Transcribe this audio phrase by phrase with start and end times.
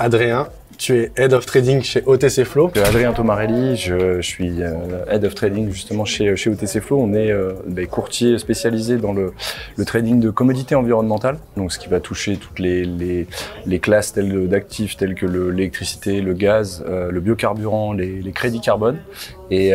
[0.00, 0.46] Adrien,
[0.80, 2.72] tu es Head of Trading chez OTC Flow.
[2.74, 6.98] Adrien Tomarelli, je, suis euh, Head of Trading justement chez, chez OTC Flow.
[6.98, 7.52] On est euh,
[7.90, 9.34] courtier spécialisé dans le,
[9.84, 14.96] trading de commodités environnementales, donc ce qui va toucher toutes les, les, classes telles d'actifs
[14.96, 18.98] tels que l'électricité, le, gaz, euh, le biocarburant, les, les crédits carbone.
[19.52, 19.72] Et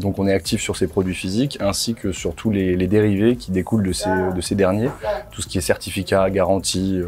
[0.00, 3.50] donc on est actif sur ces produits physiques ainsi que sur tous les, dérivés qui
[3.50, 4.88] découlent de ces, de ces derniers,
[5.30, 7.02] tout ce qui est certificat, garantie,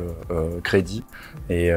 [0.63, 1.03] crédit,
[1.49, 1.69] et,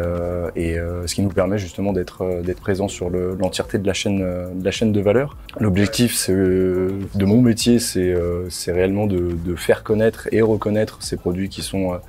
[0.57, 4.21] et ce qui nous permet justement d'être euh, d'être présent sur l'entièreté de la chaîne
[4.21, 5.37] euh, de la chaîne de valeur.
[5.59, 11.49] L'objectif euh, de mon métier, c'est réellement de, de, faire connaître et reconnaître ces produits
[11.49, 11.99] qui sont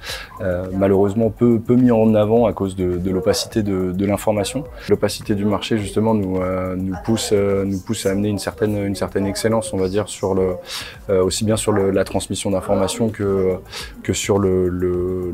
[0.73, 4.65] malheureusement peu peu mis en avant à cause de, de l'opacité de, de l'information.
[4.89, 6.41] L'opacité du marché justement nous
[6.77, 10.35] nous pousse nous pousse à amener une certaine une certaine excellence, on va dire sur
[10.35, 10.55] le
[11.11, 13.57] aussi bien sur la transmission d'informations que
[14.03, 15.33] que sur le,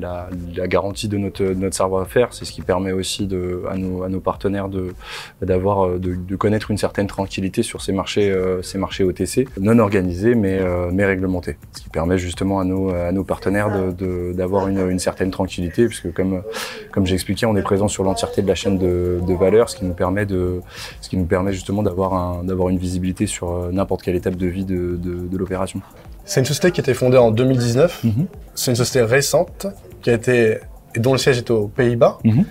[0.00, 0.28] la,
[0.66, 2.32] garantie de notre notre savoir-faire.
[2.32, 4.94] C'est ce qui permet permet aussi de, à, nos, à nos partenaires de,
[5.42, 9.46] d'avoir, euh, de, de, connaître une certaine tranquillité sur ces marchés, euh, ces marchés OTC,
[9.60, 11.56] non organisés mais, euh, mais réglementés.
[11.72, 15.86] Ce qui permet justement à nos, à nos partenaires de, d'avoir une, une, certaine tranquillité,
[15.86, 16.42] puisque comme,
[16.90, 19.76] comme j'ai expliqué, on est présent sur l'entièreté de la chaîne de, de valeur, ce
[19.76, 20.60] qui nous permet, de,
[21.00, 24.46] ce qui nous permet justement d'avoir, un, d'avoir une visibilité sur n'importe quelle étape de
[24.46, 25.82] vie de, de, de l'opération.
[26.24, 28.04] C'est une société qui a été fondée en 2019.
[28.04, 28.10] Mm-hmm.
[28.54, 29.66] C'est une société récente
[30.02, 30.58] qui a été
[30.94, 32.18] et dont le siège est aux Pays-Bas.
[32.24, 32.44] Mm-hmm.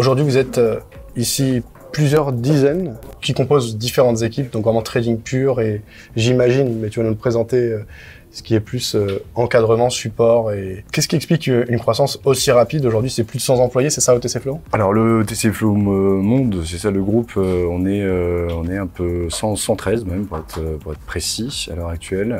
[0.00, 0.80] Aujourd'hui, vous êtes euh,
[1.14, 1.60] ici
[1.92, 5.82] plusieurs dizaines qui composent différentes équipes, donc vraiment trading pur et
[6.16, 7.84] j'imagine, mais tu vas nous le présenter euh,
[8.32, 10.52] ce qui est plus euh, encadrement, support.
[10.52, 13.10] Et qu'est-ce qui explique une croissance aussi rapide aujourd'hui?
[13.10, 14.60] C'est plus de 100 employés, c'est ça au Flow?
[14.72, 17.32] Alors le TC Flow Monde, c'est ça le groupe.
[17.36, 21.68] Euh, on est euh, on est un peu 113 même pour être, pour être précis
[21.72, 22.38] à l'heure actuelle.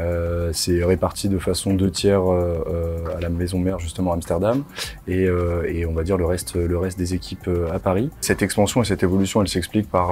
[0.52, 4.62] c'est réparti de façon deux tiers à la maison mère justement à Amsterdam
[5.09, 5.25] et,
[5.69, 8.10] et on va dire le reste le reste des équipes à Paris.
[8.20, 10.10] Cette expansion et cette évolution, elle s'explique par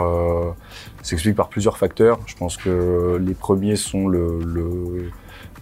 [1.02, 2.18] s'explique par plusieurs facteurs.
[2.26, 5.10] Je pense que les premiers sont le, le euh,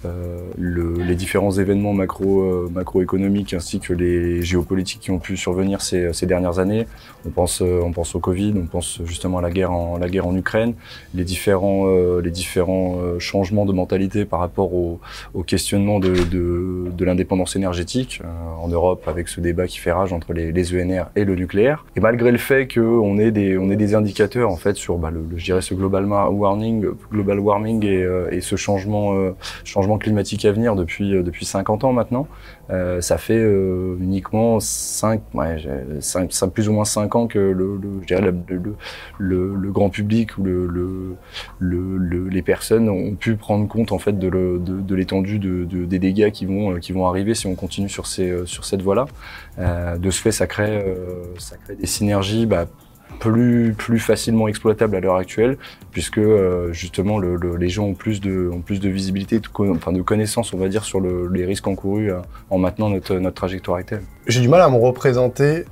[0.05, 5.81] le, les différents événements macro, euh, macroéconomiques ainsi que les géopolitiques qui ont pu survenir
[5.81, 6.87] ces, ces dernières années.
[7.27, 10.09] On pense, euh, on pense au Covid, on pense justement à la guerre en, la
[10.09, 10.75] guerre en Ukraine,
[11.15, 11.87] les différents,
[12.23, 15.01] les différents changements de mentalité par rapport au,
[15.35, 18.23] au questionnement de, de, de l'indépendance énergétique
[18.61, 21.85] en Europe avec ce débat qui fait rage entre les, les ENR et le nucléaire.
[21.97, 25.11] Et malgré le fait qu'on ait des, on ait des indicateurs en fait sur, bah,
[25.11, 29.15] le, je dirais, ce global warming, global warming et, et ce changement,
[29.65, 32.27] changement climatique à venir depuis euh, depuis 50 ans maintenant.
[32.71, 35.57] Euh, ça fait euh, uniquement 5, ouais,
[36.01, 37.79] 5, 5, plus ou moins 5 ans que le,
[39.19, 41.17] le, grand public ou le,
[41.61, 45.99] le, les personnes ont pu prendre compte en fait de, de, l'étendue de, de, des
[45.99, 49.07] dégâts qui vont qui vont arriver si on continue sur ces sur cette voie-là.
[49.59, 50.85] Euh, de ce fait, ça crée
[51.39, 52.47] ça crée des synergies.
[52.47, 52.67] Bah,
[53.19, 55.57] plus plus facilement exploitable à l'heure actuelle
[55.91, 59.93] puisque euh, justement le, les gens ont plus de ont plus de visibilité de, enfin
[59.93, 63.37] de connaissances on va dire sur le, les risques encourus euh, en maintenant notre notre
[63.37, 64.03] trajectoire actuelle.
[64.27, 65.65] J'ai du mal à me représenter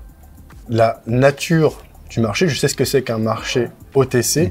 [0.68, 4.50] la nature du marché, je sais ce que c'est qu'un marché OTC mmh.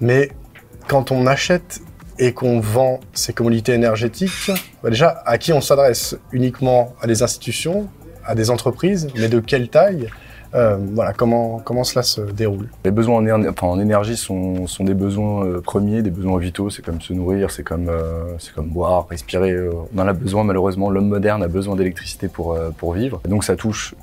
[0.00, 0.30] mais
[0.86, 1.80] quand on achète
[2.18, 4.50] et qu'on vend ces commodités énergétiques,
[4.82, 6.16] bah déjà à qui on s'adresse?
[6.32, 7.88] Uniquement à des institutions,
[8.24, 10.08] à des entreprises, mais de quelle taille?
[10.54, 15.44] Euh, voilà, comment, comment cela se déroule Les besoins en, énergie sont, sont, des besoins
[15.44, 16.70] euh, premiers, des besoins vitaux.
[16.70, 19.56] C'est comme se nourrir, c'est comme, euh, comme boire, respirer.
[19.68, 20.90] on en a besoin, malheureusement.
[20.90, 23.20] L'homme moderne a besoin d'électricité pour, pour vivre.
[23.28, 23.94] donc ça touche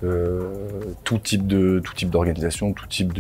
[1.04, 3.14] tout type de tout type d'organisation, tout type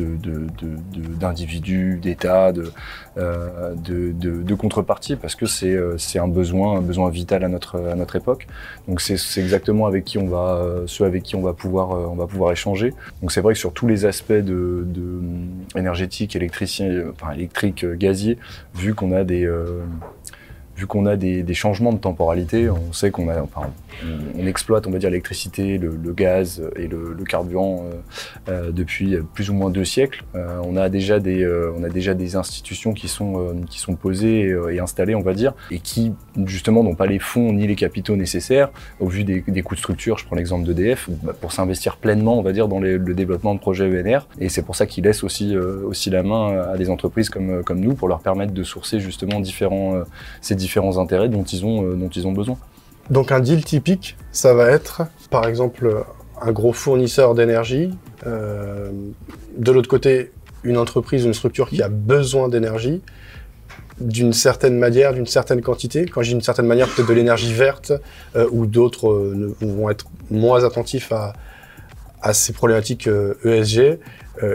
[1.20, 2.72] d'individus, de, d'États, de,
[3.18, 7.96] de, de, de contrepartie, parce que c'est, un besoin, un besoin vital à notre, à
[7.96, 8.48] notre époque.
[8.88, 12.16] Donc c'est, c'est exactement avec qui on va, ceux avec qui on va pouvoir, on
[12.16, 12.94] va pouvoir échanger.
[13.22, 15.22] Donc c'est vrai que sur tous les aspects de, de
[15.78, 18.38] énergétique, électricien, enfin électrique, euh, gazier,
[18.76, 19.84] vu qu'on a des euh,
[20.76, 23.48] vu qu'on a des, changements de temporalité, on sait qu'on a,
[24.38, 29.50] on, exploite, on va dire, l'électricité, le, gaz et le, carburant euh, euh depuis plus
[29.50, 30.24] ou moins deux siècles.
[30.36, 31.46] Euh, on a déjà des,
[31.78, 35.54] on a déjà des institutions qui sont, qui sont posées et, installées, on va dire,
[35.72, 36.14] et qui
[36.46, 38.70] justement n'ont pas les fonds ni les capitaux nécessaires
[39.00, 40.18] au vu des, des coûts de structure.
[40.18, 43.60] Je prends l'exemple d'EDF bah, pour s'investir pleinement, on va dire, dans le développement de
[43.60, 44.28] projets ENR.
[44.40, 47.80] Et c'est pour ça qu'ils laissent aussi, aussi la main à des entreprises comme, comme
[47.80, 50.04] nous pour leur permettre de sourcer justement différents,
[50.42, 52.58] ces différents intérêts dont ils ont, dont ils ont besoin.
[53.10, 56.06] Donc un deal typique, ça va être par exemple
[56.42, 57.92] un gros fournisseur d'énergie,
[58.26, 58.92] euh,
[59.58, 60.32] de l'autre côté
[60.64, 63.02] une entreprise, une structure qui a besoin d'énergie
[64.02, 66.06] d'une certaine manière, d'une certaine quantité.
[66.06, 67.94] Quand j'ai une certaine manière, peut-être de l'énergie verte,
[68.36, 71.34] euh, ou d'autres euh, vont être moins attentifs à,
[72.22, 73.08] à ces problématiques
[73.46, 74.00] ESG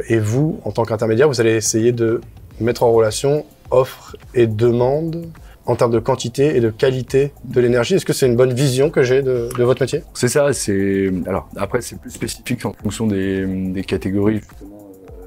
[0.08, 2.20] et vous, en tant qu'intermédiaire, vous allez essayer de
[2.60, 5.26] mettre en relation offre et demande
[5.66, 7.94] en termes de quantité et de qualité de l'énergie.
[7.94, 10.02] Est-ce que c'est une bonne vision que j'ai de, votre métier?
[10.14, 10.52] C'est ça.
[10.52, 14.40] C'est alors après c'est plus spécifique en fonction des, des catégories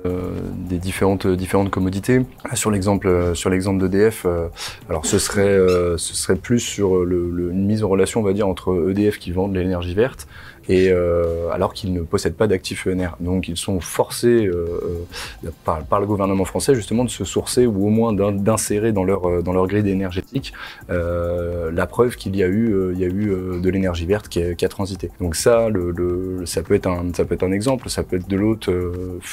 [0.06, 0.34] euh,
[0.70, 2.26] des différentes différentes commodités.
[2.56, 4.48] Sur l'exemple euh, sur l'exemple d'EDF, euh,
[4.90, 5.58] alors ce serait
[5.98, 9.32] ce serait plus sur le, une mise en relation on va dire entre EDF qui
[9.32, 10.28] vendent l'énergie verte
[10.69, 13.15] et euh, alors qu'ils ne possèdent pas d'actifs ENR.
[13.19, 15.06] Donc ils sont forcés euh,
[15.45, 19.04] euh, par, par, le gouvernement français justement de se sourcer ou au moins d'insérer dans
[19.04, 20.54] leur dans leur grille énergétique
[20.89, 24.54] la preuve qu'il y a eu il y a eu de l'énergie verte qui a,
[24.54, 25.12] qui a, transité.
[25.19, 28.18] Donc ça le, le, ça peut être un ça peut être un exemple, ça peut
[28.18, 28.71] être de l'autre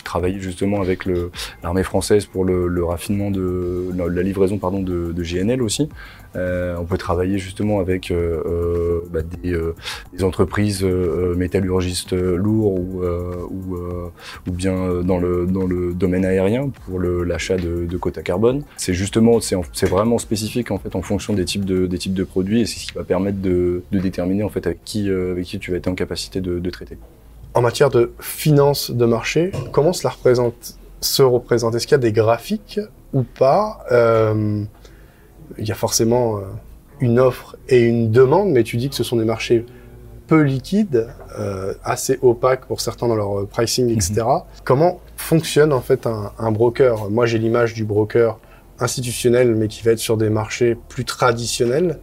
[0.04, 1.04] travailler justement avec
[1.62, 5.88] l'armée française pour le, le raffinement de la, livraison pardon de, de GNL aussi.
[6.36, 9.58] Euh, on peut travailler justement avec euh, euh, bah, des,
[10.12, 13.76] des, entreprises métallurgistes lourds ou, ou,
[14.46, 18.62] ou, bien dans le, dans le domaine aérien pour l'achat de, de quotas carbone.
[18.76, 22.24] C'est justement, c'est vraiment spécifique en fait en fonction des types de, des types de
[22.24, 25.44] produits et c'est ce qui va permettre de, de, déterminer en fait avec qui, avec
[25.44, 26.96] qui tu vas être en capacité de, de traiter.
[27.54, 31.74] En matière de finance de marché, comment cela représente, se représente?
[31.74, 32.78] Est-ce qu'il y a des graphiques
[33.12, 33.84] ou pas?
[33.90, 34.62] Euh,
[35.60, 36.40] il y a forcément euh,
[37.00, 39.66] une offre et une demande, mais tu dis que ce sont des marchés
[40.26, 41.08] peu liquides,
[41.38, 44.22] euh, assez opaques pour certains dans leur euh, pricing, etc.
[44.22, 44.40] Mhm.
[44.64, 47.10] Comment fonctionne en fait un, un broker?
[47.10, 48.38] Moi, j'ai l'image du broker
[48.78, 51.98] institutionnel, mais qui va être sur des marchés plus traditionnels.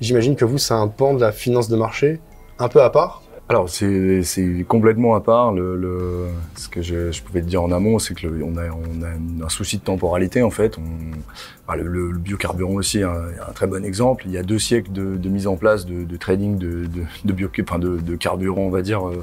[0.00, 2.20] J'imagine que vous, c'est un pan de la finance de marché
[2.58, 3.22] un peu à part?
[3.52, 5.52] Alors c'est complètement à part.
[5.52, 8.70] Le, le, ce que je, je, pouvais te dire en amont, c'est que on a,
[8.70, 10.78] on a un souci de temporalité en fait.
[10.78, 13.10] On, le, le, biocarburant aussi est un,
[13.46, 14.24] un, très bon exemple.
[14.26, 17.62] Il y a deux siècles de, de mise en place de, de trading de, de,
[17.62, 19.22] enfin de, de carburant, on va dire, euh,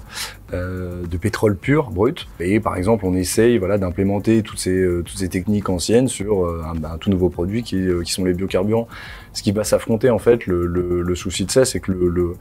[0.53, 2.27] euh, de pétrole pur, brut.
[2.39, 6.45] Et par exemple, on essaye voilà, d'implémenter toutes ces, euh, toutes ces techniques anciennes sur
[6.45, 8.87] euh, un, un, tout nouveau produit qui, qui sont les biocarburants.
[9.33, 12.35] Ce qui va s'affronter en fait, le, le, souci de ça, c'est que le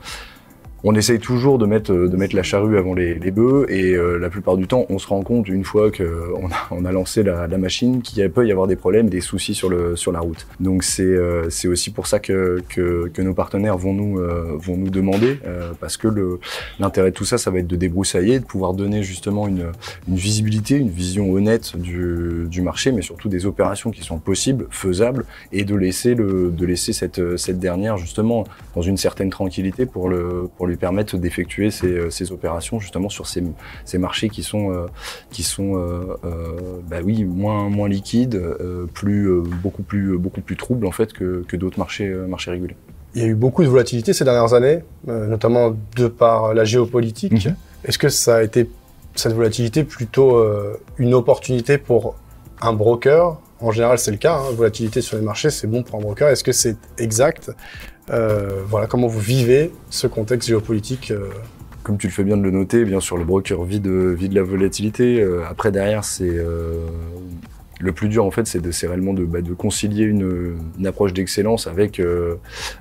[0.84, 4.16] on essaye toujours de mettre, de mettre la charrue avant les, les bœufs et euh,
[4.19, 7.22] la plupart du temps, on se rend compte une fois qu'on a, on a lancé
[7.22, 10.20] la, la machine qu'il peut y avoir des problèmes, des soucis sur, le, sur la
[10.20, 10.46] route.
[10.60, 14.76] Donc c'est euh, aussi pour ça que, que, que, nos partenaires vont nous, euh, vont
[14.76, 15.38] nous demander,
[15.80, 16.08] parce que
[16.78, 19.72] l'intérêt de tout ça, ça va être de débroussailler, de pouvoir donner justement une,
[20.08, 24.66] une visibilité, une vision honnête du, du marché, mais surtout des opérations qui sont possibles,
[24.70, 28.44] faisables, et de laisser, le, de laisser cette, cette dernière justement
[28.75, 33.08] dans une certaine tranquillité pour le pour lui permettre d'effectuer ces, euh, ces, opérations justement
[33.08, 33.42] sur ces,
[33.84, 34.86] ces marchés qui sont, euh,
[35.30, 36.16] qui sont euh,
[36.88, 38.40] bah oui, moins, moins liquides,
[38.94, 39.30] plus,
[39.62, 42.76] beaucoup, plus, beaucoup plus troubles en fait que, que d'autres marchés, marchés régulés.
[43.14, 47.46] Il y a eu beaucoup de volatilité ces dernières années, notamment de par la géopolitique.
[47.46, 47.56] Mhm.
[47.84, 48.68] Est-ce que ça a été
[49.14, 50.44] cette volatilité plutôt
[50.98, 52.14] une opportunité pour
[52.60, 54.37] un broker En général, c'est le cas.
[54.37, 56.28] Hein, volatilité sur les marchés, c'est bon pour un broker.
[56.28, 57.50] Est-ce que c'est exact?
[58.10, 61.28] Euh, voilà, comment vous vivez ce contexte géopolitique euh
[61.82, 64.43] Comme tu le fais bien de le noter, bien sûr, le broker vit de, la
[64.43, 65.20] volatilité.
[65.20, 66.38] Euh, après, derrière, c'est
[67.78, 72.37] le plus dur en fait, c'est réellement de, bah, concilier une, approche d'excellence avec euh,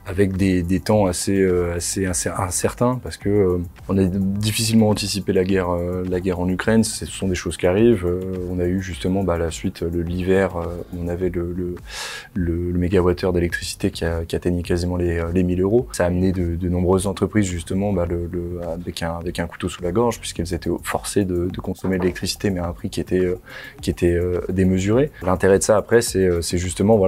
[0.05, 3.57] avec des, temps assez euh, assez incertains parce que euh,
[3.89, 5.69] on a difficilement anticipé la guerre
[6.09, 6.83] la guerre en Ukraine.
[6.83, 8.07] Ce sont des choses qui arrivent.
[8.49, 10.55] on a eu justement bah, la suite l'hiver
[10.97, 11.75] on avait le
[12.33, 15.87] le, mégawattheure d'électricité qui, qui atteignait quasiment les, les 1000 euros.
[15.91, 18.07] Ça a amené de, nombreuses entreprises justement bah,
[18.73, 22.03] avec un avec un couteau sous la gorge puisqu'elles étaient forcées de, de consommer de
[22.03, 23.27] l'électricité mais à un prix qui était
[23.81, 24.86] qui était démesuré
[25.23, 26.99] L'intérêt de ça après, c'est euh, justement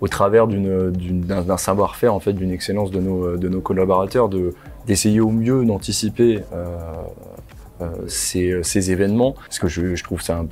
[0.00, 4.54] au travers d'un savoir-faire d'une excellence de nos, nos collaborateurs, de
[4.86, 6.76] d'essayer au mieux d'anticiper euh,
[7.80, 9.32] euh, ces, événements.
[9.32, 10.46] Parce que je, trouve ça un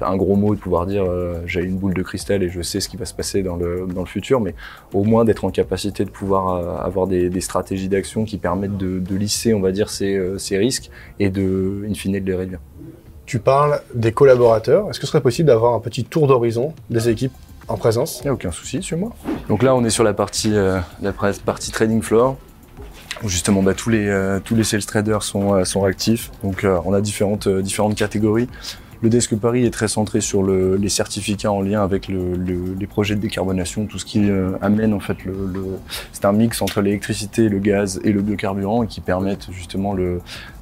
[0.00, 2.80] un gros mot de pouvoir dire euh, j'ai une boule de cristal et je sais
[2.80, 4.54] ce qui va se passer dans le, futur, mais
[4.92, 9.54] au moins d'être en capacité de pouvoir avoir des, stratégies d'action qui permettent de, lisser,
[9.86, 12.60] ces, ces risques et de, in fine, de les réduire.
[13.30, 14.90] Tu parles des collaborateurs.
[14.90, 17.32] Est-ce que ce serait possible d'avoir un petit tour d'horizon des équipes
[17.68, 18.18] en présence?
[18.18, 19.12] Il n'y a aucun souci sur moi.
[19.48, 22.36] Donc là, on est sur la partie, euh, la partie trading floor.
[23.22, 26.32] Où justement, bah, tous, les, euh, tous les sales traders sont, euh, sont actifs.
[26.42, 28.48] Donc on a différentes, différentes catégories.
[29.02, 32.74] Le Desk Paris est très centré sur le, les certificats en lien avec le, le,
[32.78, 35.34] les projets de décarbonation, tout ce qui euh, amène en fait le,
[36.12, 39.94] c'est un mix entre l'électricité, le gaz et le biocarburant et qui permettent justement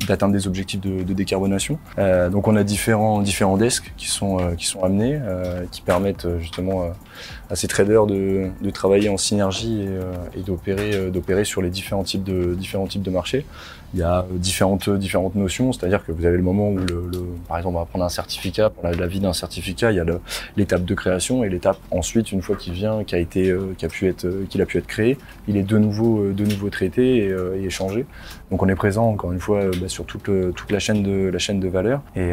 [0.07, 1.81] d'atteindre des objectifs de, de décarbonation.
[1.99, 5.81] Euh, donc on a différents différents desks qui sont euh, qui sont amenés, euh, qui
[5.81, 6.93] permettent justement
[7.51, 12.05] à ces traders de, de travailler en synergie et, et d'opérer d'opérer sur les différents
[12.05, 13.45] types de différents types de marchés.
[13.95, 17.11] Il y a différentes, différentes notions, c'est-à-dire que vous avez le moment où, le,
[17.49, 20.05] par exemple, on va prendre un certificat, pour la, vie d'un certificat, il y a
[20.57, 23.89] l'étape de création et l'étape ensuite, une fois qu'il vient, qui a été, qui a
[23.89, 24.15] pu
[24.49, 25.17] qu'il a pu être créé,
[25.49, 28.05] il est de nouveau, de nouveau traité et, échangé.
[28.51, 30.29] Donc on est présent encore une fois bah, sur toute,
[30.71, 32.33] la chaîne de la chaîne de valeur et,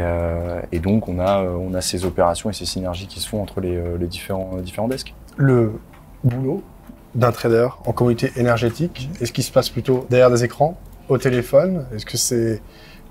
[0.71, 3.61] et donc on a, on a ces opérations et ces synergies qui se font entre
[3.61, 5.13] les, les différents, différents desks.
[5.37, 5.73] Le
[6.23, 6.63] boulot
[7.13, 10.77] d'un trader en communauté énergétique Est-ce qu'il se passe plutôt derrière des écrans,
[11.09, 12.61] au téléphone Est-ce que c'est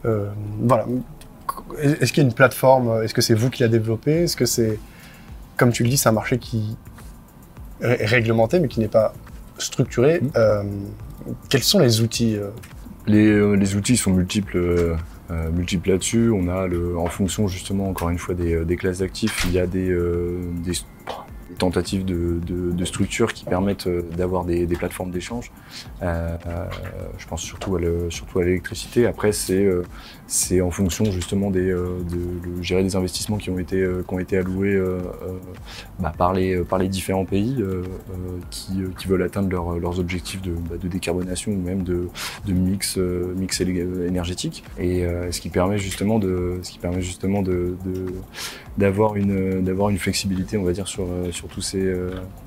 [0.04, 0.86] euh, voilà
[1.78, 4.46] Est-ce qu'il y a une plateforme Est-ce que c'est vous qui la développée Est-ce que
[4.46, 4.78] c'est,
[5.56, 6.76] comme tu le dis, c'est un marché qui
[7.80, 9.12] est réglementé mais qui n'est pas
[9.58, 10.28] structuré mmh.
[10.36, 10.62] euh,
[11.48, 12.50] Quels sont les outils euh?
[13.06, 14.96] les, les, outils sont multiples.
[15.52, 16.30] multiples là-dessus.
[16.30, 19.58] On a, le, en fonction justement, encore une fois, des, des classes d'actifs, il y
[19.58, 19.94] a des,
[20.64, 20.72] des
[21.58, 25.50] tentatives de, structures qui permettent euh, d'avoir des, plateformes d'échange.
[26.02, 26.66] Euh, euh,
[27.16, 29.06] je pense surtout à l'électricité.
[29.06, 31.76] Après, c'est en fonction justement de,
[32.60, 33.84] gérer des investissements qui ont été,
[34.36, 34.78] alloués
[35.98, 37.62] bah, par, les, différents pays
[38.50, 42.08] qui, veulent atteindre leurs objectifs de, bah, de, décarbonation ou même de,
[42.48, 42.98] mix,
[44.06, 44.64] énergétique.
[44.78, 46.18] Et ce qui permet justement
[48.76, 51.06] d'avoir une, flexibilité, on va dire, sur
[51.48, 51.94] tous ces,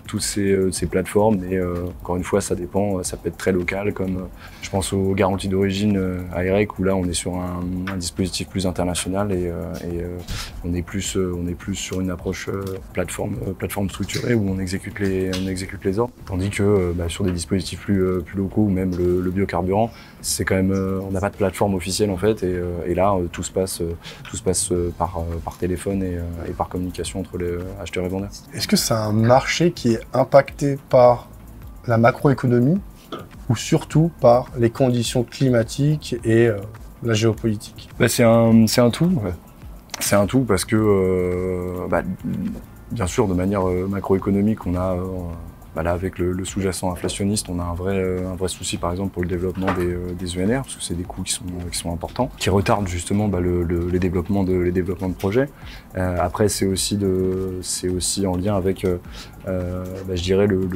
[0.07, 1.43] euh, tous ces, euh, ces, plateformes.
[1.49, 4.27] Et euh, encore une fois, ça dépend, ça peut être très local, comme
[4.61, 6.01] je pense aux garanties d'origine
[6.33, 7.63] à EREC, où là, on est sur un,
[7.97, 9.51] dispositif plus international et,
[10.63, 12.49] on, est plus, on est plus sur une approche
[12.93, 16.13] plateforme, plateforme structurée où on exécute les, on exécute les ordres.
[16.25, 18.03] Tandis que bah, sur des dispositifs plus,
[18.35, 22.11] locaux ou même le, le biocarburant, c'est quand même, on n'a pas de plateforme officielle
[22.11, 22.43] en fait.
[22.43, 23.81] Et, et là, tout se passe,
[24.23, 28.29] tout se passe par, par téléphone et, et par communication entre les acheteurs et vendeurs.
[28.53, 31.29] Est-ce que c'est un marché qui est impacté par
[31.85, 32.79] la macroéconomie
[33.49, 36.57] ou surtout par les conditions climatiques et euh,
[37.03, 37.89] la géopolitique?
[37.99, 39.11] Bah, C'est un, un, tout.
[39.99, 42.01] C'est un tout parce que, euh, bah,
[42.91, 44.97] bien sûr, de manière euh, macroéconomique, on a
[45.77, 48.89] bah là, avec le, sous-jacent inflationniste, on a un vrai, euh, un vrai souci, par
[48.89, 51.43] exemple, pour le développement des, euh, des ENR, parce que c'est des coûts qui sont,
[51.71, 55.13] qui sont importants, qui retardent justement bah, le, le, les, développements de, les développements de
[55.13, 55.49] projets.
[55.95, 56.97] Euh, après, c'est aussi,
[57.95, 58.87] aussi en lien avec,
[59.45, 59.83] bah,
[60.15, 60.67] je dirais, le,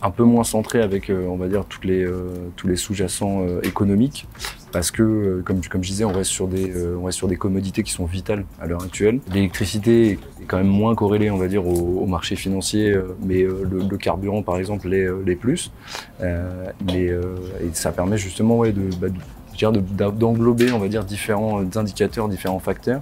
[0.00, 2.06] un peu moins centré avec, on va dire, les,
[2.54, 4.28] tous les sous-jacents économiques
[4.76, 7.36] parce que, euh, comme, je disais, on reste, sur des, euh, on reste sur des
[7.36, 9.20] commodités qui sont vitales à l'heure actuelle.
[9.32, 10.10] L'électricité
[10.42, 14.42] est quand même moins corrélée, on va dire, au, marché financier, euh, mais le, carburant,
[14.42, 15.72] par exemple, l'est plus.
[16.22, 17.10] et
[17.72, 23.00] ça permet justement ouais, de, bah, d'englober, on va dire, différents indicateurs, différents facteurs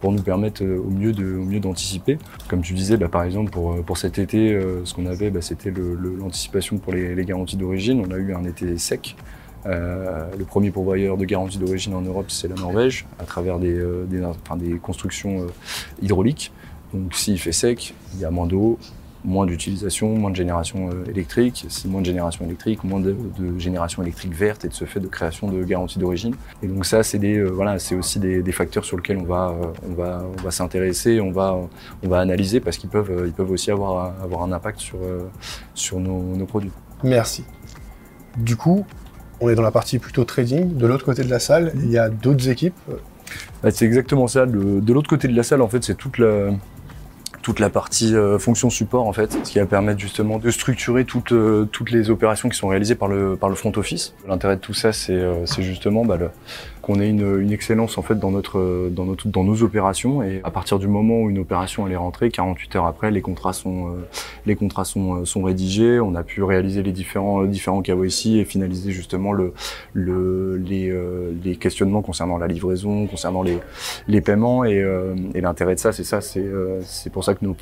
[0.00, 2.16] pour nous permettre au mieux d'anticiper.
[2.46, 6.78] Comme tu disais, bah, par exemple pour, cet été, ce qu'on avait, bah, c'était l'anticipation
[6.78, 8.04] pour les, les garanties d'origine.
[8.06, 9.16] On a eu un été sec.
[9.66, 13.76] Euh, le premier pourvoyeur de garantie d'origine en Europe, c'est la Norvège, à travers des,
[13.78, 15.46] euh, constructions euh,
[16.00, 16.52] hydrauliques.
[16.92, 18.78] Donc s'il fait sec, il y a moins d'eau,
[19.24, 21.64] moins d'utilisation, moins de génération électrique.
[21.68, 23.14] Si moins de génération électrique, moins de,
[23.56, 26.34] génération électrique verte et de ce fait de création de garantie d'origine.
[26.62, 27.18] Et donc ça, c'est
[27.94, 33.70] aussi des, facteurs sur lesquels on va, s'intéresser, on va, analyser parce qu'ils peuvent, aussi
[33.70, 34.80] avoir, un impact
[35.74, 36.72] sur, nos produits.
[37.02, 37.44] Merci.
[38.36, 38.84] Du coup,
[39.42, 40.76] on est dans la partie plutôt trading.
[40.76, 42.74] De l'autre côté de la salle, il y a d'autres équipes.
[43.62, 44.46] Bah, c'est exactement ça.
[44.46, 46.50] de l'autre côté de la salle, en fait, c'est toute la,
[47.42, 51.04] toute la partie euh, fonction support en fait, ce qui va permettre justement de structurer
[51.04, 54.14] toutes, euh, toutes les opérations qui sont réalisées par le, par le front office.
[54.26, 56.18] L'intérêt de tout ça, c'est euh, justement bah,
[56.82, 60.22] qu'on ait une, une, excellence en fait dans notre, dans notre dans nos opérations.
[60.22, 63.22] Et à partir du moment où une opération elle est rentrée, 48 heures après, les
[63.22, 63.96] contrats sont
[64.46, 68.92] les contrats sont, sont rédigés, on a pu réaliser les différents différents KYC et finaliser
[68.92, 69.54] justement le,
[69.92, 70.92] le les,
[71.44, 73.58] les questionnements concernant la livraison, concernant les
[74.08, 74.64] les paiements.
[74.64, 74.84] Et,
[75.34, 76.48] et l'intérêt de ça, c'est ça, c'est
[76.82, 77.54] c'est pour ça que nos,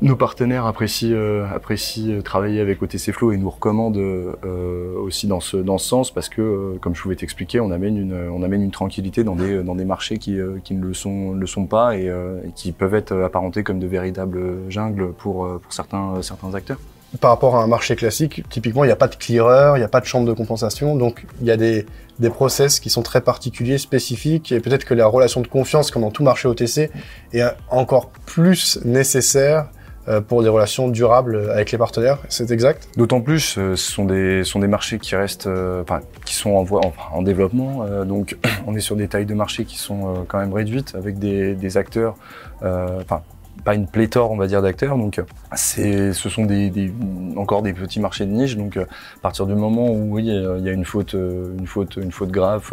[0.00, 5.40] nos partenaires apprécient, euh, apprécient travailler avec OTC Flow et nous recommandent euh, aussi dans
[5.40, 8.42] ce, dans ce sens parce que, euh, comme je pouvais t'expliquer, on amène une, on
[8.42, 11.66] amène une tranquillité dans des, dans des marchés qui, qui ne le sont, le sont
[11.66, 12.10] pas et,
[12.54, 16.78] qui peuvent être apparentés comme de véritables jungles pour, pour certains, certains acteurs.
[17.20, 19.84] Par rapport à un marché classique, typiquement, il n'y a pas de clearer, il n'y
[19.84, 21.86] a pas de chambre de compensation, donc il y a des,
[22.18, 26.02] des process qui sont très particuliers, spécifiques, et peut-être que la relation de confiance, comme
[26.02, 26.90] dans tout marché OTC,
[27.32, 29.83] est encore plus nécessaire euh,
[30.28, 32.88] pour des relations durables avec les partenaires, c'est exact.
[32.96, 36.50] D'autant plus, euh, ce sont des, sont des marchés qui restent, euh, enfin, qui sont
[36.50, 36.80] en, voie,
[37.12, 40.94] en, développement, donc on est sur des tailles de marché qui sont quand même réduites,
[40.94, 42.16] avec des, des acteurs,
[42.62, 43.22] enfin,
[43.64, 44.96] pas une pléthore, on va dire, d'acteurs.
[44.98, 45.20] Donc,
[45.54, 46.92] c'est, ce sont des,
[47.36, 48.56] encore des petits marchés de niche.
[48.56, 48.86] Donc, à
[49.22, 52.72] partir du moment où oui, il y a une faute, une faute, une faute grave,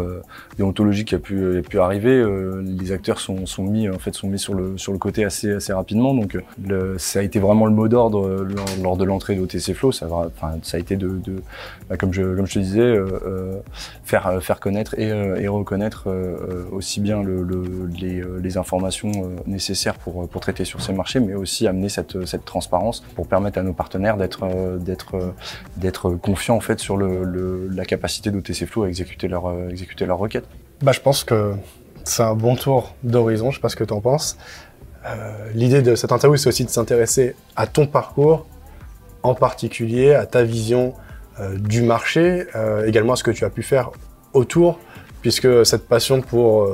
[0.58, 2.24] déontologique qui a pu, a pu arriver,
[2.64, 5.52] les acteurs sont, sont mis, en fait, sont mis sur le sur le côté assez
[5.54, 6.14] assez rapidement.
[6.14, 8.46] Donc, le, ça a été vraiment le mot d'ordre
[8.82, 9.92] lors, de l'entrée d'OTC Flow.
[9.92, 11.42] Ça, enfin, ça a été de, de
[11.90, 12.98] bah, comme je comme je te disais,
[14.04, 16.10] faire faire connaître et, et reconnaître
[16.72, 17.64] aussi bien le, le
[18.00, 19.12] les, les informations
[19.48, 23.60] nécessaires pour pour traiter sur ces marchés, mais aussi amener cette, cette transparence pour permettre
[23.60, 25.34] à nos partenaires d'être euh, d'être euh,
[25.78, 30.18] d'être confiants en fait sur la capacité d'OTC Flow à exécuter leur euh, exécuter leur
[30.18, 30.46] requête.
[30.82, 31.54] Bah, je pense que
[32.04, 33.52] c'est un bon tour d'horizon.
[33.52, 34.38] Je sais pas ce que tu en penses.
[35.56, 38.46] L'idée de cette interview, c'est aussi de s'intéresser à ton parcours,
[39.24, 40.94] en particulier à ta vision
[41.58, 42.46] du marché,
[42.86, 43.90] également à ce que tu as pu faire
[44.34, 44.78] autour,
[45.22, 46.70] puisque cette passion pour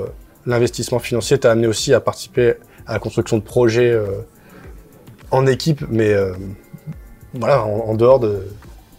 [0.46, 2.56] l'investissement financier t'a amené aussi à participer
[2.88, 4.22] à la construction de projets euh,
[5.32, 6.34] en équipe, mais euh,
[7.34, 8.48] voilà, en, dehors de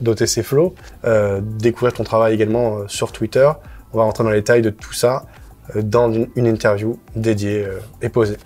[0.00, 0.75] d'OTC Flow.
[1.04, 3.50] Euh, découvrir ton travail également sur Twitter.
[3.92, 5.25] On va rentrer dans les détails de tout ça
[5.75, 7.66] dans une interview dédiée
[8.00, 8.37] et posée.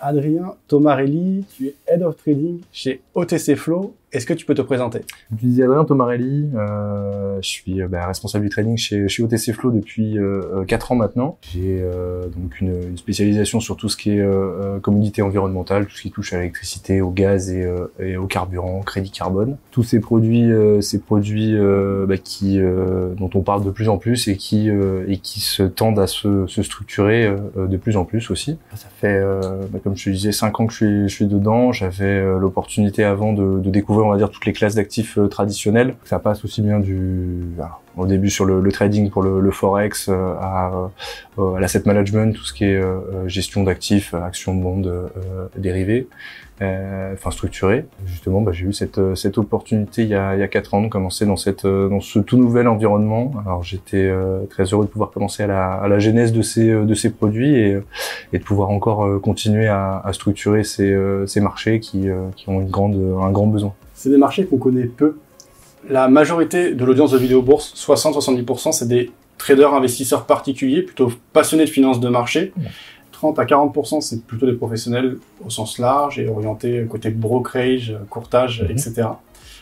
[0.00, 3.94] Adrien Tomarelli, tu es Head of Trading chez OTC Flow.
[4.12, 5.02] Est-ce que tu peux te présenter?
[5.30, 9.52] Je suis Adrien Tomarelli, euh, je suis euh, bah, responsable du trading chez, chez OTC
[9.52, 11.38] Flow depuis euh, 4 ans maintenant.
[11.42, 15.86] J'ai euh, donc une, une, spécialisation sur tout ce qui est euh, euh, commodité environnementale,
[15.86, 17.64] tout ce qui touche à l'électricité, au gaz et,
[18.00, 19.56] et, au carburant, crédit carbone.
[19.70, 20.50] Tous ces produits,
[20.80, 21.56] ces produits
[22.06, 25.98] bah, qui, dont on parle de plus en plus et qui, et qui se tendent
[25.98, 28.58] à se, se structurer de plus en plus aussi.
[28.74, 29.22] Ça fait,
[29.72, 31.72] bah, comme je te disais, 5 ans que je suis, je suis dedans.
[31.72, 35.94] J'avais l'opportunité avant de, de découvrir on va dire toutes les classes d'actifs euh, traditionnelles.
[36.04, 37.44] Ça passe aussi bien du
[37.96, 40.90] au début sur le, trading pour le, forex euh, à,
[41.38, 42.80] euh, à l'asset management, tout ce qui est
[43.26, 45.08] gestion d'actifs, actions, bonds,
[45.56, 46.08] dérivés,
[46.60, 47.86] enfin structurés.
[48.06, 50.82] Justement, bah, j'ai eu cette, cette opportunité il y a, il y a quatre ans
[50.82, 53.32] de commencer dans cette dans ce tout nouvel environnement.
[53.44, 54.10] Alors j'étais
[54.48, 57.54] très heureux de pouvoir commencer à la, à la genèse de ces de ces produits
[57.56, 57.78] et,
[58.32, 60.96] et de pouvoir encore continuer à, à structurer ces,
[61.26, 64.86] ces marchés qui, qui ont une grande un grand besoin c'est des marchés qu'on connaît
[64.86, 65.18] peu.
[65.86, 71.66] La majorité de l'audience de vidéo bourse, 60-70%, c'est des traders investisseurs particuliers, plutôt passionnés
[71.66, 72.54] de finances de marché.
[73.12, 78.62] 30 à 40%, c'est plutôt des professionnels au sens large et orientés côté brokerage, courtage,
[78.62, 78.70] mhm.
[78.70, 79.02] etc.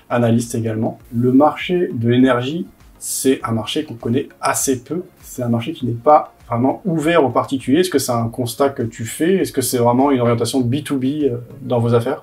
[0.09, 1.01] Analystes également.
[1.13, 2.65] Le marché de l'énergie,
[3.01, 5.03] c'est un marché qu'on connaît assez peu.
[5.21, 7.81] C'est un marché qui n'est pas vraiment ouvert aux particuliers.
[7.81, 9.39] Est-ce que c'est un constat que tu fais?
[9.39, 12.23] Est-ce que c'est vraiment une orientation B2B euh, dans vos affaires?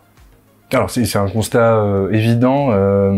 [0.73, 2.69] Alors c'est un constat euh, évident.
[2.71, 3.11] Euh,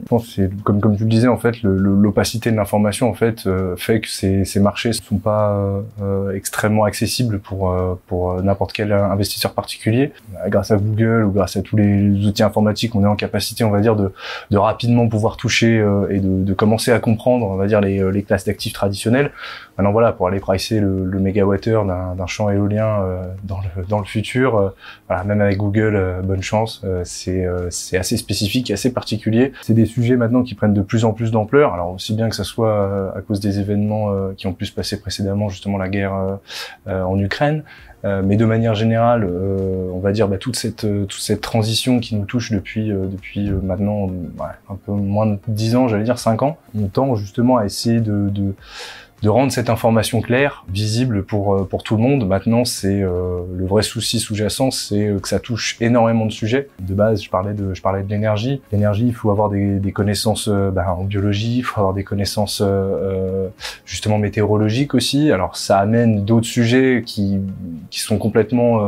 [0.00, 3.46] je pense c'est comme comme tu le disais en fait, l'opacité de l'information en fait
[3.46, 7.74] euh, fait que ces, ces marchés ne sont pas euh, extrêmement accessibles pour
[8.06, 10.12] pour n'importe quel investisseur particulier.
[10.48, 13.70] Grâce à Google ou grâce à tous les outils informatiques, on est en capacité, on
[13.70, 14.12] va dire, de,
[14.50, 15.76] de rapidement pouvoir toucher
[16.10, 19.32] et de, de, commencer à comprendre, on va dire, les, les classes d'actifs traditionnelles.
[19.76, 23.00] Maintenant voilà, pour aller pricer le, le mégawattheure d'un champ éolien
[23.44, 24.72] dans le dans le futur,
[25.08, 26.75] voilà, même avec Google, bonne chance.
[27.04, 29.52] C'est c'est assez spécifique, assez particulier.
[29.62, 31.74] C'est des sujets maintenant qui prennent de plus en plus d'ampleur.
[31.74, 34.66] Alors aussi bien que ça soit euh, à cause des événements euh, qui ont pu
[34.66, 36.38] se passer précédemment, justement la guerre
[36.86, 37.62] euh, en Ukraine,
[38.04, 42.24] mais de manière générale, on va dire bah, toute cette toute cette transition qui nous
[42.24, 42.92] touche depuis
[43.64, 44.08] maintenant
[44.70, 48.00] un peu moins de 10 ans, j'allais dire 5 ans, on tend justement à essayer
[48.00, 48.54] de
[49.26, 52.28] de rendre cette information claire, visible pour euh, pour tout le monde.
[52.28, 56.68] Maintenant, c'est euh, le vrai souci sous-jacent, c'est euh, que ça touche énormément de sujets.
[56.78, 58.62] De base, je parlais de je parlais de l'énergie.
[58.70, 62.62] L'énergie, il faut avoir des, des connaissances bah, en biologie, il faut avoir des connaissances
[63.84, 65.32] justement météorologiques aussi.
[65.32, 67.40] Alors, ça amène d'autres sujets qui
[67.90, 68.78] qui sont complètement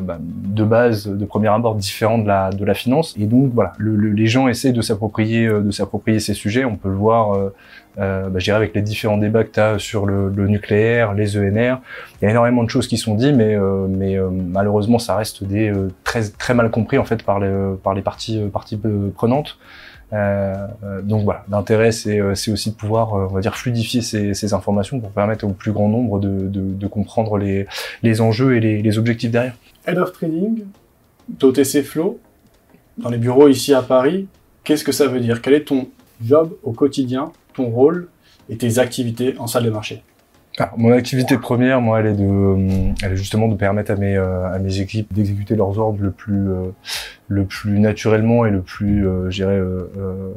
[0.00, 3.16] bah, de base, de premier abord, différents de la de la finance.
[3.18, 6.64] Et donc voilà, le, les gens essaient de s'approprier de s'approprier ces sujets.
[6.64, 7.36] On peut le voir
[7.98, 11.36] euh, bah, je dirais avec les différents débats que tu as sur le, nucléaire, les
[11.36, 11.76] ENR,
[12.20, 15.44] il y a énormément de choses qui sont dites, mais, euh, euh, malheureusement, ça reste
[15.44, 17.52] des euh, très mal compris en fait par les
[17.82, 18.40] par les parties
[19.14, 19.58] prenantes.
[20.12, 25.46] donc voilà, l'intérêt c'est aussi de pouvoir on va dire fluidifier ces, informations pour permettre
[25.46, 29.54] au plus grand nombre de, comprendre les enjeux et les, les objectifs derrière.
[29.86, 30.64] Head of Trading,
[31.28, 32.18] d'OTC Flow,
[32.98, 34.26] dans les bureaux ici à Paris,
[34.64, 35.40] qu'est-ce que ça veut dire?
[35.40, 35.88] Quel est ton
[36.22, 37.32] job au quotidien?
[37.52, 38.08] Ton rôle
[38.48, 40.02] et tes activités en salle de marché.
[40.58, 44.16] Ah, mon activité première, moi, elle est de, elle est justement de permettre à mes
[44.16, 46.50] à mes équipes d'exécuter leurs ordres le plus
[47.32, 50.32] le plus naturellement et le plus, euh, je dirais, euh, euh,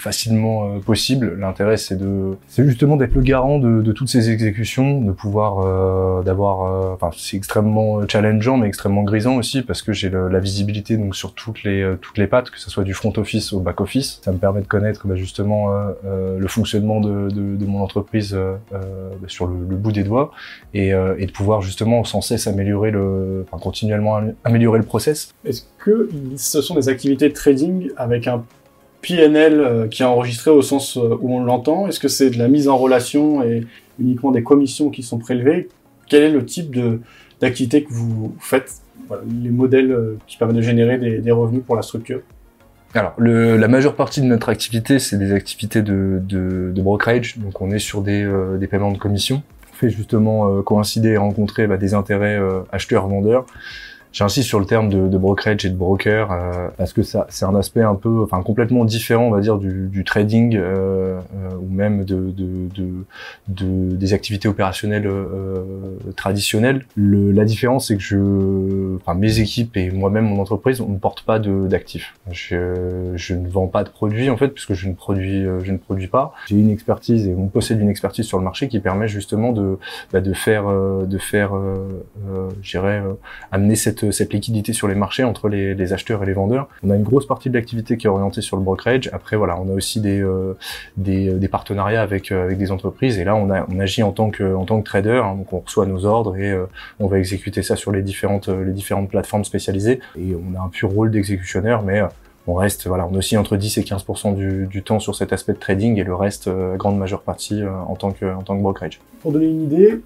[0.00, 1.36] facilement euh, possible.
[1.38, 5.60] L'intérêt, c'est de, c'est justement d'être le garant de, de, toutes ces exécutions, de pouvoir,
[5.60, 10.40] euh, d'avoir, euh, enfin, c'est extrêmement challengeant, mais extrêmement grisant aussi parce que j'ai la
[10.40, 13.60] visibilité donc sur toutes les toutes les pattes, que ce soit du front office au
[13.60, 14.20] back office.
[14.24, 15.68] Ça me permet de connaître bah, justement
[16.04, 18.36] le fonctionnement de, de, de, mon entreprise
[18.70, 18.80] bah,
[19.26, 20.32] sur le, le, bout des doigts
[20.74, 25.32] et, et, de pouvoir justement sans cesse améliorer le, enfin, continuellement améliorer le process.
[25.44, 28.44] Est-ce que ce sont des activités de trading avec un
[29.02, 32.38] PNL euh, qui est enregistré au sens euh, où on l'entend Est-ce que c'est de
[32.38, 33.66] la mise en relation et
[33.98, 35.68] uniquement des commissions qui sont prélevées?
[36.08, 36.76] Quel est le type
[37.40, 38.74] d'activité que vous faites?
[39.42, 42.20] Les modèles euh, qui permettent de générer des, revenus pour la structure
[42.92, 47.38] alors, la majeure partie de notre activité, c'est des activités de, de, brokerage.
[47.38, 49.44] Donc, on est sur des, des paiements de commission.
[49.72, 52.40] On fait justement coïncider et rencontrer bah, des intérêts
[52.72, 53.46] acheteurs-vendeurs.
[54.12, 57.44] J'insiste sur le terme de, de, brokerage et de broker euh, parce que ça, c'est
[57.44, 61.50] un aspect un peu, enfin complètement différent, on va dire, du, du trading euh, euh,
[61.60, 62.68] ou même de, de,
[63.48, 65.62] de, des activités opérationnelles euh,
[66.16, 66.84] traditionnelles.
[66.96, 70.98] Le, la différence, c'est que je, enfin mes équipes et moi-même mon entreprise, on ne
[70.98, 72.14] porte pas d'actifs.
[72.30, 75.72] Je, je ne vends pas de produits en fait, puisque je ne produis, euh, je
[75.72, 76.34] ne produis pas.
[76.48, 79.78] J'ai une expertise et on possède une expertise sur le marché qui permet justement de,
[80.12, 81.52] bah, de faire, euh, de faire,
[82.62, 83.02] dirais,
[83.52, 86.68] amener cette cette, liquidité sur les marchés entre les, acheteurs et les vendeurs.
[86.82, 89.10] On a une grosse partie de l'activité qui est orientée sur le brokerage.
[89.12, 90.56] Après, voilà, on a aussi des, euh,
[90.96, 93.18] des, partenariats avec, euh, des entreprises.
[93.18, 95.20] Et là, on, agit en tant que, trader.
[95.24, 95.36] Hein.
[95.36, 96.66] donc, on reçoit nos ordres et euh,
[96.98, 98.48] on va exécuter ça sur les différentes,
[99.08, 100.00] plateformes spécialisées.
[100.18, 102.02] Et on a un pur rôle d'exécutionneur, mais
[102.46, 105.58] on reste, voilà, on aussi entre 10 et 15% du, temps sur cet aspect de
[105.58, 109.00] trading et le reste, grande majeure partie, en tant que brokerage.
[109.20, 110.00] Pour donner une idée,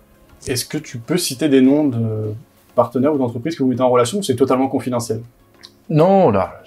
[0.46, 2.34] est-ce que tu peux citer des noms de
[2.74, 5.20] partenaires ou d'entreprises que vous mettez en relation c'est totalement confidentiel
[5.88, 6.62] Non, là,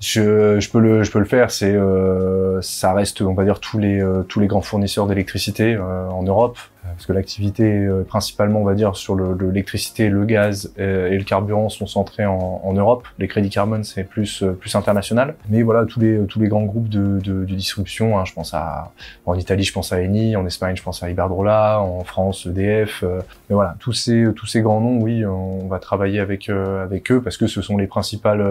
[0.00, 0.80] je, peux
[1.18, 1.48] le faire.
[1.62, 6.58] Euh, ça reste on va dire tous les euh, grands fournisseurs d'électricité euh, en Europe
[6.94, 11.24] parce que l'activité euh, principalement, on va dire, sur l'électricité, le, gaz euh, et le
[11.24, 13.06] carburant sont centrés en, en Europe.
[13.18, 15.34] Les crédits carbone, c'est plus euh, plus international.
[15.48, 18.18] Mais voilà, tous les tous les grands groupes de, de, de distribution.
[18.18, 18.92] Hein, je pense à
[19.26, 23.02] en Italie, je pense à Eni, en Espagne, je pense à Iberdrola, en France, EDF.
[23.02, 27.22] mais voilà, tous ces tous ces grands noms, oui, on va travailler avec avec eux
[27.22, 28.42] parce que ce sont les principales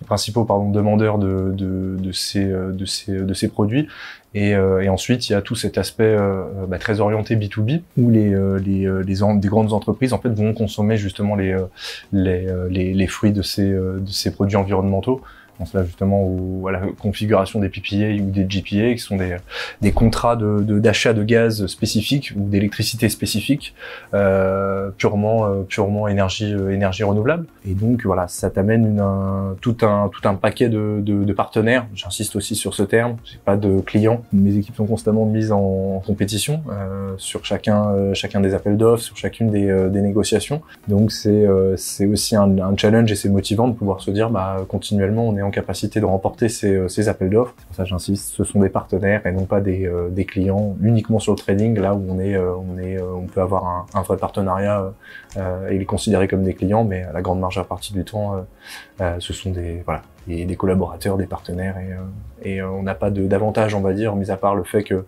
[0.00, 3.88] les principaux pardon demandeurs de de, de ces de ces de ces produits
[4.34, 7.80] et, euh, et, ensuite, il y a tout cet aspect euh, bah, très orienté B2B
[7.96, 11.56] où les, euh, des grandes entreprises en fait vont consommer justement les,
[12.12, 15.22] les, les, les fruits de ces, de ces produits environnementaux
[15.58, 19.36] pense là justement au, à la configuration des PPA ou des GPA, qui sont des,
[19.80, 23.74] des contrats d'achat de, de, gaz spécifiques ou d'électricité spécifique,
[24.14, 27.46] euh, purement, euh, purement énergie, euh, énergie renouvelable.
[27.66, 31.86] Et donc voilà, ça t'amène une, tout, un, tout un paquet de, de, de partenaires.
[31.94, 33.16] J'insiste aussi sur ce terme.
[33.24, 34.22] J'ai pas de clients.
[34.32, 39.16] Mes équipes sont constamment mises en, compétition euh, sur chacun, chacun des appels d'offres, sur
[39.16, 40.62] chacune des, des négociations.
[40.86, 44.58] Donc c'est c'est aussi un, un challenge et c'est motivant de pouvoir se dire bah
[44.68, 47.54] continuellement on est en capacité de remporter ces, euh, ces appels d'offres.
[47.58, 50.76] C'est pour ça j'insiste, ce sont des partenaires et non pas des, euh, des, clients
[50.82, 53.86] uniquement sur le trading, là où on est, euh, on est, on peut avoir un,
[53.94, 54.92] un vrai partenariat
[55.70, 58.44] et les considérer comme des clients, mais à la grande marge à partie du temps,
[58.98, 63.80] ce sont des, voilà, des collaborateurs, des partenaires et, et on n'a pas d'avantage, on
[63.80, 65.04] va dire, mis à part le fait que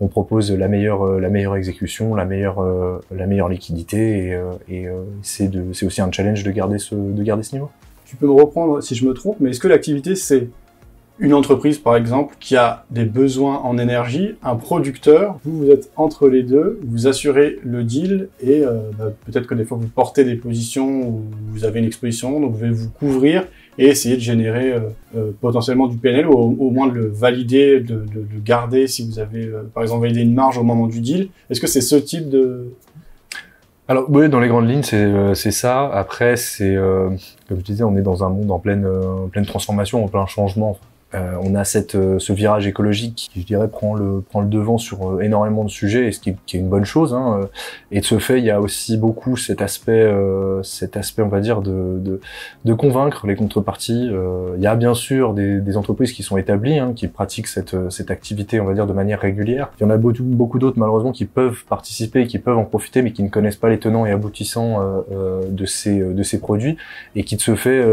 [0.00, 2.62] on propose la meilleure, la meilleure exécution, la meilleure,
[3.10, 4.88] la meilleure liquidité et, et
[5.22, 5.50] c'est
[5.84, 7.70] aussi un challenge de garder ce, de garder ce niveau
[8.12, 10.48] tu peux me reprendre si je me trompe, mais est-ce que l'activité, c'est
[11.18, 15.90] une entreprise, par exemple, qui a des besoins en énergie, un producteur, vous, vous êtes
[15.96, 19.86] entre les deux, vous assurez le deal et euh, bah, peut-être que des fois vous
[19.86, 21.22] portez des positions où
[21.52, 23.46] vous avez une exposition, donc vous devez vous couvrir
[23.78, 24.80] et essayer de générer euh,
[25.16, 29.18] euh, potentiellement du PNL ou au, moins de le valider, de, de garder si vous
[29.18, 31.30] avez, par exemple, validé une marge au moment du deal.
[31.48, 32.74] Est-ce que c'est ce type de,
[33.88, 35.90] alors oui, dans les grandes lignes, c'est ça.
[35.92, 36.76] Après, c'est
[37.52, 40.26] comme je disais, on est dans un monde en pleine euh, pleine transformation, en plein
[40.26, 40.78] changement.
[41.14, 44.48] Euh, on a cette, euh, ce virage écologique qui, je dirais, prend le, prend le
[44.48, 47.12] devant sur euh, énormément de sujets, et ce qui, qui est une bonne chose.
[47.12, 47.40] Hein.
[47.90, 50.10] Et de ce fait, il y a aussi beaucoup cet aspect,
[50.62, 52.20] cet aspect, on va dire, de, de,
[52.64, 54.10] de convaincre les contreparties.
[54.56, 57.90] il y a bien sûr des, des entreprises qui sont établies, hein, qui pratiquent cette,
[57.90, 59.70] cette activité, on va dire, de manière régulière.
[59.78, 63.02] Il y en a beaucoup, beaucoup d'autres, malheureusement, qui peuvent participer, qui peuvent en profiter,
[63.02, 64.80] mais qui ne connaissent pas les tenants et aboutissants
[65.50, 66.76] de ces, de ces produits,
[67.16, 67.84] et qui de ce fait,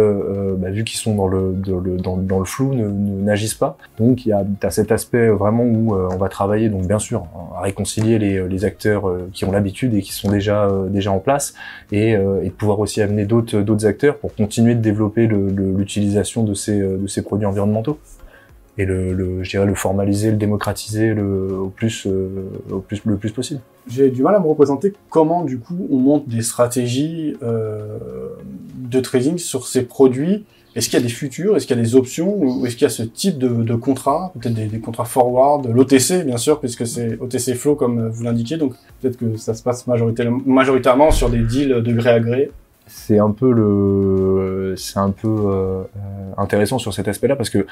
[0.57, 2.73] bah, vu qu'ils sont dans le, dans, dans, le flou,
[3.09, 3.77] n'agissent pas.
[3.97, 7.61] Donc il y a cet aspect vraiment où on va travailler donc bien sûr à
[7.61, 11.53] réconcilier les, les acteurs qui ont l'habitude et qui sont déjà déjà en place
[11.91, 16.79] et, et pouvoir aussi amener d'autres d'autres acteurs pour continuer de développer l'utilisation de ces
[16.79, 17.99] de ces produits environnementaux
[18.79, 22.49] et le, je dirais le formaliser, le démocratiser le, plus, euh,
[23.05, 23.59] le plus possible.
[23.89, 27.97] J'ai du mal à me représenter comment du coup on monte des stratégies euh,
[28.77, 30.45] de trading sur ces produits.
[30.79, 31.57] Est-ce qu'il y a des futurs?
[31.57, 32.41] Est-ce qu'il y a des options?
[32.41, 34.31] Ou est-ce qu'il y a ce type de, contrat?
[34.39, 38.55] Peut-être des, contrats forward, l'OTC bien sûr, puisque c'est OTC Flow comme vous l'indiquez.
[38.55, 42.49] Donc peut-être que ça se passe majoritairement, sur des deals de gré à gré.
[42.87, 44.73] C'est un peu euh,
[46.37, 47.67] intéressant sur cet aspect-là parce que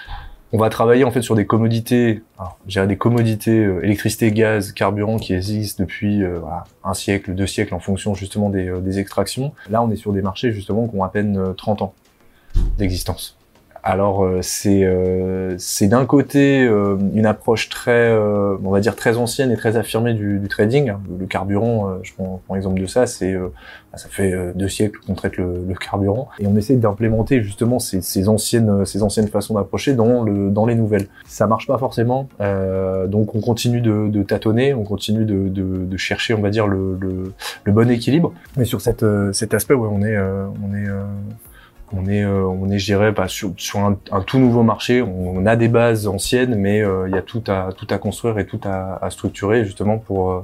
[0.52, 2.24] on va travailler en fait sur des commodités,
[2.68, 6.40] j'ai des commodités euh, électricité, gaz, carburant qui existent depuis euh,
[6.84, 9.54] un siècle, deux siècles en fonction justement des, des, extractions.
[9.70, 11.94] Là, on est sur des marchés justement qui ont à peine 30 ans
[12.78, 13.38] d'existence.
[13.88, 19.16] Alors euh, c'est euh, c'est d'un côté euh, une approche très on va dire très
[19.16, 20.92] ancienne et très affirmée du, du trading.
[21.20, 25.14] Le carburant, je prends, prends exemple de ça, c'est bah, ça fait deux siècles qu'on
[25.14, 29.54] traite le, le, carburant et on essaie d'implémenter justement ces, ces, anciennes ces anciennes façons
[29.54, 31.08] d'approcher dans le dans les nouvelles.
[31.26, 35.98] Ça marche pas forcément, donc on continue de, de, tâtonner, on continue de, de, de,
[35.98, 38.34] chercher on va dire le, le, le, bon équilibre.
[38.58, 40.90] Mais sur cette, cet aspect, ouais, on est on est
[41.94, 45.02] on est, euh, on est, je dirais, sur, un, tout nouveau marché.
[45.02, 48.38] On, a des bases anciennes, mais euh, il y a tout à, tout à construire
[48.40, 50.44] et tout à, à structurer justement pour, euh,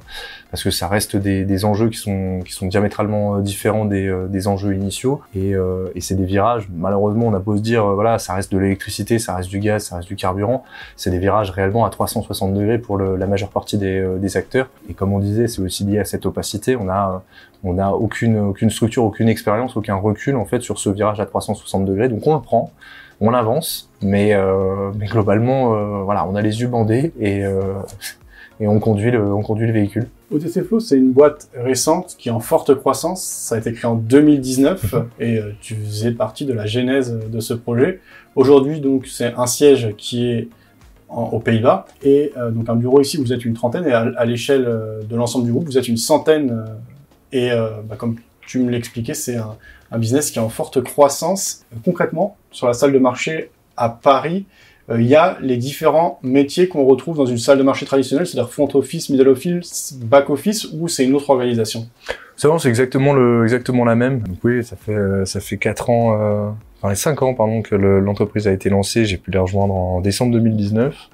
[0.54, 4.48] parce que ça reste des, des, enjeux qui sont, qui sont diamétralement différents des, des
[4.48, 5.20] enjeux initiaux.
[5.36, 5.54] Et,
[5.96, 6.68] et c'est des virages.
[6.72, 9.86] Malheureusement, on a beau se dire, voilà, ça reste de l'électricité, ça reste du gaz,
[9.86, 10.64] ça reste du carburant.
[10.96, 14.70] C'est des virages réellement à 360 degrés pour le, la majeure partie des, des acteurs.
[14.88, 16.76] Et comme on disait, c'est aussi lié à cette opacité.
[16.76, 17.24] On a
[17.64, 21.26] on n'a aucune, aucune structure, aucune expérience, aucun recul en fait sur ce virage à
[21.26, 22.10] 360 degrés.
[22.10, 22.72] Donc on le prend,
[23.22, 27.76] on avance, mais, euh, mais globalement, euh, voilà, on a les yeux bandés et, euh,
[28.64, 30.08] et on, conduit le, on conduit le véhicule.
[30.32, 33.24] OTC Flow, c'est une boîte récente qui est en forte croissance.
[33.24, 37.40] Ça a été créé en 2019 et euh, tu faisais partie de la genèse de
[37.40, 38.00] ce projet.
[38.36, 40.48] Aujourd'hui, donc, c'est un siège qui est
[41.10, 43.18] aux Pays-Bas et euh, donc un bureau ici.
[43.18, 45.98] Vous êtes une trentaine et à, à l'échelle de l'ensemble du groupe, vous êtes une
[45.98, 46.66] centaine
[47.34, 49.58] et euh, bah, comme tu me l'expliquais, c'est un,
[49.92, 51.66] un, business qui est en forte croissance.
[51.84, 56.68] Concrètement, sur la salle de marché à Paris, euh, il y a les différents métiers
[56.68, 60.68] qu'on retrouve dans une salle de marché traditionnelle, c'est-à-dire front office, middle office, back office,
[60.74, 61.88] ou c'est une autre organisation
[62.36, 64.24] C'est c'est exactement le, exactement la même.
[64.44, 65.40] Oui, ça fait euh, ça
[65.90, 66.50] ans, euh,
[66.82, 69.06] enfin les cinq ans pardon que l'entreprise a été lancée.
[69.06, 71.10] J'ai pu les rejoindre en décembre 2019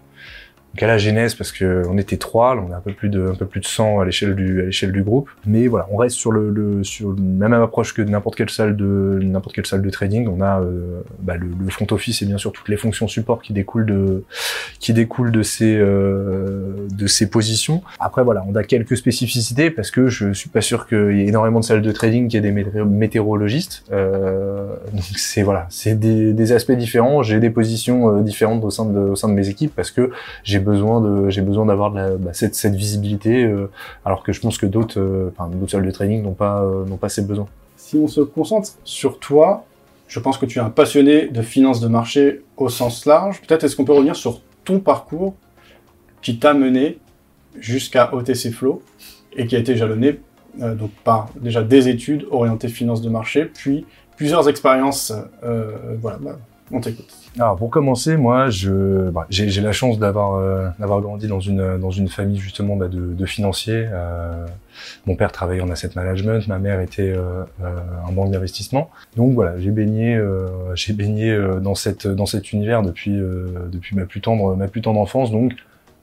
[0.73, 3.27] donc à la genèse parce que on était trois, on a un peu plus de
[3.27, 5.29] un peu plus de 100 à l'échelle du à l'échelle du groupe.
[5.45, 8.75] Mais voilà, on reste sur le, le sur la même approche que n'importe quelle salle
[8.75, 10.27] de n'importe quelle salle de trading.
[10.27, 13.41] On a euh, bah, le, le, front office et bien sûr toutes les fonctions support
[13.41, 14.23] qui découlent de
[14.79, 17.81] qui découlent de ces euh, de ces positions.
[17.99, 21.27] Après voilà, on a quelques spécificités parce que je suis pas sûr qu'il y ait
[21.27, 23.83] énormément de salles de trading qui aient des météorologistes.
[23.91, 27.21] Euh, donc c'est voilà, c'est des, aspects différents.
[27.21, 30.11] J'ai des positions euh, différentes au sein de au sein de mes équipes parce que
[30.43, 33.49] j'ai besoin de j'ai besoin d'avoir bah, cette, cette visibilité
[34.05, 37.09] alors que je pense que d'autres enfin d'autres salles de training n'ont pas n'ont pas
[37.09, 37.47] ces besoins.
[37.75, 39.65] Si on se concentre sur toi,
[40.07, 43.41] je pense que tu es un passionné de finance de marché au sens large.
[43.41, 45.35] Peut-être est-ce qu'on peut revenir sur ton parcours
[46.21, 46.99] qui t'a mené
[47.59, 48.83] jusqu'à OTC Flow
[49.35, 50.19] et qui a été jalonné
[50.61, 53.85] euh, donc par déjà des études orientées finance de marché, puis
[54.17, 55.13] plusieurs expériences.
[55.43, 56.39] Euh, voilà, bah,
[56.71, 57.13] on t'écoute.
[57.39, 61.77] Alors pour commencer, moi, je bah, j'ai la chance d'avoir euh, d'avoir grandi dans une
[61.77, 63.87] dans une famille justement bah, de, de, financiers.
[63.93, 64.45] Euh,
[65.05, 68.89] mon père travaillait en asset management, ma mère était euh, euh en banque d'investissement.
[69.15, 73.17] Donc voilà, j'ai baigné euh, j'ai baigné dans cette dans cet univers depuis
[73.71, 75.31] depuis ma plus tendre ma plus tendre enfance.
[75.31, 75.53] Donc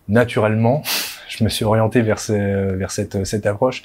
[0.09, 0.83] naturellement,
[1.29, 3.83] je me suis orienté vers, vers cette, cette approche.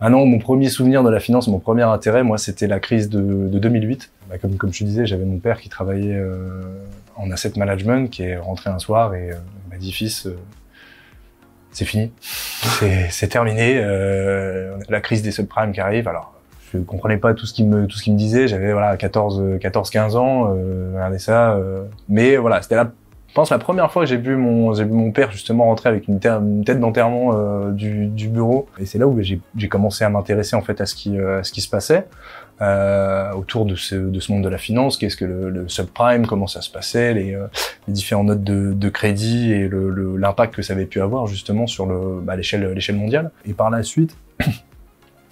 [0.00, 3.20] Maintenant, mon premier souvenir de la finance, mon premier intérêt, moi, c'était la crise de,
[3.20, 4.10] de 2008.
[4.28, 6.62] Bah, comme, comme je disais, j'avais mon père qui travaillait euh,
[7.16, 9.34] en asset management, qui est rentré un soir et euh,
[9.70, 10.36] m'a dit, fils, euh,
[11.74, 12.12] c'est fini,
[13.10, 16.06] c'est terminé, euh, la crise des subprimes qui arrive.
[16.06, 16.32] Alors,
[16.72, 18.46] je comprenais pas tout ce qu'il me tout me disait.
[18.46, 21.54] J'avais voilà 14 14 15 ans, euh, regardez ça.
[21.54, 22.92] Euh, mais voilà, c'était la
[23.34, 26.06] je pense la première fois j'ai vu mon j'ai vu mon père justement rentrer avec
[26.06, 28.68] une, tête d'enterrement euh, du, du, bureau.
[28.78, 31.42] Et c'est là où j'ai commencé à m'intéresser en fait à ce qui euh, à
[31.42, 32.06] ce qui se passait
[32.62, 34.98] euh, autour de ce de ce monde de la finance.
[34.98, 37.48] Qu'est-ce que le, le, subprime comment ça se passait les, euh,
[37.88, 41.86] les différentes notes de, de crédit et l'impact que ça avait pu avoir justement sur
[41.86, 43.32] le bah, l'échelle l'échelle mondiale.
[43.46, 44.16] Et par la suite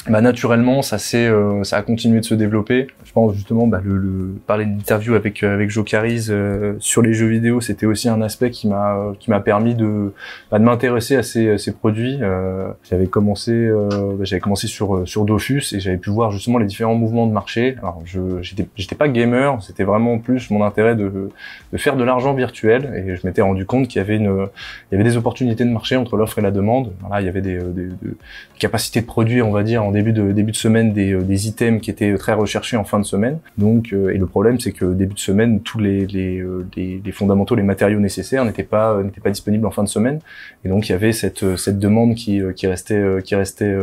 [0.09, 2.89] bah, naturellement, ça, euh, ça a continué de se développer.
[3.05, 6.75] Je pense justement, bah, le, le, parler d'une interview avec euh, avec Joe Caris euh,
[6.81, 10.13] sur les jeux vidéo, c'était aussi un aspect qui m'a qui m'a permis de
[10.51, 12.19] bah, de m'intéresser à ces, ces produits.
[12.21, 16.67] Euh, j'avais commencé bah, j'avais commencé sur sur Dofus et j'avais pu voir justement les
[16.67, 17.77] différents mouvements de marché.
[17.79, 21.31] Alors je j'étais j'étais pas gamer, c'était vraiment plus mon intérêt de
[21.73, 24.49] de faire de l'argent virtuel et je m'étais rendu compte qu'il y avait une
[24.91, 26.93] il y avait des opportunités de marché entre l'offre et la demande.
[27.03, 28.15] Voilà, il y avait des, des, des
[28.59, 31.91] capacités de produits, on va dire début de début de semaine des, euh, items qui
[31.91, 33.39] étaient très recherchés en fin de semaine.
[33.59, 37.13] Donc euh, et le problème c'est que début de semaine tous les euh, les, les
[37.13, 40.19] fondamentaux, les matériaux nécessaires n'étaient pas n'étaient pas disponibles en fin de semaine
[40.65, 43.75] et donc il y avait cette cette demande qui qui restait qui restait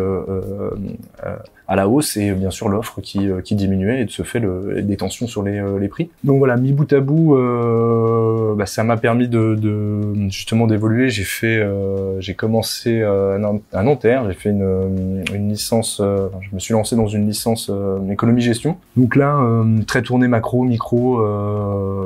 [1.70, 4.82] à la hausse et bien sûr l'offre qui, qui diminuait et de ce fait le,
[4.82, 6.10] des tensions sur les, les prix.
[6.26, 11.10] Donc voilà, mis bout à bout, euh, bah, ça m'a permis de, de justement d'évoluer.
[11.10, 16.60] J'ai fait, euh, j'ai commencé à Nanterre, j'ai fait une, une licence euh, je me
[16.60, 18.78] suis lancé dans une licence euh, économie gestion.
[18.98, 21.22] Donc là, euh, très tourné macro, micro,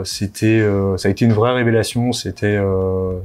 [0.04, 0.64] c'était,
[0.98, 2.12] ça a été une vraie révélation.
[2.12, 2.60] C'était,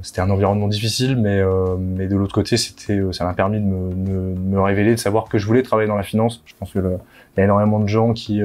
[0.03, 1.43] c'était un environnement difficile, mais
[1.79, 5.39] mais de l'autre côté, c'était, ça m'a permis de me, me, révéler, de savoir que
[5.39, 6.28] je voulais travailler dans la finance.
[6.45, 8.41] Je pense que il y a énormément de gens qui,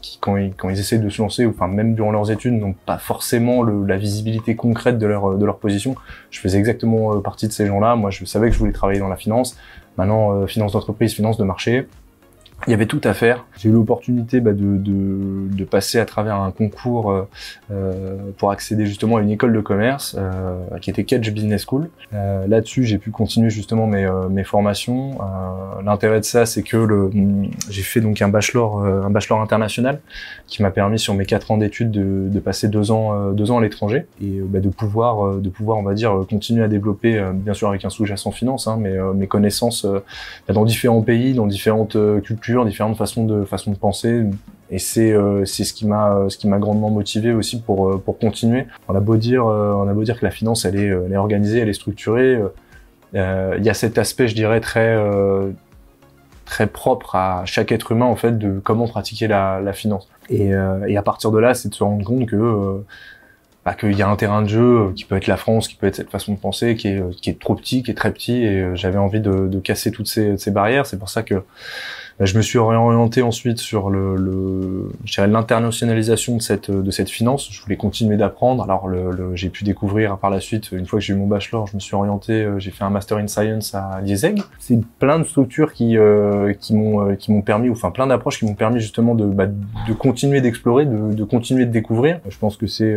[0.00, 2.74] qui quand, ils, quand essaient de se lancer, ou enfin même durant leurs études, n'ont
[2.86, 5.94] pas forcément le, la visibilité concrète de leur, de leur position.
[6.30, 7.96] Je faisais exactement partie de ces gens-là.
[7.96, 9.56] Moi, je savais que je voulais travailler dans la finance.
[9.96, 11.86] Maintenant, finance d'entreprise, finance de marché
[12.66, 13.44] il y avait tout à faire.
[13.58, 17.28] J'ai eu l'opportunité bah, de, de, de, passer à travers un concours euh,
[17.70, 21.90] euh, pour accéder justement à une école de commerce euh, qui était Catch Business School.
[22.14, 25.18] Euh, Là-dessus, j'ai pu continuer justement mes, euh, mes formations.
[25.20, 27.10] Euh, l'intérêt de ça, c'est que
[27.68, 30.00] j'ai fait donc un bachelor, un bachelor international
[30.46, 33.58] qui m'a permis sur mes quatre ans d'études de, de, passer deux ans, deux ans
[33.58, 37.54] à l'étranger et bah, de pouvoir, de pouvoir, on va dire, continuer à développer, bien
[37.54, 39.86] sûr avec un sous-jacent finance, hein, mais mes connaissances
[40.48, 44.24] dans différents pays, dans différentes cultures différentes façons de façons de penser.
[44.70, 47.98] Et c'est euh, c'est ce qui m'a ce qui m'a grandement motivé aussi pour euh,
[47.98, 48.66] pour continuer.
[48.88, 51.60] On a beau dire euh, on a beau dire que la finance elle est organisée,
[51.60, 52.40] elle est structurée.
[53.12, 54.98] Il y a cet aspect, je dirais très
[56.44, 60.08] très propre à chaque être humain en fait de comment pratiquer la, finance.
[60.28, 62.82] Et, à partir de là, c'est de se rendre compte que
[63.64, 65.86] bah, qu'il y a un terrain de jeu qui peut être la France, qui peut
[65.86, 68.42] être cette façon de penser, qui est, qui est trop petit, qui est très petit,
[68.42, 70.86] et j'avais envie de, casser toutes ces, barrières.
[70.86, 71.44] C'est pour ça que
[72.20, 77.48] je me suis orienté ensuite sur le, le l'internationalisation de cette de cette finance.
[77.50, 78.62] Je voulais continuer d'apprendre.
[78.62, 81.66] Alors le, j'ai pu découvrir par la suite, une fois que j'ai eu mon bachelor,
[81.66, 84.40] je me suis orienté, euh, j'ai fait un master in science à Lieseg.
[84.58, 88.38] C'est plein de structures qui euh, qui m'ont euh, qui m'ont permis, enfin plein d'approches
[88.38, 92.20] qui m'ont permis justement de bah, de continuer d'explorer, de, de continuer de découvrir.
[92.28, 92.96] Je pense que c'est,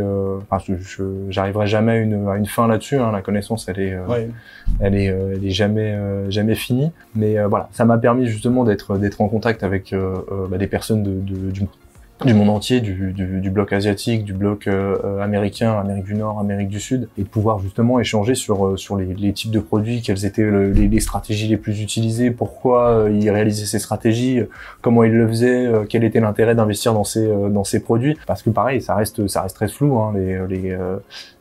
[0.50, 2.98] enfin, je, j'arriverai jamais à une, à une fin là-dessus.
[2.98, 3.12] Hein.
[3.12, 3.98] La connaissance, elle est,
[4.80, 5.98] elle est, elle est jamais
[6.30, 6.92] jamais finie.
[7.16, 10.68] Mais voilà, ça m'a permis justement d'être d'être en contact avec euh, euh, bah, des
[10.68, 11.64] personnes de, de, du
[12.26, 16.16] du monde entier, du, du, du, bloc asiatique, du bloc euh, euh, américain, Amérique du
[16.16, 19.52] Nord, Amérique du Sud, et de pouvoir justement échanger sur euh, sur les, les, types
[19.52, 24.42] de produits, quelles étaient les, les, stratégies les plus utilisées, pourquoi ils réalisaient ces stratégies,
[24.82, 28.50] comment ils le faisaient, quel était l'intérêt d'investir dans ces dans ces produits, parce que
[28.50, 30.78] pareil, ça reste ça reste très flou, hein, les les,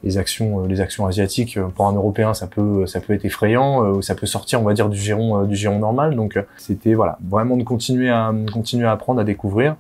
[0.05, 4.15] les actions les actions asiatiques pour un Européen, ça peut ça peut être effrayant, ça
[4.15, 7.63] peut sortir, on va dire du giron du giron normal, donc c'était voilà vraiment de
[7.63, 9.77] continuer à continuer à apprendre à découvrir.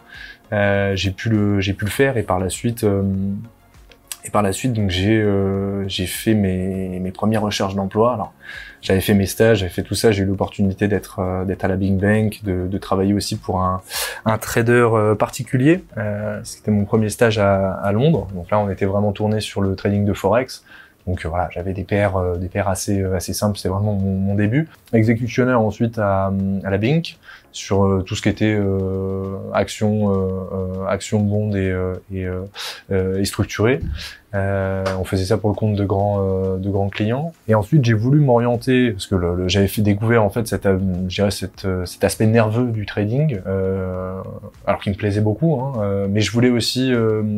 [0.52, 3.02] Euh, j'ai pu le j'ai pu le faire et par la suite euh,
[4.24, 8.14] et par la suite donc j'ai euh, j'ai fait mes mes premières recherches d'emploi.
[8.14, 8.32] Alors
[8.80, 11.76] j'avais fait mes stages j'avais fait tout ça j'ai eu l'opportunité d'être d'être à la
[11.76, 13.82] Big Bank de, de travailler aussi pour un
[14.24, 15.84] un trader particulier.
[16.44, 18.28] C'était mon premier stage à, à Londres.
[18.34, 20.64] Donc là on était vraiment tourné sur le trading de forex
[21.06, 23.58] donc voilà, j'avais des paires, des paires assez assez simples.
[23.58, 24.68] C'est vraiment mon, début.
[24.92, 26.32] Exécutionnaire ensuite à,
[26.64, 27.16] la Bink
[27.52, 31.74] sur euh, tout ce qui était euh, action, euh, action bond et,
[32.12, 32.26] et,
[32.90, 33.80] et structuré.
[34.36, 37.32] Euh, on faisait ça pour le compte de grands, euh, de grands clients.
[37.48, 41.30] Et ensuite, j'ai voulu m'orienter parce que le, j'avais fait découvrir en fait cette, euh,
[41.30, 43.40] cette, cet aspect nerveux du trading,
[44.66, 45.60] alors qu'il me plaisait beaucoup.
[45.60, 46.92] Hein, mais je voulais aussi,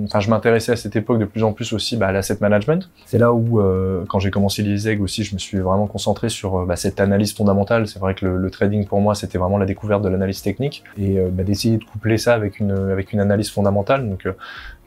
[0.05, 2.91] enfin, je m'intéressais à cette époque de plus en plus aussi bah, à l'asset management.
[3.07, 3.61] C'est là où,
[4.09, 7.87] quand j'ai commencé l'ISEG aussi, je me suis vraiment concentré sur bah, cette analyse fondamentale.
[7.87, 10.85] C'est vrai que le, le, trading pour moi, c'était vraiment la découverte de l'analyse technique
[10.99, 14.09] et bah, d'essayer de coupler ça avec une, avec une analyse fondamentale.
[14.09, 14.27] Donc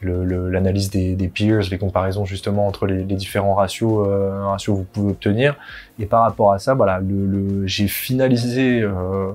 [0.04, 4.80] l'analyse des, des, peers, les comparaisons justement entre les, les différents ratios, euh, ratios que
[4.80, 5.56] vous pouvez obtenir.
[6.00, 9.32] Et par rapport à ça, voilà, le, le j'ai finalisé, euh,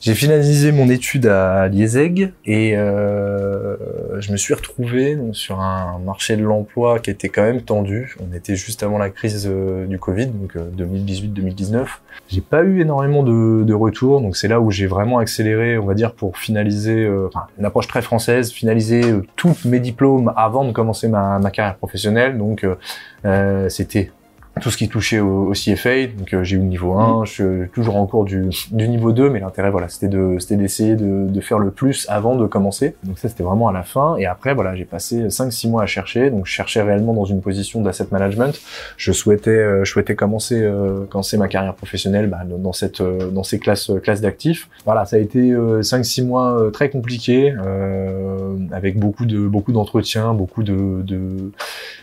[0.00, 3.76] J'ai finalisé mon étude à Liezeg et euh,
[4.20, 8.16] je me suis retrouvé sur un marché de l'emploi qui était quand même tendu.
[8.18, 11.74] On était juste avant la crise euh, du Covid, donc 2018-2019.
[11.76, 11.84] Euh,
[12.28, 15.94] j'ai pas eu énormément de, retours, donc c'est là où j'ai vraiment accéléré, on va
[15.94, 17.28] dire, pour finaliser euh,
[17.58, 19.02] une approche très française, finaliser
[19.36, 22.36] tous mes diplômes avant de commencer ma, ma carrière professionnelle.
[22.36, 22.66] Donc
[23.68, 24.10] c'était
[24.60, 26.06] tout ce qui touchait au, CFA.
[26.06, 27.26] Donc euh, j'ai eu le niveau 1, mm.
[27.26, 30.56] je suis toujours en cours du, du niveau 2, mais l'intérêt voilà, c'était de c'était
[30.56, 32.94] d'essayer de, de, faire le plus avant de commencer.
[33.04, 35.82] Donc ça c'était vraiment à la fin et après voilà, j'ai passé 5 6 mois
[35.82, 36.30] à chercher.
[36.30, 38.60] Donc je cherchais réellement dans une position d'asset management.
[38.96, 43.30] Je souhaitais euh, je souhaitais commencer euh, commencer ma carrière professionnelle bah, dans cette euh,
[43.30, 44.68] dans ces classes classes d'actifs.
[44.84, 47.54] Voilà, ça a été 5 6 mois très compliqués
[48.72, 51.52] avec beaucoup de beaucoup d'entretiens, beaucoup de, de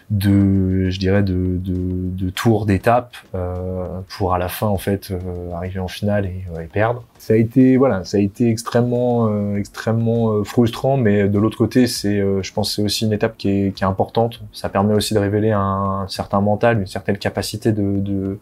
[0.10, 5.12] de je dirais de, de, de tours d'étapes euh, pour à la fin en fait
[5.12, 8.50] euh, arriver en finale et, euh, et, perdre ça a été voilà ça a été
[8.50, 13.14] extrêmement euh, extrêmement euh, frustrant mais de l'autre côté c'est je pense c'est aussi une
[13.14, 14.42] étape qui est, qui est importante.
[14.54, 18.40] Ça permet aussi de révéler un, certain mental une certaine capacité de, de,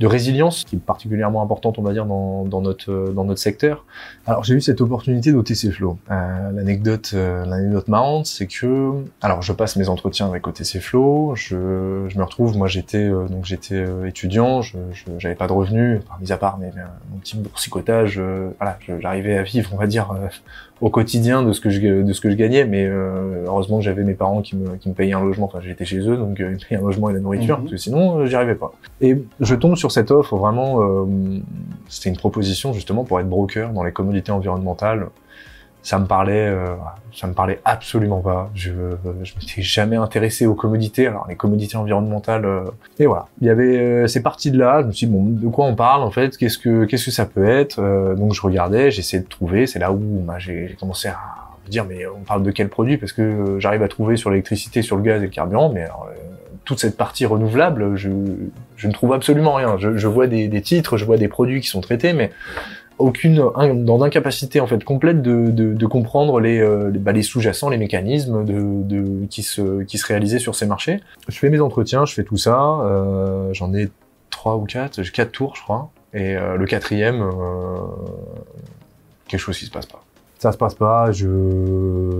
[0.00, 3.84] de résilience qui est particulièrement importante on va dire dans, dans notre dans notre secteur.
[4.26, 5.98] Alors j'ai eu cette opportunité d'OTC Flow.
[6.08, 11.34] L'anecdote l'anecdote marrante c'est que alors je passe mes entretiens avec OTC Flow.
[11.34, 14.78] Je, je me retrouve, moi j'étais euh, donc j'étais euh, étudiant, je
[15.18, 16.70] j'avais pas de revenus, enfin, mis à part mais,
[17.10, 20.14] mon petit boursicotage, euh, voilà, j'arrivais à vivre, on va dire,
[20.80, 24.04] au quotidien de ce que je de ce que je gagnais, mais heureusement que j'avais
[24.04, 26.46] mes parents qui me qui me payaient un logement, enfin j'étais chez eux, donc ils
[26.46, 27.64] me payaient un logement et la nourriture, mhm.
[27.64, 28.72] parce que sinon j'y arrivais pas.
[29.00, 31.06] Et je tombe sur cette offre vraiment,
[31.88, 35.08] c'était une proposition justement pour être broker dans les commodités environnementales
[35.88, 36.74] ça me parlait, euh,
[37.14, 38.50] ça me parlait absolument pas.
[38.54, 38.72] Je,
[39.22, 41.06] je m'étais jamais intéressé aux commodités.
[41.06, 42.64] Alors les commodités environnementales, euh,
[42.98, 43.28] et voilà.
[43.40, 44.82] Il y avait, euh, c'est parti de là.
[44.82, 46.36] Je me suis dit bon, de quoi on parle en fait?
[46.36, 47.80] Qu'est-ce que, qu'est-ce que ça peut être?
[48.16, 49.66] Donc je regardais, j'essayais de trouver.
[49.66, 51.16] C'est là où bah, j'ai commencé à
[51.64, 52.98] me dire mais on parle de quel produit?
[52.98, 56.06] Parce que j'arrive à trouver sur l'électricité, sur le gaz et le carburant, mais alors,
[56.66, 58.10] toute cette partie renouvelable, je,
[58.76, 59.78] je ne trouve absolument rien.
[59.78, 62.30] Je, je vois des, titres, je vois des produits qui sont traités, mais
[62.98, 67.68] aucune dans l'incapacité en fait complète de, de, de comprendre les, euh, bah, les sous-jacents,
[67.68, 71.00] les mécanismes de, de, qui se qui se réalisaient sur ces marchés.
[71.28, 73.88] Je fais mes entretiens, je fais tout ça, euh, j'en ai
[74.30, 77.78] trois ou quatre, j'ai quatre tours je crois, et euh, le quatrième, euh,
[79.28, 80.02] quelque chose qui se passe pas
[80.38, 81.10] ça se passe pas.
[81.12, 81.26] Je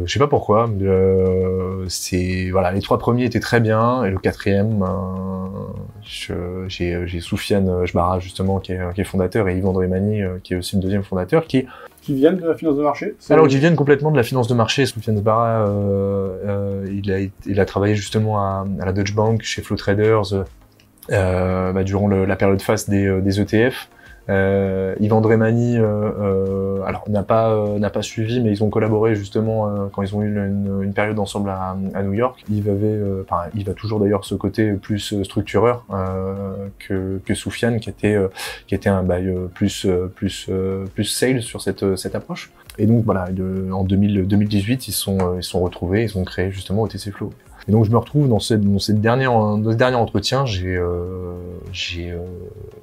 [0.05, 0.69] je sais pas pourquoi.
[0.83, 7.21] Euh, c'est voilà, les trois premiers étaient très bien et le quatrième, euh, j'ai j'ai
[7.21, 10.77] Soufiane Jbara justement qui est, qui est fondateur et Yvan Dremani euh, qui est aussi
[10.77, 11.66] le deuxième fondateur qui
[12.03, 14.55] qui viennent de la finance de marché Alors qui viennent complètement de la finance de
[14.55, 14.87] marché.
[14.87, 19.43] Soufiane Jbara, euh, euh, il a il a travaillé justement à, à la Deutsche Bank
[19.43, 20.33] chez Flow Traders
[21.11, 23.89] euh, bah, durant le, la période phase des, des ETF.
[24.31, 25.85] Euh, Yvan Dremani, euh,
[26.20, 30.03] euh, alors n'a pas euh, n'a pas suivi, mais ils ont collaboré justement euh, quand
[30.03, 32.45] ils ont eu une, une période ensemble à, à, New York.
[32.51, 35.85] Il avait, enfin, il va toujours d'ailleurs ce côté plus structureur
[36.79, 38.16] que que Soufiane, qui était
[38.66, 40.51] qui était un bail plus plus
[40.95, 42.51] plus sales sur cette cette approche.
[42.81, 43.29] Et donc voilà,
[43.72, 47.33] en 2000, 2018, ils sont ils sont retrouvés, ils ont créé justement OTC Flow.
[47.69, 48.62] Et donc je me retrouve dans cette,
[49.01, 51.35] dernière, ce dernier entretien, j'ai, euh,
[51.71, 52.21] j'ai, euh,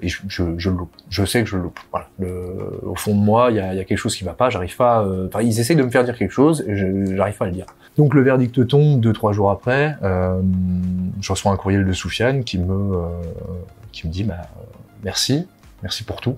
[0.02, 0.22] et je,
[0.58, 0.94] je, loupe.
[1.10, 1.80] Je sais que je loupe.
[1.92, 2.08] Voilà.
[2.20, 4.50] Le, au fond de moi, il y a, quelque chose qui va pas.
[4.50, 5.04] J'arrive pas.
[5.04, 7.54] Euh, enfin, ils essayent de me faire dire quelque chose, et j'arrive pas à le
[7.54, 7.66] dire.
[7.98, 9.98] Donc le verdict tombe deux trois jours après.
[10.04, 10.42] Euh,
[11.22, 13.08] je reçois un courriel de Soufiane qui me, euh,
[13.92, 14.42] qui me dit, bah,
[15.04, 15.48] merci,
[15.82, 16.38] merci pour tout,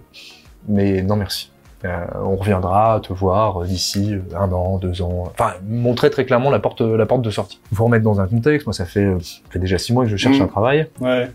[0.67, 1.51] mais non merci.
[1.85, 5.25] Euh, on reviendra te voir d'ici un an, deux ans.
[5.31, 7.59] Enfin, montrer très clairement la porte, la porte de sortie.
[7.71, 8.65] Vous remettre dans un contexte.
[8.65, 10.43] Moi, ça fait, ça fait déjà six mois que je cherche mmh.
[10.43, 10.87] un travail.
[10.99, 11.29] Ouais.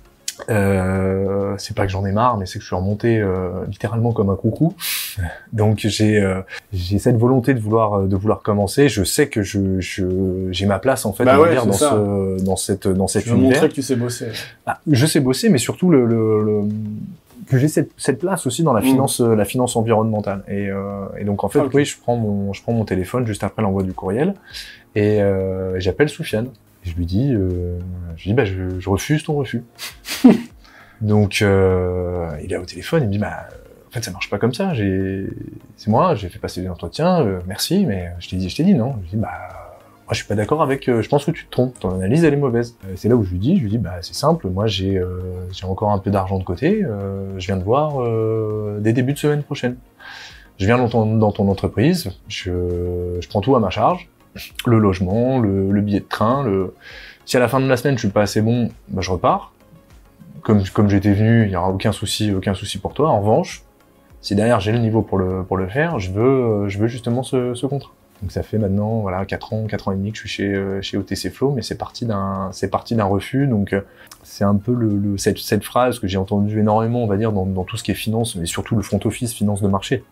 [0.49, 4.13] Euh, c'est pas que j'en ai marre, mais c'est que je suis remonté euh, littéralement
[4.13, 4.75] comme un coucou.
[5.53, 6.41] Donc j'ai euh,
[6.73, 8.89] j'ai cette volonté de vouloir de vouloir commencer.
[8.89, 9.81] Je sais que je
[10.51, 13.37] j'ai ma place en fait bah dire, dans ce dans cette dans cette tu veux
[13.37, 14.29] montrer que tu sais bosser.
[14.67, 16.63] Ah, je sais bosser, mais surtout le, le, le
[17.47, 18.85] que j'ai cette, cette, place aussi dans la mm.
[18.85, 20.45] finance, euh, la finance environnementale.
[20.49, 23.45] Et, euh, et donc en fait, oui, je prends mon, je prends mon téléphone juste
[23.45, 24.35] après l'envoi du courriel
[24.95, 26.49] et euh, j'appelle Soufiane.
[26.85, 27.79] Et je lui dis, euh,
[28.17, 29.65] je lui dis, bah, je, je refuse ton refus.
[31.01, 33.49] donc euh, il est au téléphone, il me dit, bah,
[33.89, 34.75] en fait, ça marche pas comme ça.
[34.75, 35.27] J'ai,
[35.77, 38.65] c'est moi, j'ai fait passer des entretiens, euh, merci, mais je t'ai dit, je t'ai
[38.65, 38.95] dit non.
[38.97, 39.62] Je lui dis, bah
[40.13, 40.89] je suis pas d'accord avec.
[40.89, 41.79] Euh, je pense que tu te trompes.
[41.79, 42.77] Ton analyse, elle est mauvaise.
[42.85, 44.49] Euh, c'est là où je lui dis, je lui dis, bah c'est simple.
[44.49, 45.21] Moi, j'ai euh,
[45.53, 46.85] j'ai encore un peu d'argent de côté.
[47.37, 47.99] je viens de voir
[48.81, 49.77] des débuts de semaine prochaine.
[50.59, 52.11] Je viens dans ton, dans ton entreprise.
[52.29, 54.09] Je, je prends tout à ma charge.
[54.67, 56.45] Le logement, le, le billet de train.
[56.45, 56.75] Le...
[57.27, 59.53] Si à la fin de la semaine je suis pas assez bon, bah, je repars.
[60.43, 63.11] Comme comme j'étais venu, il y aura aucun souci, aucun souci pour toi.
[63.11, 63.63] En revanche,
[64.21, 67.23] si derrière j'ai le niveau pour le pour le faire, je veux je veux justement
[67.23, 67.93] ce contrat.
[68.23, 70.79] Donc ça fait maintenant voilà quatre ans, quatre ans et demi que je suis chez
[70.81, 73.49] chez OTC Flow, mais c'est parti d'un c'est parti d'un refus.
[73.49, 73.75] Donc
[74.23, 77.33] c'est un peu le, le cette, cette phrase que j'ai entendue énormément, on va dire
[77.33, 80.05] dans, dans tout ce qui est finance, mais surtout le front office, finance de marché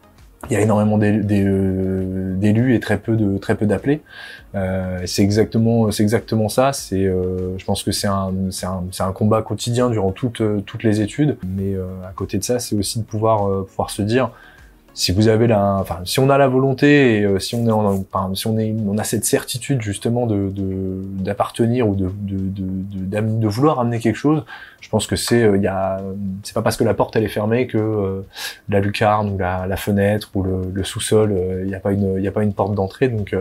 [0.48, 4.00] il y a énormément euh, d'élus et très peu de très peu d'appelés.
[4.54, 6.72] Euh, c'est exactement c'est exactement ça.
[6.72, 10.82] C'est euh, je pense que c'est un c'est un, un combat quotidien durant toutes toutes
[10.82, 11.36] les études.
[11.46, 14.30] Mais à côté de ça, c'est aussi de pouvoir pouvoir se dire
[14.94, 17.72] si vous avez la, enfin, si on a la volonté et si on est,
[18.12, 20.50] enfin, si on est, on a cette certitude justement de
[21.20, 24.44] d'appartenir ou de de, de, de vouloir amener quelque chose,
[24.80, 26.00] je pense que c'est il y a
[26.42, 28.24] c'est pas parce que la porte elle est fermée que
[28.68, 32.16] la lucarne ou la, la fenêtre ou le, le sous-sol il n'y a pas une
[32.16, 33.08] il y a pas une porte d'entrée.
[33.08, 33.34] Donc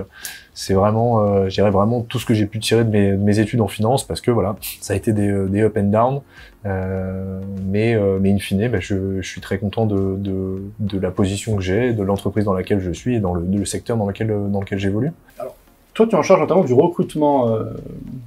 [0.53, 3.39] c'est vraiment euh, je vraiment tout ce que j'ai pu tirer de mes, de mes,
[3.39, 6.21] études en finance parce que voilà ça a été des, des up and down.
[6.65, 11.09] Euh, mais mais in fine bah, je, je, suis très content de, de, de la
[11.09, 14.05] position que j'ai de l'entreprise dans laquelle je suis et dans le, le secteur dans
[14.05, 15.11] lequel dans lequel j'évolue.
[15.39, 15.55] Alors
[15.99, 17.65] toi, tu es en charge notamment du recrutement euh,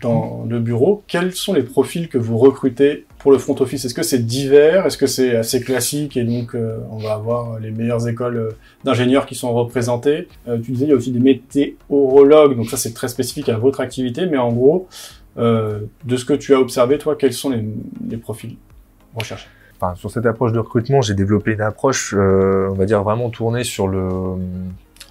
[0.02, 1.02] dans le bureau.
[1.06, 3.86] Quels sont les profils que vous recrutez pour le front office?
[3.86, 4.84] Est-ce que c'est divers?
[4.84, 8.50] Est-ce que c'est assez classique et donc euh, on va avoir les meilleures écoles euh,
[8.84, 10.28] d'ingénieurs qui sont représentées?
[10.62, 13.80] Tu disais il y a aussi des météorologues, donc ça c'est très spécifique à votre
[13.80, 14.86] activité, mais en gros,
[15.38, 18.56] de ce que tu as observé, toi, quels sont les, profils
[19.14, 19.48] recherchés?
[19.94, 23.88] Sur cette approche de recrutement, j'ai développé une approche, on va dire vraiment tournée sur
[23.88, 24.36] le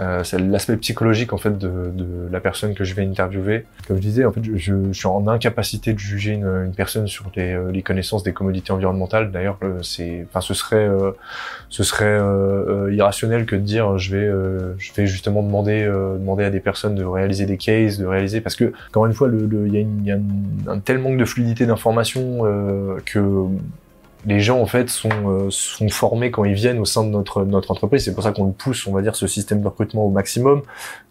[0.02, 3.66] euh, c'est l'aspect psychologique en fait de, de, la personne que je vais interviewer.
[3.88, 7.08] Comme je disais, en fait, je, je, suis en incapacité de juger une, une personne
[7.08, 9.32] sur les, euh, les, connaissances des commodités environnementales.
[9.32, 11.12] D'ailleurs, euh, c'est, enfin, ce serait, euh,
[11.70, 12.20] ce serait
[12.92, 14.32] irrationnel que de dire je vais,
[14.78, 18.56] je vais justement demander, demander à des personnes de réaliser des cases, de réaliser, parce
[18.56, 20.18] que encore une fois, il le, y a, une, y a
[20.68, 22.44] un tel manque de fluidité d'information
[23.06, 23.20] que
[24.26, 27.44] les gens en fait sont, euh, sont formés quand ils viennent au sein de notre,
[27.44, 28.06] notre entreprise.
[28.06, 30.62] C'est pour ça qu'on pousse, on va dire, ce système de recrutement au maximum.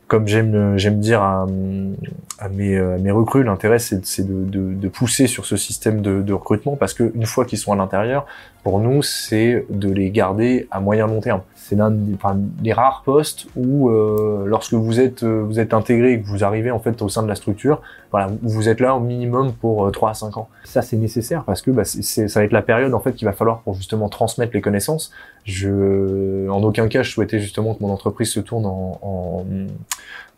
[0.06, 1.46] Comme j'aime j'aime dire à,
[2.40, 6.20] à, mes, à mes recrues, l'intérêt c'est de, de, de, pousser sur ce système de,
[6.20, 8.26] de recrutement parce qu'une fois qu'ils sont à l'intérieur,
[8.62, 12.36] pour nous c'est de les garder à moyen long terme c'est l'un des, enfin,
[12.72, 16.72] rares postes où euh, lorsque vous êtes euh, vous êtes intégré et que vous arrivez
[16.72, 17.80] en fait au sein de la structure,
[18.10, 20.48] voilà, vous êtes là au minimum pour euh, 3 à 5 ans.
[20.64, 23.26] Ça c'est nécessaire parce que bah, c'est, ça va être la période en fait qu'il
[23.26, 25.12] va falloir pour justement transmettre les connaissances.
[25.44, 29.44] Je en aucun cas je souhaitais justement que mon entreprise se tourne en, en,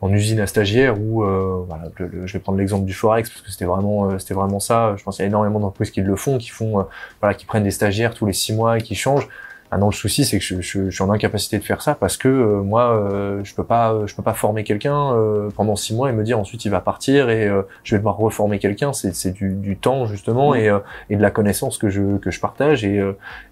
[0.02, 3.50] en usine à stagiaires ou euh, voilà, je vais prendre l'exemple du forex parce que
[3.50, 4.94] c'était vraiment euh, c'était vraiment ça.
[4.98, 6.86] Je pense qu'il y a énormément d'entreprises qui le font, qui font
[7.20, 9.28] voilà, qui prennent des stagiaires tous les 6 mois et qui changent.
[9.72, 12.18] Maintenant, le souci, c'est que je, je, je, suis en incapacité de faire ça parce
[12.18, 15.94] que euh, moi, euh, je peux pas, je peux pas former quelqu'un euh, pendant six
[15.94, 17.50] mois et me dire ensuite il va partir et
[17.82, 18.92] je vais devoir reformer quelqu'un.
[18.92, 20.70] C'est du, du, temps justement et,
[21.08, 23.02] et de la connaissance que je que je partage et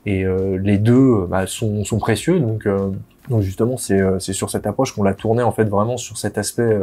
[0.05, 0.27] et
[0.59, 2.69] les deux bah, sont, sont précieux donc.
[3.31, 6.37] Donc justement, c'est c'est sur cette approche qu'on l'a tourné en fait vraiment sur cet
[6.37, 6.79] aspect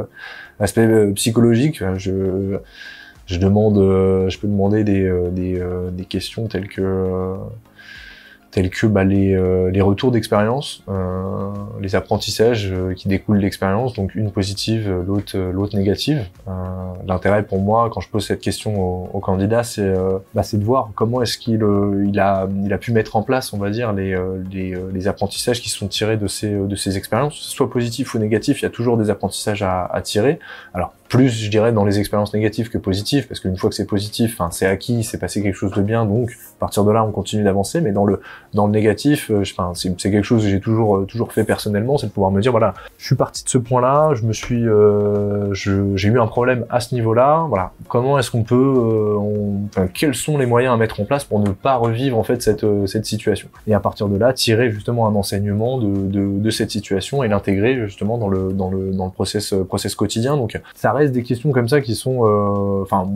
[0.60, 1.84] aspect psychologique.
[1.98, 2.58] Je
[3.28, 3.76] je demande,
[4.30, 7.36] je peux demander des des, des questions telles que
[8.58, 13.44] tels que bah, les, euh, les, retours d'expérience, euh, les apprentissages euh, qui découlent de
[13.44, 16.26] l'expérience, donc une positive, l'autre l'autre négative.
[17.06, 19.94] L'intérêt pour moi, quand je pose cette question au, au candidat, c'est
[20.34, 21.64] bah, de voir comment est-ce qu'il
[22.06, 24.18] il a, il a pu mettre en place, on va dire, les,
[24.52, 28.62] les, les, apprentissages qui sont tirés de ces, de ces expériences, soit positifs ou négatifs,
[28.62, 30.40] il y a toujours des apprentissages à, à tirer.
[30.74, 33.86] Alors plus je dirais dans les expériences négatives que positives parce qu'une fois que c'est
[33.86, 37.12] positif c'est acquis c'est passé quelque chose de bien donc à partir de là on
[37.12, 38.22] continue d'avancer mais dans le
[38.54, 39.44] dans le négatif euh,
[39.74, 42.52] c'est quelque chose que j'ai toujours euh, toujours fait personnellement c'est de pouvoir me dire
[42.52, 46.28] voilà je suis parti de ce point là je me suis euh, j'ai eu un
[46.28, 47.72] problème à ce niveau là voilà.
[47.88, 48.56] Comment est-ce qu'on peut
[49.18, 52.24] on, enfin, quels sont les moyens à mettre en place pour ne pas revivre en
[52.24, 53.50] fait cette cette situation?
[53.66, 57.28] Et à partir de là tirer justement un enseignement de de, de cette situation et
[57.28, 61.24] l'intégrer justement dans le dans le dans le process process quotidien donc ça reste des
[61.24, 63.08] questions comme ça qui sont, euh, enfin,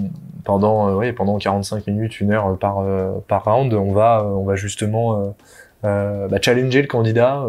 [0.44, 4.56] pendant, euh, pendant 45 minutes, une heure par euh, par round, on va, on va
[4.56, 5.36] justement
[5.84, 7.44] bah, challenger le candidat,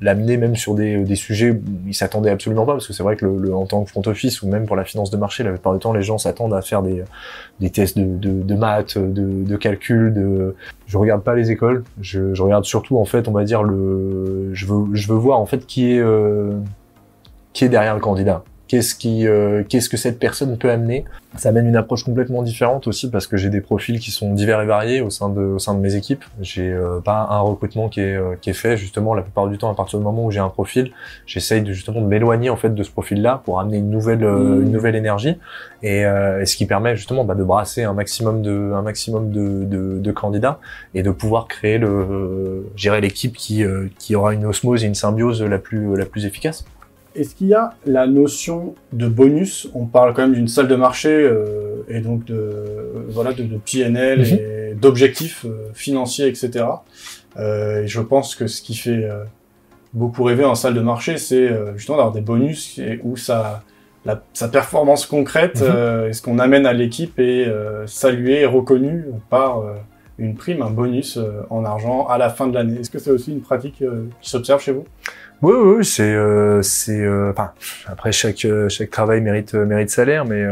[0.00, 3.16] l'amener même sur des, des sujets où il s'attendait absolument pas, parce que c'est vrai
[3.16, 5.50] que le, en tant que front office ou même pour la finance de marché, la
[5.50, 7.04] plupart du temps, les gens s'attendent à faire des,
[7.60, 10.14] des tests de, de, de maths, de, de calcul.
[10.14, 10.56] De...
[10.86, 14.54] Je regarde pas les écoles, je, je, regarde surtout en fait, on va dire le,
[14.54, 16.02] je veux, je veux voir en fait qui est
[17.52, 21.04] qui est derrière le candidat qu'est-ce qui, euh, qu'est-ce que cette personne peut amener.
[21.36, 24.60] Ça amène une approche complètement différente aussi parce que j'ai des profils qui sont divers
[24.60, 26.24] et variés au sein de, au sein de mes équipes.
[26.40, 29.58] J'ai euh, pas un recrutement qui est, euh, qui est fait justement la plupart du
[29.58, 30.92] temps à partir du moment où j'ai un profil,
[31.26, 34.62] j'essaye de justement de m'éloigner en fait de ce profil-là pour amener une nouvelle, mmh.
[34.62, 35.36] une nouvelle énergie
[35.82, 39.64] et, et, ce qui permet justement bah, de brasser un maximum de, un maximum de,
[39.64, 40.58] de, de candidats
[40.94, 43.64] et de pouvoir créer le, gérer l'équipe qui,
[43.98, 46.64] qui aura une osmose et une symbiose la plus, la plus efficace.
[47.18, 49.68] Est-ce qu'il y a la notion de bonus?
[49.74, 52.52] On parle quand même d'une salle de marché euh, et donc de
[53.08, 54.26] voilà de, de PNL mhm.
[54.26, 56.64] et d'objectifs euh, financiers, etc.
[57.36, 59.08] Euh, et je pense que ce qui fait
[59.94, 63.64] beaucoup rêver en salle de marché, c'est justement d'avoir des bonus et où sa,
[64.04, 67.50] la, sa performance concrète, est ce qu'on amène à l'équipe est
[67.86, 69.64] salué et reconnu par
[70.18, 71.18] une prime, un bonus
[71.50, 72.80] en argent à la fin de l'année.
[72.80, 73.84] Est-ce que c'est aussi une pratique
[74.20, 74.84] qui s'observe chez vous?
[75.40, 77.52] Oui, oui, c'est, euh, c'est, euh, enfin,
[77.86, 80.44] après chaque euh, chaque travail mérite mérite salaire, mais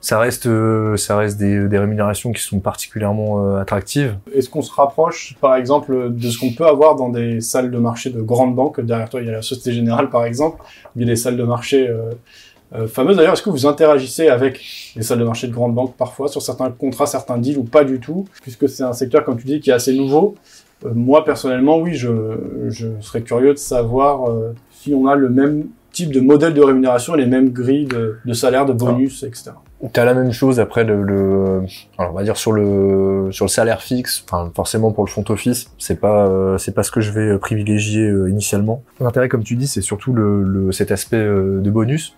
[0.00, 0.48] ça reste
[0.96, 4.16] ça reste des, des rémunérations qui sont particulièrement attractives.
[4.34, 7.78] Est-ce qu'on se rapproche, par exemple, de ce qu'on peut avoir dans des salles de
[7.78, 8.80] marché de grandes banques?
[8.80, 10.62] Derrière toi, il y a la Société Générale, par exemple,
[10.96, 11.88] il y a des salles de marché
[12.88, 13.16] fameuses.
[13.16, 16.42] D'ailleurs, est-ce que vous interagissez avec les salles de marché de grandes banques parfois sur
[16.42, 19.60] certains contrats, certains deals ou pas du tout, puisque c'est un secteur, comme tu dis,
[19.60, 20.34] qui est assez nouveau
[20.84, 22.08] euh, moi personnellement, oui, je,
[22.68, 26.62] je, serais curieux de savoir euh, si on a le même type de modèle de
[26.62, 29.52] rémunération et les mêmes grilles de, de salaire, de bonus, etc.
[29.92, 31.62] Tu as la même chose après le, le,
[31.98, 34.24] alors on va dire sur le sur le salaire fixe.
[34.28, 37.38] Enfin, forcément pour le front office, c'est pas euh, c'est pas ce que je vais
[37.38, 38.82] privilégier initialement.
[39.00, 42.16] L'intérêt, comme tu dis, c'est surtout le, le, cet aspect de bonus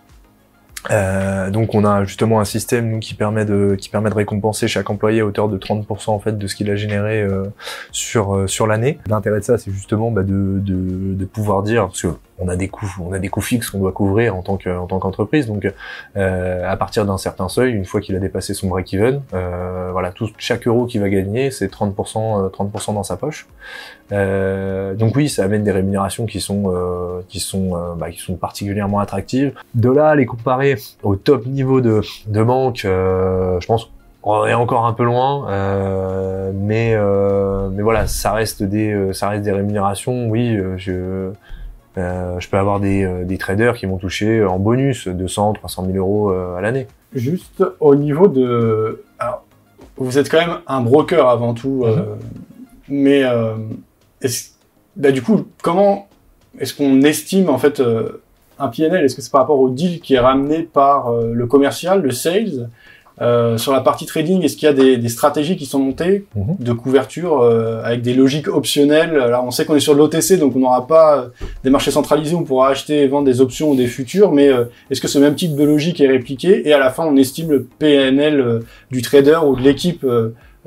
[0.89, 4.89] euh, donc on a justement un système qui permet de qui permet de récompenser chaque
[4.89, 7.45] employé à hauteur de 30% en fait de ce qu'il a généré euh,
[7.91, 8.97] sur euh, sur l'année.
[9.07, 12.07] L'intérêt de ça c'est justement bah, de, de, pouvoir dire que
[12.41, 14.69] on a des coûts, on a des coûts fixes qu'on doit couvrir en tant que,
[14.69, 15.47] en tant qu'entreprise.
[15.47, 15.71] Donc,
[16.17, 20.11] euh, à partir d'un certain seuil, une fois qu'il a dépassé son break-even, euh, voilà,
[20.11, 23.47] tout chaque euro qu'il va gagner, c'est 30%, 30% dans sa poche.
[24.11, 28.19] Euh, donc oui, ça amène des rémunérations qui sont, euh, qui sont, euh, bah, qui
[28.19, 29.53] sont particulièrement attractives.
[29.75, 33.89] De là, les comparer au top niveau de, de banque, euh, je pense
[34.23, 39.29] on est encore un peu loin, euh, mais euh, mais voilà, ça reste des ça
[39.29, 40.29] reste des rémunérations.
[40.29, 41.31] Oui, je
[41.97, 45.85] euh, je peux avoir des, euh, des, traders qui vont toucher en bonus 200, 300
[45.87, 46.87] 000 euros euh, à l'année.
[47.13, 49.03] Juste au niveau de...
[49.19, 49.43] Alors,
[49.97, 52.05] vous êtes quand même un broker avant tout, mm-hmm.
[52.87, 53.23] mais
[54.95, 56.07] bah, du coup, comment
[56.59, 57.83] est-ce qu'on estime en fait
[58.57, 62.01] un PNL Est-ce que c'est par rapport au deal qui est ramené par le commercial,
[62.01, 62.69] le sales?
[63.19, 66.25] Euh, sur la partie trading, est-ce qu'il y a des, des, stratégies qui sont montées
[66.35, 66.55] mhm.
[66.59, 69.19] de couverture euh, avec des logiques optionnelles?
[69.19, 71.27] Alors on sait qu'on est sur l'OTC, donc on n'aura pas euh,
[71.63, 74.49] des marchés centralisés où on pourra acheter et vendre des options ou des futurs, mais
[74.89, 76.67] est-ce que ce même type de logique est répliqué?
[76.67, 80.05] Et à la fin on estime le PNL du trader ou de l'équipe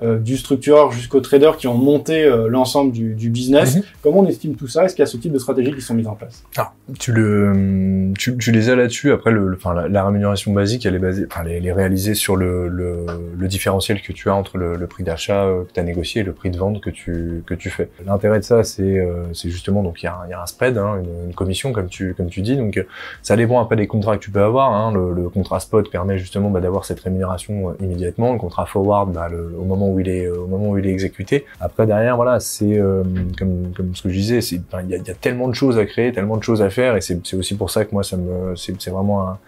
[0.02, 3.76] euh, du structureur jusqu'au trader qui ont monté euh, l'ensemble du, du, business.
[3.76, 3.82] Mhm.
[4.02, 4.84] Comment on estime tout ça?
[4.84, 6.42] Est-ce qu'il y a ce type de stratégies qui sont mises en place?
[6.56, 9.12] Alors, tu le, tu, tu les as là-dessus.
[9.12, 12.66] Après, le, enfin, la, rémunération basique, elle est basée, enfin, elle est réalisée sur le,
[12.66, 13.06] le,
[13.38, 16.22] le différentiel que tu as entre le, le prix d'achat euh, que tu as négocié
[16.22, 17.88] et le prix de vente que tu que tu fais.
[18.04, 19.00] L'intérêt de ça, c'est
[19.32, 21.86] c'est justement donc il y a, y a un spread, hein, une, une, commission comme
[21.86, 22.56] tu comme tu dis.
[22.56, 22.84] Donc
[23.22, 24.72] ça dépend après des contrats que tu peux avoir.
[24.72, 24.92] Hein.
[24.92, 28.32] Le, le, contrat spot permet justement bah, d'avoir cette rémunération immédiatement.
[28.32, 30.86] Le contrat forward, bah, le, au moment où il est euh, au moment où il
[30.86, 31.44] est exécuté.
[31.60, 33.02] Après derrière voilà c'est euh,
[33.38, 36.12] comme comme ce que je disais c'est il y, a, tellement de choses à créer,
[36.12, 38.90] tellement de choses à faire et c'est aussi pour ça que moi ça me c'est
[38.90, 39.38] vraiment un,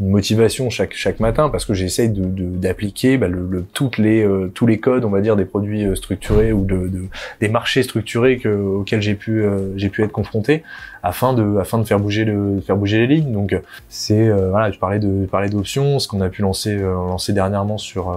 [0.00, 4.24] une motivation chaque chaque matin parce que j'essaye de d'appliquer bah, le, le, toutes les
[4.24, 7.04] euh, tous les codes on va dire des produits structurés ou de, de
[7.40, 9.44] des marchés structurés que, auxquels j'ai pu
[9.76, 10.62] j'ai pu être confronté
[11.02, 13.56] afin de afin de faire bouger le faire bouger les lignes donc
[13.88, 18.16] c'est voilà je parlais de parler d'options ce qu'on a pu lancer lancer dernièrement sur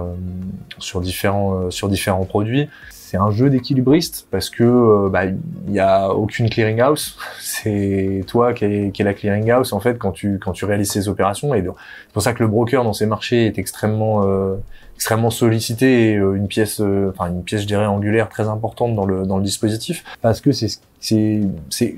[0.78, 2.68] sur différents sur différents produits.
[3.12, 7.18] C'est un jeu d'équilibriste parce que euh, bah, il y a aucune clearinghouse.
[7.40, 10.92] C'est toi qui est, qui est la clearinghouse en fait quand tu quand tu réalises
[10.92, 11.54] ces opérations.
[11.54, 14.54] Et c'est pour ça que le broker dans ces marchés est extrêmement euh,
[14.94, 19.04] extrêmement sollicité et euh, une pièce enfin une pièce je dirais angulaire très importante dans
[19.04, 20.04] le dans le dispositif.
[20.22, 21.96] Parce que c'est c'est c'est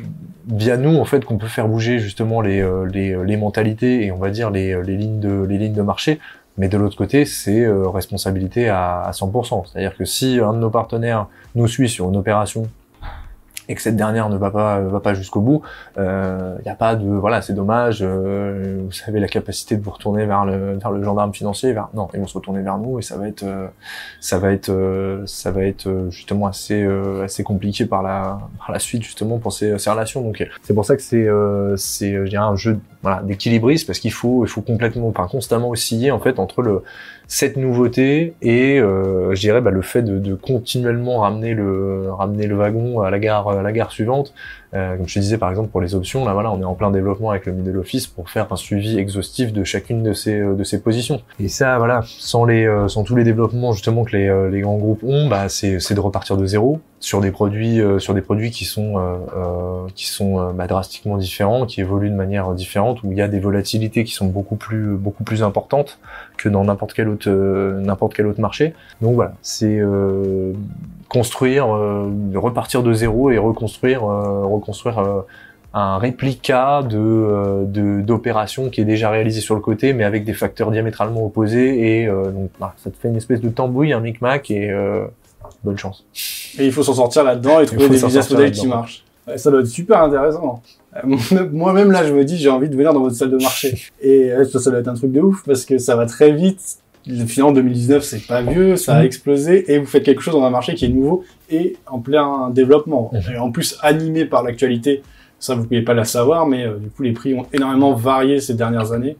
[0.48, 4.18] via nous en fait qu'on peut faire bouger justement les, les les mentalités et on
[4.18, 6.18] va dire les les lignes de les lignes de marché
[6.57, 9.64] mais de l'autre côté, c'est euh, responsabilité à, à 100%.
[9.66, 12.68] C'est-à-dire que si un de nos partenaires nous suit sur une opération
[13.68, 15.62] et que cette dernière ne va pas va pas jusqu'au bout,
[15.96, 19.82] il euh, n'y a pas de voilà c'est dommage, euh, vous savez la capacité de
[19.82, 22.78] vous retourner vers le vers le gendarme financier, vers non ils vont se retourner vers
[22.78, 23.68] nous et ça va être euh,
[24.20, 26.86] ça va être euh, ça va être justement assez
[27.22, 30.22] assez compliqué par la par la suite justement pour ces, ces relations.
[30.22, 31.26] Donc c'est pour ça que c'est
[31.76, 35.70] c'est je dirais un jeu voilà d'équilibriste parce qu'il faut il faut complètement enfin constamment
[35.70, 36.82] osciller en fait entre le
[37.26, 42.46] cette nouveauté et euh, je dirais bah, le fait de, de, continuellement ramener le ramener
[42.46, 44.34] le wagon à la gare à la gare suivante
[44.74, 46.74] euh, comme je te disais par exemple pour les options là voilà on est en
[46.74, 50.40] plein développement avec le middle office pour faire un suivi exhaustif de chacune de ces
[50.40, 51.20] euh, de ces positions.
[51.40, 54.60] Et ça voilà sans les euh, sans tous les développements justement que les, euh, les
[54.60, 58.22] grands groupes ont bah c'est c'est de repartir de zéro sur des produits sur des
[58.22, 58.94] produits qui sont
[59.94, 63.40] qui sont bah, drastiquement différents qui évoluent de manière différente où il y a des
[63.40, 65.98] volatilités qui sont beaucoup plus beaucoup plus importantes
[66.38, 68.72] que dans n'importe quel autre n'importe quel autre marché.
[69.02, 69.82] Donc voilà c'est
[71.14, 75.20] construire, euh, repartir de zéro et reconstruire, euh, reconstruire euh,
[75.72, 80.72] un réplica de d'opération qui est déjà réalisé sur le côté, mais avec des facteurs
[80.72, 82.02] diamétralement opposés.
[82.02, 84.72] Et donc, bah, ça te fait une espèce de tambouille, un micmac, et
[85.64, 86.04] bonne chance.
[86.60, 89.04] Et il faut s'en sortir là-dedans et trouver des business qui marchent.
[89.34, 90.62] ça doit être super intéressant.
[91.52, 93.76] Moi-même là, je me dis, j'ai envie de venir dans votre salle de marché.
[94.00, 96.84] Et ça, ça doit être un truc de ouf parce que ça va très vite
[97.05, 99.07] finalement 2019 c'est pas vieux, ça a mm.
[99.07, 102.50] explosé et vous faites quelque chose dans un marché qui est nouveau et en plein
[102.50, 103.11] développement.
[103.12, 103.32] Mm.
[103.32, 105.02] Et en plus animé par l'actualité,
[105.38, 108.40] ça vous pouvez pas la savoir, mais euh, du coup les prix ont énormément varié
[108.40, 109.16] ces dernières années.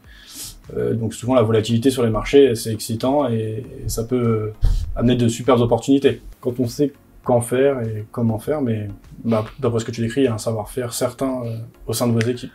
[0.77, 4.53] Euh, donc souvent la volatilité sur les marchés c'est excitant et, ça peut
[4.97, 6.91] amener de superbes opportunités quand on sait
[7.23, 8.63] quand faire et comment faire.
[8.63, 8.89] Mais
[9.25, 11.57] bah, d'après ce que tu décris, il y a un savoir-faire certain euh,
[11.87, 12.53] au sein de vos équipes.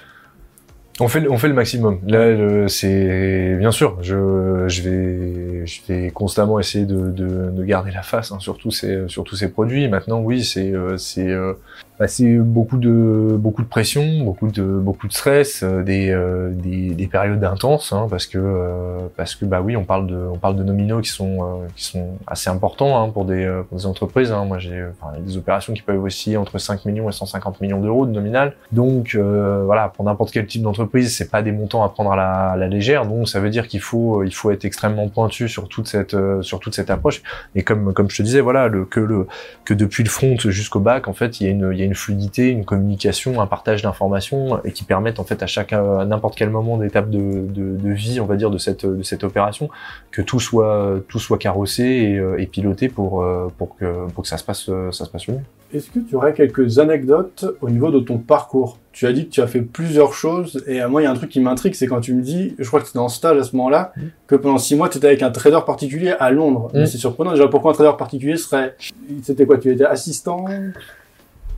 [1.02, 2.00] On fait, on fait le maximum.
[2.08, 3.98] Là, c'est bien sûr.
[4.02, 8.58] Je, je vais, je vais constamment essayer de, de, de garder la face hein, sur
[8.58, 9.88] tous ces, sur tous ces produits.
[9.88, 11.54] Maintenant, oui, c'est, euh, c'est, euh,
[12.00, 12.06] bah,
[12.40, 17.08] beaucoup de beaucoup de pression, beaucoup de beaucoup de stress, euh, des, euh, des, des
[17.08, 20.56] périodes intenses, hein, parce que euh, parce que bah oui, on parle de on parle
[20.56, 24.32] de nominaux qui sont qui sont assez importants hein, pour des pour des entreprises.
[24.32, 24.46] Hein.
[24.46, 28.06] Moi, j'ai enfin, des opérations qui peuvent osciller entre 5 millions et 150 millions d'euros
[28.06, 28.54] de nominal.
[28.72, 32.68] Donc voilà, pour n'importe quel type d'entreprise, c'est pas des montants à prendre à la,
[32.68, 33.06] légère.
[33.06, 36.60] Donc ça veut dire qu'il faut il faut être extrêmement pointu sur toute cette sur
[36.60, 37.22] toute cette approche.
[37.56, 41.40] Et comme comme je te disais, voilà, que depuis le front jusqu'au bac, en fait,
[41.40, 44.72] il y a une il y a une fluidité, une communication, un partage d'informations et
[44.72, 48.36] qui permettent en fait à chaque à n'importe quel moment d'étape de, vie, on va
[48.36, 49.70] dire, de cette de cette opération,
[50.12, 54.30] que tout soit tout soit carrossé et, euh, piloté pour euh, pour que pour que
[54.30, 55.40] ça se passe ça se passe mieux.
[55.72, 58.80] Est-ce que tu aurais quelques anecdotes au niveau de ton parcours?
[58.92, 61.12] Tu as dit que tu as fait plusieurs choses et à moi il y a
[61.12, 63.38] un truc qui m'intrigue, c'est quand tu me dis, je crois que c'était en stage
[63.38, 64.02] à ce moment-là, mmh.
[64.26, 66.72] que pendant six mois tu étais avec un trader particulier à Londres.
[66.74, 66.88] Mmh.
[66.88, 68.76] C'est surprenant déjà pourquoi un trader particulier serait,
[69.22, 69.60] c'était quoi?
[69.60, 70.46] Tu étais assistant?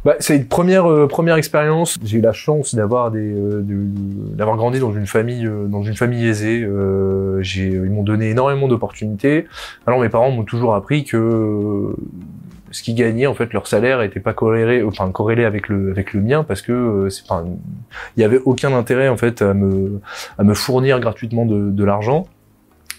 [0.03, 1.99] Bah, c'est une première euh, première expérience.
[2.03, 5.95] J'ai eu la chance d'avoir des euh, d'avoir grandi dans une famille euh, dans une
[5.95, 6.67] famille aisée.
[7.41, 9.45] j'ai ils m'ont donné énormément d'opportunités.
[9.85, 11.95] Alors mes parents m'ont toujours appris que
[12.71, 16.13] ce qu'ils gagnaient en fait leur salaire était pas corrélé enfin corrélé avec le avec
[16.13, 17.43] le mien parce que c'est pas
[18.17, 19.99] il y avait aucun intérêt en fait à me
[20.37, 22.27] à me fournir gratuitement de, de l'argent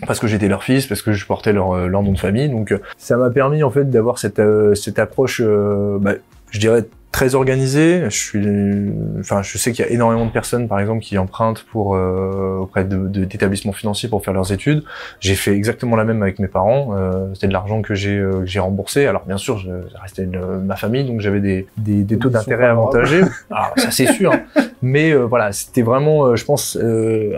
[0.07, 2.49] parce que j'étais leur fils, parce que je portais leur, leur nom de famille.
[2.49, 4.43] Donc ça m'a permis en fait d'avoir cette,
[4.75, 6.15] cette approche bah,
[6.51, 8.05] je dirais très organisé.
[8.05, 8.91] Je suis,
[9.21, 12.57] enfin, je sais qu'il y a énormément de personnes, par exemple, qui empruntent pour euh,
[12.61, 14.83] auprès d'établissements de, financiers pour faire leurs études.
[15.21, 16.97] J'ai fait exactement la même avec mes parents.
[16.97, 19.07] Euh, C'était de l'argent que j'ai euh, j'ai remboursé.
[19.07, 23.23] Alors bien sûr, je, restais ma famille, donc j'avais des, des, des taux d'intérêt avantagés.
[23.51, 24.33] Ah, ça c'est sûr.
[24.81, 26.79] Mais euh, voilà, c'était vraiment, euh, je pense,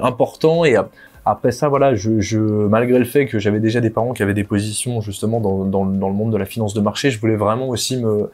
[0.01, 0.77] important et
[1.27, 4.35] après ça, voilà, je, je malgré le fait que j'avais déjà des parents qui avaient
[4.35, 7.37] des positions justement dans, dans, dans, le monde de la finance de marché, je voulais
[7.37, 8.31] vraiment aussi me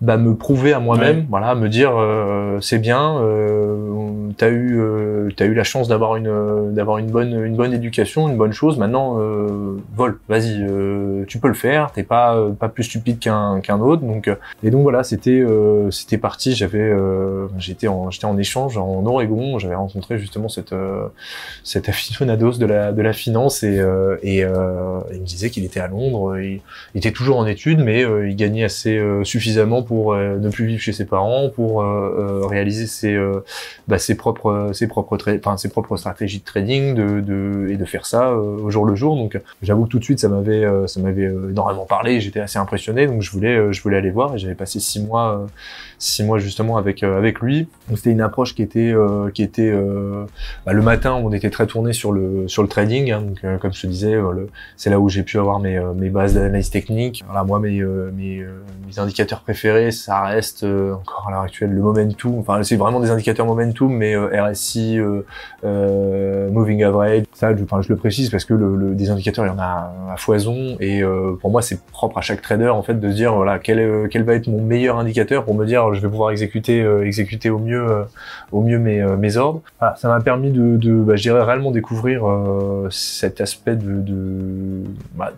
[0.00, 5.28] bah, me prouver à moi-même, voilà, me dire euh, c'est bien, euh, t'as eu euh,
[5.36, 8.78] t'as eu la chance d'avoir une d'avoir une bonne une bonne éducation, une bonne chose.
[8.78, 11.90] Maintenant, euh, vol, vas-y, euh, tu peux le faire.
[11.92, 14.02] T'es pas pas plus stupide qu'un qu'un autre.
[14.02, 14.30] Donc
[14.62, 15.44] et donc voilà, c'était
[15.90, 16.54] c'était parti.
[16.54, 16.92] J'avais
[17.58, 19.58] j'étais en j'étais en échange en Oregon.
[19.58, 20.74] J'avais rencontré justement cette
[21.64, 23.82] cet aficionados de la de la finance et
[24.22, 26.38] et il me disait qu'il était à Londres.
[26.38, 26.60] Il,
[26.94, 30.80] il était toujours en études, mais il gagnait assez suffisamment pour euh, ne plus vivre
[30.80, 33.18] chez ses parents, pour euh, euh, réaliser ses,
[33.88, 37.84] bah, ses propres ses propres enfin ses propres stratégies de trading, de, de et de
[37.86, 39.16] faire ça au jour le jour.
[39.16, 42.20] Donc j'avoue que tout de suite ça m'avait ça m'avait énormément parlé.
[42.20, 45.46] J'étais assez impressionné, donc je voulais je voulais aller voir et j'avais passé six mois
[45.98, 47.66] six mois justement avec avec lui.
[47.94, 48.94] C'était une approche qui était
[49.32, 49.72] qui était
[50.66, 53.10] bah, le matin on était très tourné sur le sur le trading.
[53.10, 54.16] Hein, donc comme je te disais,
[54.76, 57.24] c'est là où j'ai pu avoir mes mes bases d'analyse technique.
[57.26, 57.82] Voilà moi mes
[58.12, 58.44] mes,
[58.86, 62.38] mes indicateurs préférés ça reste euh, encore à l'heure actuelle le momentum.
[62.38, 64.98] Enfin, c'est vraiment des indicateurs momentum, mais euh, RSI,
[65.64, 69.58] euh, moving average, ça, je, le précise parce que le, des indicateurs, il y en
[69.58, 71.02] a à foison, et
[71.40, 74.24] pour moi, c'est propre à chaque trader en fait de se dire voilà quel, quel
[74.24, 77.86] va être mon meilleur indicateur pour me dire je vais pouvoir exécuter exécuter au mieux
[78.52, 79.62] au mieux mes, mes ordres.
[79.96, 82.24] Ça m'a permis de, bah, je dirais réellement découvrir
[82.90, 85.32] cet aspect de, de bah,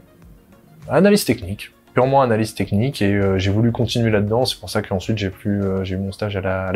[0.89, 4.45] analyse technique purement analyse technique et euh, j'ai voulu continuer là-dedans.
[4.45, 6.73] C'est pour ça qu'ensuite j'ai plus euh, j'ai eu mon stage à la, à.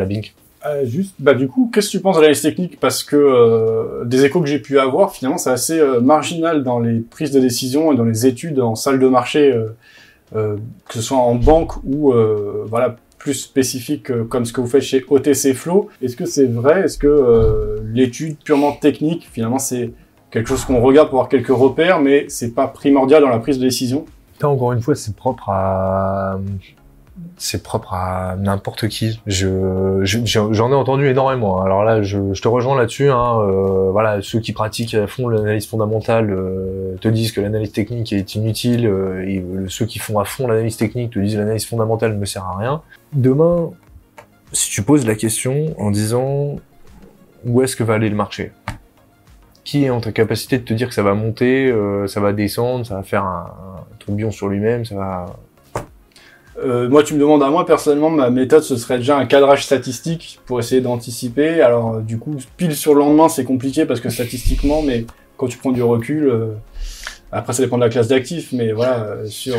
[0.67, 2.79] Euh, juste, bah du coup, qu'est-ce que tu penses de l'analyse technique?
[2.79, 7.31] Parce que des échos que j'ai pu avoir, finalement, c'est assez marginal dans les prises
[7.31, 9.55] de décision et dans les études en salle de marché,
[10.33, 10.57] que
[10.89, 12.13] ce soit en banque ou
[12.65, 15.89] voilà plus spécifique comme ce que vous faites chez OTC Flow.
[16.01, 16.85] Est-ce que c'est vrai?
[16.85, 19.91] Est-ce que l'étude purement technique, finalement, c'est
[20.31, 23.59] quelque chose qu'on regarde pour avoir quelques repères, mais c'est pas primordial dans la prise
[23.59, 24.07] de décision?
[24.43, 26.39] Encore une fois, c'est propre à
[27.37, 29.21] c'est propre à n'importe qui.
[29.25, 31.61] Je, j'en ai entendu énormément.
[31.61, 33.09] Alors là, je, te rejoins là-dessus.
[33.09, 33.39] Hein.
[33.39, 38.11] Euh, voilà, ceux qui pratiquent à fond l'analyse fondamentale euh, te disent que l'analyse technique
[38.11, 38.87] est inutile.
[38.87, 42.25] Euh, et ceux qui font à fond l'analyse technique te disent que l'analyse fondamentale ne
[42.25, 42.81] sert à rien.
[43.13, 43.71] Demain,
[44.51, 46.57] si tu poses la question en disant
[47.45, 48.51] où est-ce que va aller le marché,
[49.63, 52.33] qui est en ta capacité de te dire que ça va monter, euh, ça va
[52.33, 53.47] descendre, ça va faire un
[54.05, 55.25] tourbillon sur lui-même, ça va...
[56.57, 59.65] Euh, moi, tu me demandes à moi, personnellement, ma méthode, ce serait déjà un cadrage
[59.65, 61.61] statistique pour essayer d'anticiper.
[61.61, 65.47] Alors, euh, du coup, pile sur le lendemain, c'est compliqué parce que statistiquement, mais quand
[65.47, 66.53] tu prends du recul, euh,
[67.31, 69.57] après, ça dépend de la classe d'actifs, mais voilà, euh, sur...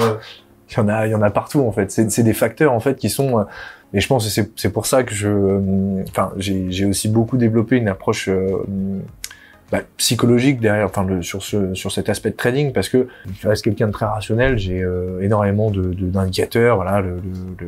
[0.70, 1.90] Il y en a, il y en a partout, en fait.
[1.90, 3.44] C'est des facteurs, en fait, qui sont...
[3.92, 6.02] Et je pense que c'est pour ça que je...
[6.08, 8.28] Enfin, j'ai aussi beaucoup développé une approche
[9.70, 13.08] bah, psychologique derrière, enfin le, sur ce sur cet aspect de trading parce que
[13.40, 17.20] je reste quelqu'un de très rationnel, j'ai euh, énormément de d'indicateurs, voilà, le,
[17.58, 17.66] le,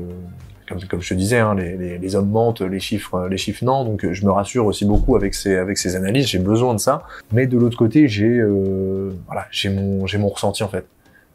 [0.69, 3.65] comme, comme je te disais, hein, les, les, les, hommes mentent, les chiffres les chiffres
[3.65, 6.81] non, donc je me rassure aussi beaucoup avec ces avec ces analyses, j'ai besoin de
[6.81, 10.85] ça, mais de l'autre côté j'ai euh, voilà j'ai mon j'ai mon ressenti en fait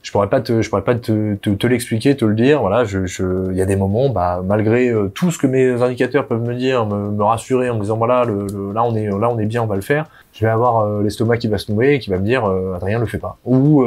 [0.03, 2.59] je pourrais pas te, je pourrais pas te, te, te l'expliquer, te le dire.
[2.59, 5.81] Voilà, je, je, il y a des moments, bah, malgré euh, tout ce que mes
[5.81, 9.07] indicateurs peuvent me dire, me, me rassurer en me disant voilà, le, là on est,
[9.07, 10.05] là on est bien, on va le faire.
[10.33, 12.73] Je vais avoir euh, l'estomac qui va se nouer et qui va me dire euh,
[12.75, 13.37] Adrien le fait pas.
[13.45, 13.83] Ou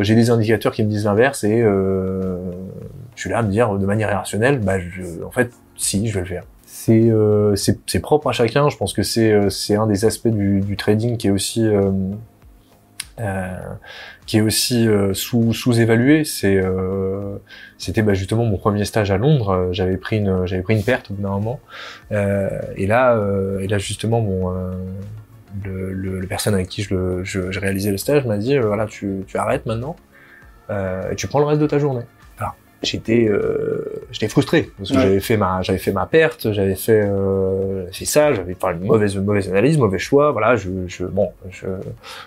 [0.00, 3.86] j'ai des indicateurs qui me disent l'inverse et je suis là à me dire de
[3.86, 6.44] manière irrationnelle, bah, je, en fait, si, je vais le faire.
[6.64, 7.12] C'est,
[7.86, 8.68] c'est, propre à chacun.
[8.68, 11.68] Je pense que c'est, c'est un des aspects du, du trading qui est aussi
[13.20, 13.58] euh,
[14.24, 16.24] qui est aussi euh, sous sous-évalué.
[16.24, 17.36] C'est euh,
[17.78, 19.68] c'était bah, justement mon premier stage à Londres.
[19.72, 21.60] J'avais pris une j'avais pris une perte au bout d'un moment.
[22.10, 23.20] et là
[23.60, 24.54] et là justement mon
[25.64, 29.24] le, le, personne avec qui je, je, je réalisais le stage m'a dit voilà tu,
[29.26, 29.96] tu arrêtes maintenant
[30.70, 32.04] et tu prends le reste de ta journée
[32.82, 37.02] j'étais euh, j'étais frustré parce que j'avais fait ma j'avais fait ma perte j'avais fait
[37.04, 41.30] euh, c'est ça j'avais fait une mauvaise mauvaise analyse mauvais choix voilà je, je bon
[41.50, 41.66] je,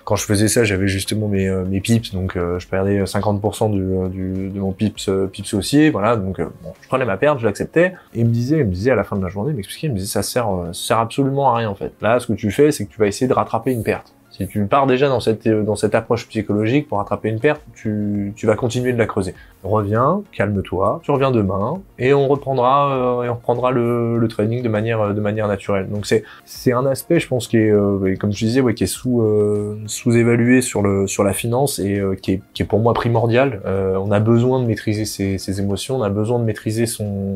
[0.03, 3.71] quand je faisais ça j'avais justement mes euh, mes pips donc euh, je perdais 50%
[3.71, 7.39] du, du, de mon pips euh, pips haussier voilà donc bon je prenais ma perte
[7.39, 7.93] je l'acceptais.
[8.13, 9.87] Et il me disait il me disait à la fin de la journée il m'expliquait
[9.87, 11.93] il me disait ça sert ça sert absolument à rien en fait.
[12.01, 14.13] Là ce que tu fais c'est que tu vas essayer de rattraper une perte.
[14.29, 18.33] Si tu pars déjà dans cette, dans cette approche psychologique pour attraper une perte, tu,
[18.35, 19.35] tu vas continuer de la creuser.
[19.63, 24.61] Reviens, calme-toi, tu reviens demain et on reprendra euh, et on reprendra le, le trading
[24.61, 25.89] de manière de manière naturelle.
[25.89, 28.83] Donc c'est c'est un aspect, je pense, qui est euh, comme je disais, ouais, qui
[28.83, 32.65] est sous euh, sous évalué sur le sur la finance et qui est qui est
[32.65, 33.61] pour moi primordial.
[33.65, 37.35] on a besoin de maîtriser ses, ses émotions, on a besoin de maîtriser son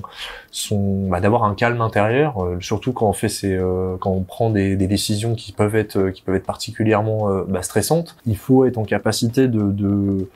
[0.52, 3.60] son bah, d'avoir un calme intérieur, surtout quand on fait ses
[4.00, 7.62] quand on prend des, des décisions qui peuvent être qui peuvent être particulièrement euh, bah,
[7.62, 8.16] stressante.
[8.26, 10.28] Il faut être en capacité de, de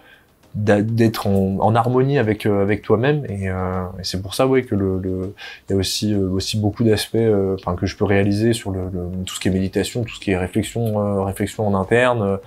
[0.54, 3.26] d'être en, harmonie avec euh, avec toi-même.
[3.30, 5.34] Et, euh, et c'est pour ça ouais que le,
[5.70, 7.18] il y a aussi euh, aussi beaucoup d'aspects
[7.56, 10.20] enfin que je peux réaliser sur le, le, tout ce qui est méditation tout ce
[10.20, 12.40] qui est réflexion réflexion en interne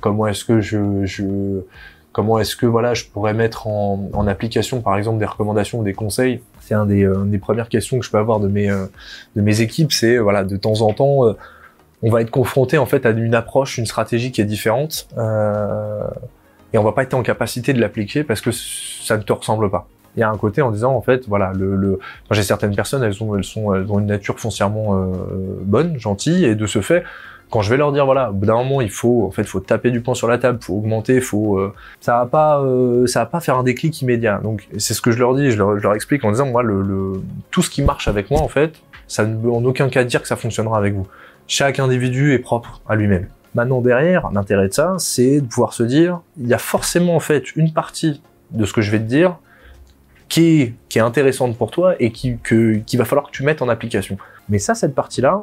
[0.00, 1.62] comment est-ce que je, je
[2.12, 5.84] comment est-ce que voilà je pourrais mettre en, en, application par exemple des recommandations ou
[5.84, 6.40] des conseils.
[6.60, 9.92] C'est un des, des premières questions que je peux avoir de mes de mes équipes
[9.92, 11.34] c'est voilà de temps en temps
[12.02, 16.02] on va être confronté en fait à une approche, une stratégie qui est différente, euh,
[16.72, 19.70] et on va pas être en capacité de l'appliquer parce que ça ne te ressemble
[19.70, 19.88] pas.
[20.16, 21.98] Il y a un côté en disant en fait voilà le, le...
[22.30, 25.06] j'ai certaines personnes elles ont elles sont elles ont une nature foncièrement euh,
[25.62, 27.02] bonne gentille et de ce fait
[27.48, 29.60] quand je vais leur dire voilà au bout d'un moment il faut en fait faut
[29.60, 33.20] taper du poing sur la table faut augmenter faut euh, ça va pas euh, ça
[33.20, 35.78] va pas faire un déclic immédiat donc c'est ce que je leur dis je leur,
[35.78, 38.48] je leur explique en disant moi le, le, tout ce qui marche avec moi en
[38.48, 38.74] fait
[39.08, 41.06] ça ne veut en aucun cas dire que ça fonctionnera avec vous
[41.46, 43.28] chaque individu est propre à lui-même.
[43.54, 47.20] Maintenant derrière, l'intérêt de ça, c'est de pouvoir se dire, il y a forcément en
[47.20, 49.36] fait une partie de ce que je vais te dire
[50.28, 53.68] qui est, intéressante pour toi et qui, que, qui va falloir que tu mettes en
[53.68, 54.16] application.
[54.48, 55.42] Mais ça, cette partie-là,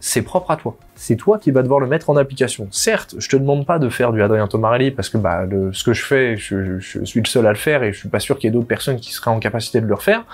[0.00, 0.76] c'est propre à toi.
[0.96, 2.68] C'est toi qui vas devoir le mettre en application.
[2.70, 5.92] Certes, je te demande pas de faire du Adrien Tomarelli parce que bah, ce que
[5.92, 8.48] je fais, je, suis le seul à le faire et je suis pas sûr qu'il
[8.48, 10.24] y ait d'autres personnes qui seraient en capacité de le refaire.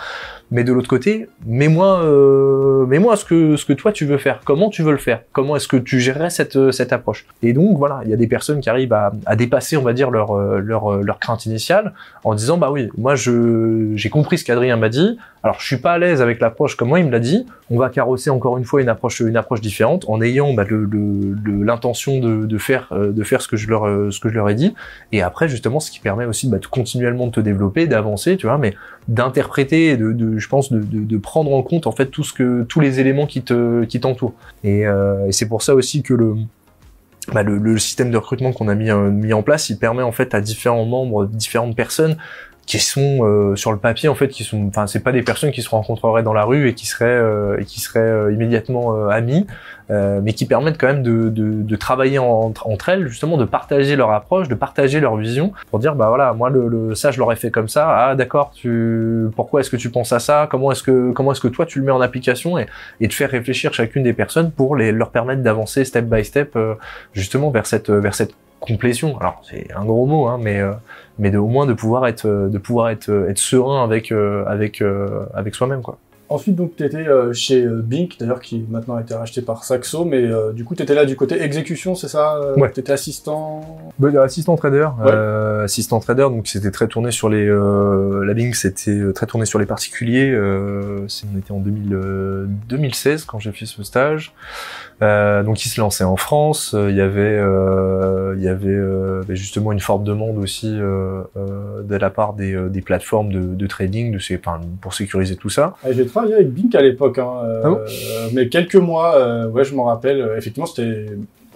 [0.50, 4.40] Mais de l'autre côté, mets-moi, euh, mets-moi ce que ce que toi tu veux faire.
[4.44, 5.22] Comment tu veux le faire?
[5.32, 7.24] Comment est-ce que tu gérerais cette cette approche?
[7.42, 9.92] Et donc voilà, il y a des personnes qui arrivent à, à dépasser, on va
[9.92, 11.94] dire leur leur leur crainte initiale
[12.24, 15.18] en disant bah oui, moi je j'ai compris ce qu'Adrien m'a dit.
[15.42, 17.46] Alors je suis pas à l'aise avec l'approche comme moi il me l'a dit.
[17.70, 22.20] On va carrosser encore une fois une approche une approche différente en ayant bah, l'intention
[22.20, 24.54] de, faire euh, de faire ce que je leur euh, ce que je leur ai
[24.54, 24.74] dit.
[25.12, 28.46] Et après justement ce qui permet aussi bah, de continuellement de te développer, d'avancer, tu
[28.46, 28.74] vois, mais
[29.08, 33.42] d'interpréter, de, de je pense, de, prendre en compte en fait tous les éléments qui
[33.42, 34.34] te qui t'entourent.
[34.64, 36.34] Et, euh, c'est pour ça aussi que le
[37.32, 40.10] bah, le, le, système de recrutement qu'on a mis, mis en place, il permet en
[40.10, 42.16] fait à différents membres, différentes personnes
[42.70, 45.50] qui sont euh, sur le papier en fait qui sont enfin c'est pas des personnes
[45.50, 49.08] qui se rencontreraient dans la rue et qui seraient euh, et qui seraient euh, immédiatement
[49.08, 49.44] amis
[50.22, 54.12] mais qui permettent quand même de, de, de travailler entre, elles justement de partager leur
[54.12, 57.34] approche de partager leur vision pour dire bah voilà moi le, le ça je l'aurais
[57.34, 57.90] fait comme ça.
[57.90, 60.46] Ah d'accord tu pourquoi est-ce que tu penses à ça?
[60.48, 62.56] Comment est-ce que comment est-ce que toi tu le mets en application?
[62.56, 62.66] Et,
[63.00, 66.56] et de faire réfléchir chacune des personnes pour les leur permettre d'avancer step by step
[67.12, 69.18] justement vers cette vers cette complétion.
[69.18, 70.72] Alors c'est un gros mot, hein, mais euh,
[71.18, 74.80] mais de, au moins de pouvoir être de pouvoir être être serein avec euh, avec
[74.82, 75.98] euh, avec soi-même quoi.
[76.32, 79.64] Ensuite, donc, tu étais euh, chez euh, Bink, d'ailleurs, qui maintenant a été racheté par
[79.64, 82.70] Saxo, mais euh, du coup, tu étais là du côté exécution, c'est ça Ouais.
[82.70, 83.90] Tu étais assistant?
[83.98, 84.90] Bah, assistant trader.
[85.04, 85.10] Ouais.
[85.10, 87.44] Euh, assistant trader, donc c'était très tourné sur les...
[87.48, 90.30] Euh, la Bink, c'était très tourné sur les particuliers.
[90.30, 94.32] Euh, c'est- on était en 2000, euh, 2016 quand j'ai fait ce stage.
[95.02, 96.74] Euh, donc, il se lançait en France.
[96.74, 100.70] Euh, Il y avait, euh, il y avait euh, bah, justement une forte demande aussi
[100.70, 105.48] de la part des, des plateformes de, de trading, de ces, enfin, pour sécuriser tout
[105.50, 105.74] ça.
[105.84, 107.30] Ah, J'ai travaillé avec Bink à l'époque, hein,
[107.64, 107.78] Ah bon?
[108.34, 110.30] mais quelques mois, ouais, je m'en rappelle.
[110.36, 111.06] effectivement, c'était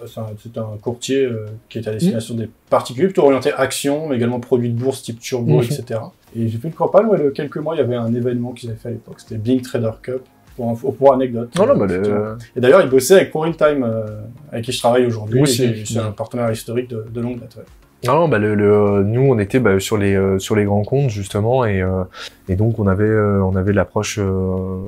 [0.07, 4.39] c'est un, courtier euh, qui était à destination des particuliers, plutôt orienté action, mais également
[4.39, 5.63] produits de bourse type turbo, Mhm.
[5.63, 5.99] etc.
[6.35, 8.77] Et j'ai fait une campagne, de quelques mois, il y avait un événement qu'ils avaient
[8.77, 10.21] fait à l'époque, c'était Bink Trader Cup.
[10.55, 11.49] Pour, info- pour anecdote.
[11.57, 12.37] Non, non, bah, Euh, le-.
[12.55, 15.41] Et d'ailleurs, il bossait avec Pour In Time, euh, avec qui je travaille aujourd'hui.
[15.41, 17.55] Oui, c'est- un partenaire historique de, de longue date.
[17.57, 17.63] ouais.
[18.05, 21.09] Non, bah le, le- nous on était bah, sur les euh, sur les grands comptes
[21.09, 22.03] justement et euh,
[22.47, 24.85] et donc on avait euh, on avait l'approche euh,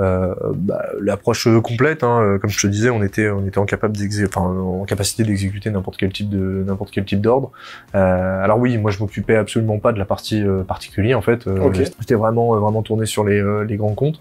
[0.00, 3.66] euh, bah, l'approche complète hein, euh, comme je te disais on était on était en
[3.66, 3.96] capable
[4.26, 7.52] enfin en capacité d'exécuter n'importe quel type de n'importe quel type d'ordre.
[7.94, 11.46] Euh, alors oui moi je m'occupais absolument pas de la partie euh, particulière en fait.
[11.46, 11.74] Euh, Ok.
[12.00, 14.20] J'étais vraiment euh, vraiment tourné sur les euh, les grands comptes.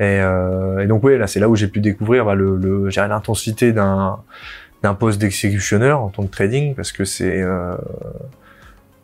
[0.00, 3.72] Et, euh, et donc oui là c'est là où j'ai pu découvrir bah, le, l'intensité
[3.72, 4.18] d'un
[4.82, 7.76] d'un poste d'exécutionneur en tant que trading parce que c'est euh,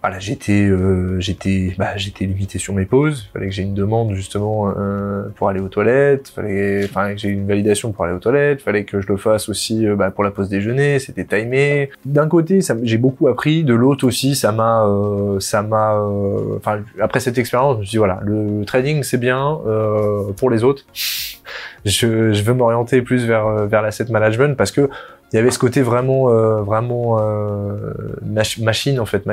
[0.07, 3.29] voilà j'étais euh, j'étais bah, j'étais limité sur mes pauses.
[3.33, 6.29] Fallait que j'ai une demande justement euh, pour aller aux toilettes.
[6.29, 8.63] Fallait enfin que j'ai une validation pour aller aux toilettes.
[8.63, 11.01] Fallait que je le fasse aussi euh, bah, pour la pause déjeuner.
[11.01, 11.91] C'était timé.
[12.05, 13.65] D'un côté j'ai beaucoup appris.
[13.65, 17.85] De l'autre aussi ça m'a euh, ça m'a euh, enfin après cette expérience je me
[17.87, 19.59] suis dit voilà le trading c'est bien
[20.37, 20.85] pour les autres.
[21.85, 24.89] Je, je veux m'orienter plus vers vers l'asset management parce que
[25.33, 27.93] il y avait ce côté vraiment euh, vraiment euh,
[28.25, 29.27] mach- machine en fait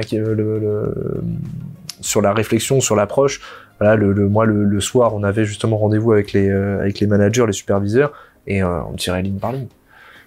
[2.02, 3.42] sur la réflexion sur l'approche.
[3.80, 7.46] Voilà le, moi le, soir on avait justement rendez-vous avec les euh, avec les managers
[7.46, 8.12] les superviseurs
[8.48, 9.68] et on tirait ligne par ligne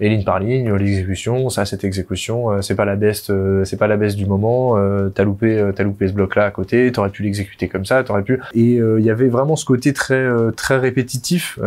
[0.01, 3.64] et ligne par ligne euh, l'exécution ça cette exécution euh, c'est pas la best euh,
[3.64, 4.76] c'est pas la best du moment
[5.14, 8.22] t'as loupé t'as loupé ce bloc là à côté t'aurais pu l'exécuter comme ça t'aurais
[8.22, 10.26] pu et il y avait vraiment ce côté très
[10.57, 11.59] très répétitif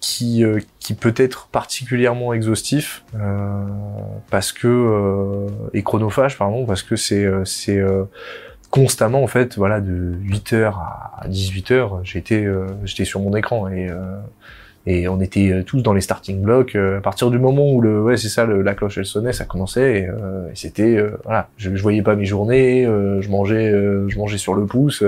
[0.00, 0.44] qui
[0.80, 3.04] qui peut être particulièrement exhaustif
[4.30, 7.82] parce que et chronophage pardon parce que c'est c'est
[8.70, 13.88] constamment en fait voilà de 8h à 18h j'étais euh, j'étais sur mon écran et
[13.88, 14.18] euh,
[14.86, 17.80] et on était euh, tous dans les starting blocks euh, à partir du moment où
[17.80, 21.04] le ouais c'est ça le, la cloche elle sonnait ça commençait et, euh, et c'était
[21.24, 21.48] voilà.
[21.56, 25.02] Je, je voyais pas mes journées je mangeais je mangeais sur le pouce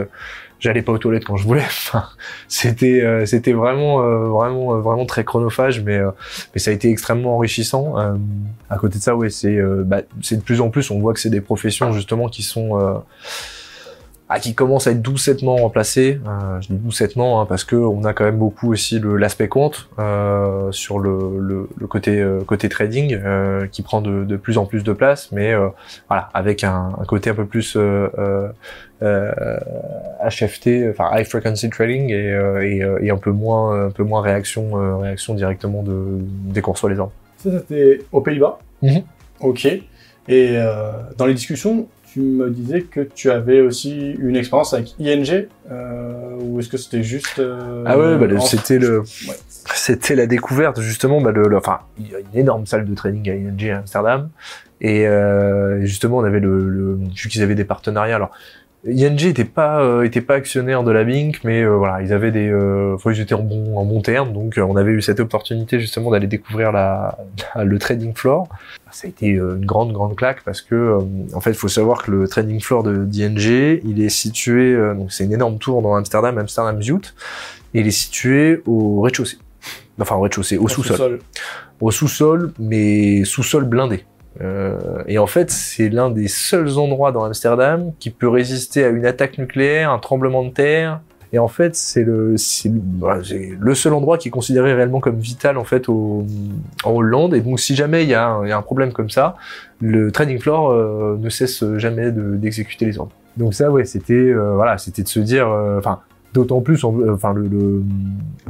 [0.61, 1.63] j'allais pas aux toilettes quand je voulais.
[2.49, 3.99] C'était c'était vraiment
[4.29, 6.01] vraiment vraiment très chronophage mais
[6.55, 7.95] mais ça a été extrêmement enrichissant.
[8.69, 11.21] À côté de ça ouais c'est bah, c'est de plus en plus on voit que
[11.21, 13.03] c'est des professions justement qui sont
[14.31, 16.21] ah, qui commencent à être doucettement remplacées.
[16.27, 19.49] Euh, je dis doucettement hein, parce que on a quand même beaucoup aussi le- l'aspect
[19.49, 24.37] compte euh, sur le, le, le côté euh, côté trading euh, qui prend de, de
[24.37, 25.69] plus en plus de place, mais euh,
[26.09, 28.09] voilà avec un, un côté un peu plus euh,
[29.03, 29.59] euh,
[30.29, 34.03] HFT, enfin high frequency trading et, euh, et, euh, et un peu moins un peu
[34.03, 37.13] moins réaction euh, réaction directement de dès qu'on reçoit les ordres.
[37.39, 38.59] Ça, c'était aux Pays-Bas.
[38.83, 39.03] Mhm.
[39.41, 39.65] Ok.
[39.67, 39.83] Et
[40.31, 41.87] euh, dans les discussions,
[42.19, 46.77] tu me disais que tu avais aussi une expérience avec ING, euh, ou est-ce que
[46.77, 49.35] c'était juste euh, Ah ouais, bah, en- c'était le, Ouais.
[49.75, 51.21] c'était la découverte justement.
[51.21, 53.79] Bah, le, le- enfin, il y a une énorme salle de training à ING à
[53.79, 54.31] Amsterdam,
[54.81, 58.17] et euh, justement on avait le, le vu qu'ils avaient des partenariats.
[58.17, 58.31] Alors
[58.87, 62.31] ING était pas euh, était pas actionnaire de la Bink, mais euh, voilà, ils avaient
[62.31, 65.03] des, euh, enfin, ils étaient en bon en bon terme, donc euh, on avait eu
[65.03, 67.19] cette opportunité justement d'aller découvrir la,
[67.57, 68.49] la- le trading floor.
[68.93, 70.99] Ça a été euh, une grande grande claque parce que euh,
[71.35, 74.95] en fait, il faut savoir que le trading floor de d'ING, il est situé euh,
[74.95, 77.05] donc c'est une énorme tour dans Amsterdam, Amsterdam Zuid,
[77.75, 79.39] et il est situé au rez-de-chaussée.
[80.01, 81.19] Enfin, au rez-de-chaussée, au sous-sol
[81.81, 84.05] au sous-sol, mais sous-sol blindé.
[84.41, 88.89] Euh, et en fait, c'est l'un des seuls endroits dans Amsterdam qui peut résister à
[88.89, 91.01] une attaque nucléaire, un tremblement de terre.
[91.33, 95.59] Et en fait, c'est le, c'est le, seul endroit qui est considéré réellement comme vital
[95.59, 96.25] en fait au,
[96.85, 97.35] en Hollande.
[97.35, 99.37] Et donc, si jamais il y, a un- problème comme ça,
[99.81, 103.13] le trading floor euh, ne cesse jamais de- d'exécuter les ordres.
[103.37, 106.01] Donc ça, ouais, c'était euh, voilà, c'était de se dire, euh, enfin.
[106.35, 107.83] D'autant plus, en- enfin, le, le-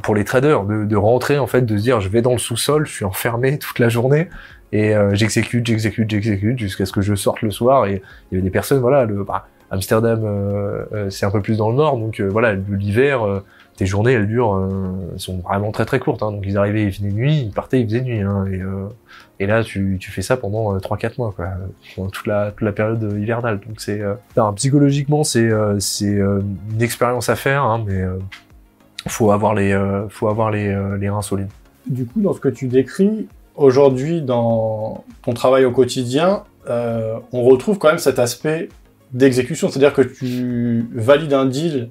[0.02, 2.38] pour les traders, de, de rentrer en fait, de se dire, je vais dans le
[2.38, 4.28] sous-sol, je suis enfermé toute la journée
[4.72, 7.86] et euh, j'exécute, j'exécute, j'exécute jusqu'à ce que je sorte le soir.
[7.86, 11.42] Et il y avait des personnes, voilà, le, bah, Amsterdam, euh, euh, c'est un peu
[11.42, 13.44] plus dans le nord, donc euh, voilà, l'hiver, euh,
[13.76, 14.68] tes journées, elles durent,
[15.18, 16.22] sont vraiment très très courtes.
[16.24, 18.20] Hein, donc ils arrivaient, il faisait nuit, ils partaient, il faisait nuit.
[18.20, 18.60] Hein, et,
[19.44, 21.50] et là, tu, tu fais ça pendant euh, 3-4 mois, quoi,
[21.94, 23.60] toute la, toute la période hivernale.
[23.64, 24.02] Donc c'est,
[24.56, 25.48] psychologiquement, c'est
[25.78, 28.02] c'est une expérience à faire, hein, mais
[29.06, 31.50] faut avoir les, faut avoir les, les reins solides.
[31.86, 37.42] Du coup, dans ce que tu décris, aujourd'hui, dans ton travail au quotidien, euh, on
[37.42, 38.68] retrouve quand même cet aspect
[39.12, 39.68] d'exécution.
[39.68, 41.90] C'est-à-dire que tu valides un deal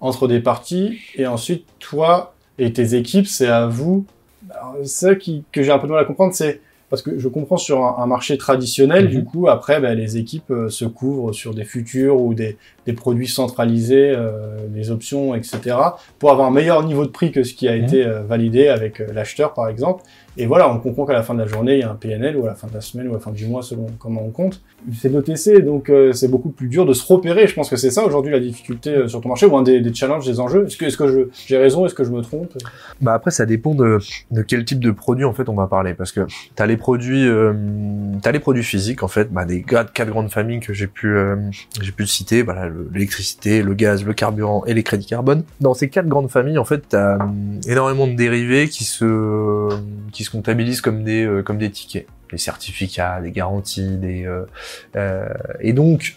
[0.00, 4.04] entre des parties et ensuite, toi et tes équipes, c'est à vous.
[4.84, 7.56] Ça qui, que j'ai un peu de mal à comprendre, c'est parce que je comprends
[7.56, 9.10] sur un, un marché traditionnel, Mhm.
[9.10, 12.56] du coup, après, ben, les équipes euh, se couvrent sur des futurs ou des,
[12.86, 15.76] des produits centralisés, euh, les options, etc.,
[16.18, 17.84] pour avoir un meilleur niveau de prix que ce qui a Mhm.
[17.84, 20.02] été euh, validé avec euh, l'acheteur, par exemple.
[20.38, 22.36] Et voilà, on comprend qu'à la fin de la journée, il y a un PNL,
[22.36, 24.22] ou à la fin de la semaine, ou à la fin du mois, selon comment
[24.22, 24.60] on compte.
[24.94, 27.46] C'est de l'OTC, donc euh, c'est beaucoup plus dur de se repérer.
[27.46, 29.80] Je pense que c'est ça aujourd'hui la difficulté euh, sur ton marché, ou un des,
[29.80, 30.66] des challenges, des enjeux.
[30.66, 32.52] Est-ce que, j'ai raison Est-ce que je me trompe?
[33.00, 33.98] Bah après ça dépend de,
[34.30, 36.20] de quel type de produit en fait on va parler parce que
[36.54, 37.52] t'as les produits euh,
[38.32, 41.36] les produits physiques en fait bah des quatre grandes familles que j'ai pu euh,
[41.80, 45.44] j'ai pu citer le- l'électricité le gaz le carburant et les crédits carbone.
[45.60, 49.68] Dans ces quatre grandes familles en fait t'as hum, énormément de dérivés qui se
[50.12, 52.06] qui se comptabilisent comme des euh, comme des tickets.
[52.32, 54.46] Des certificats des garanties des euh,
[54.96, 55.28] euh,
[55.60, 56.16] et donc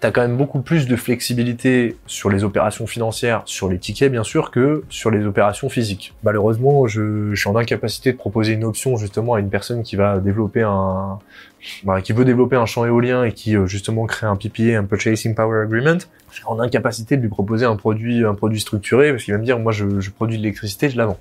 [0.00, 4.10] tu as quand même beaucoup plus de flexibilité sur les opérations financières, sur les tickets
[4.10, 6.14] bien sûr, que sur les opérations physiques.
[6.22, 9.96] Malheureusement, je, je suis en incapacité de proposer une option justement à une personne qui
[9.96, 11.18] va développer un,
[11.84, 14.84] bah, qui veut développer un champ éolien et qui euh, justement crée un PPA, un
[14.84, 15.98] Purchasing Power Agreement.
[16.30, 19.38] Je suis en incapacité de lui proposer un produit, un produit structuré parce qu'il va
[19.38, 21.18] me dire, moi, je, je produis de l'électricité, je la vends.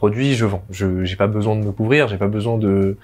[0.00, 0.62] Produit, je vends.
[0.70, 2.96] Je j'ai pas besoin de me couvrir, j'ai pas besoin de.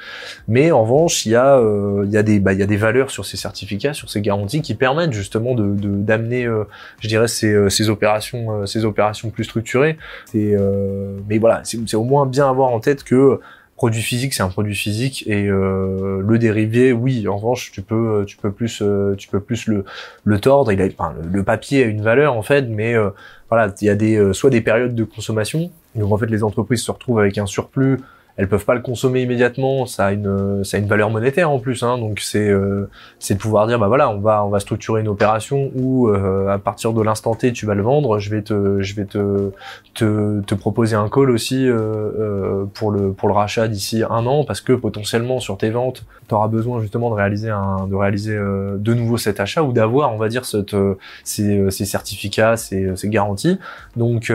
[0.48, 2.66] Mais en revanche, il y a euh, il y a des bah, il y a
[2.66, 6.64] des valeurs sur ces certificats, sur ces garanties qui permettent justement de d'amener, euh,
[7.00, 9.98] je dirais, ces euh, ces opérations euh, ces opérations plus structurées.
[10.24, 13.40] C'est euh, mais voilà, c'est c'est au moins bien avoir en tête que
[13.76, 18.24] produit physique, c'est un produit physique et euh, le dérivé, oui, en revanche, tu peux
[18.26, 19.84] tu peux plus euh, tu peux plus le
[20.24, 20.72] le tordre.
[20.72, 23.10] Il a enfin, le, papier a une valeur en fait, mais euh,
[23.50, 25.70] voilà, il y a des euh, soit des périodes de consommation.
[25.96, 27.98] Donc en fait, les entreprises se retrouvent avec un surplus.
[28.36, 29.86] Elles peuvent pas le consommer immédiatement.
[29.86, 31.82] Ça a une ça a une valeur monétaire en plus.
[31.82, 35.00] Hein, donc c'est euh, c'est de pouvoir dire bah voilà, on va on va structurer
[35.00, 38.18] une opération où euh, à partir de l'instant T tu vas le vendre.
[38.18, 39.50] Je vais te je vais te
[39.94, 44.26] te, te proposer un call aussi euh, euh, pour le pour le rachat d'ici un
[44.26, 47.94] an parce que potentiellement sur tes ventes tu auras besoin justement de réaliser un de
[47.94, 51.84] réaliser euh, de nouveau cet achat ou d'avoir on va dire cette euh, ces, ces
[51.84, 53.58] certificats ces, ces garanties
[53.96, 54.32] donc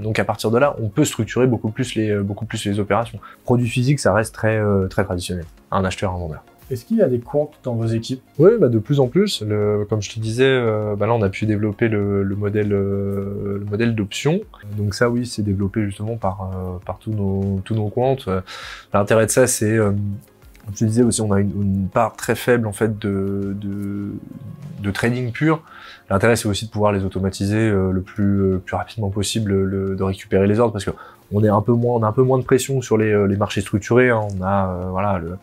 [0.00, 3.18] donc à partir de là on peut structurer beaucoup plus les beaucoup plus les opérations
[3.44, 7.02] produit physique ça reste très euh, très traditionnel un acheteur un vendeur Est-ce qu'il y
[7.02, 8.22] a des comptes dans vos équipes?
[8.38, 9.42] Oui, bah de plus en plus.
[9.42, 12.72] Le, comme je te disais, euh, bah là on a pu développer le, le modèle,
[12.72, 14.40] euh, le modèle d'option.
[14.78, 18.28] Donc ça, oui, c'est développé justement par euh, par tous nos tous nos comptes.
[18.94, 19.90] L'intérêt de ça, c'est euh,
[20.70, 24.12] comme je te disais aussi, on a une, part très faible en fait de
[24.92, 25.62] trading pur.
[26.10, 29.94] L'intérêt, c'est aussi de pouvoir les automatiser euh, le plus euh, plus rapidement possible, le,
[29.94, 30.90] de récupérer les ordres parce que
[31.32, 33.60] on un peu moins, on a un peu moins de pression sur les, euh, marchés
[33.60, 34.10] structurés.
[34.10, 34.22] hein.
[34.36, 35.38] On a voilà le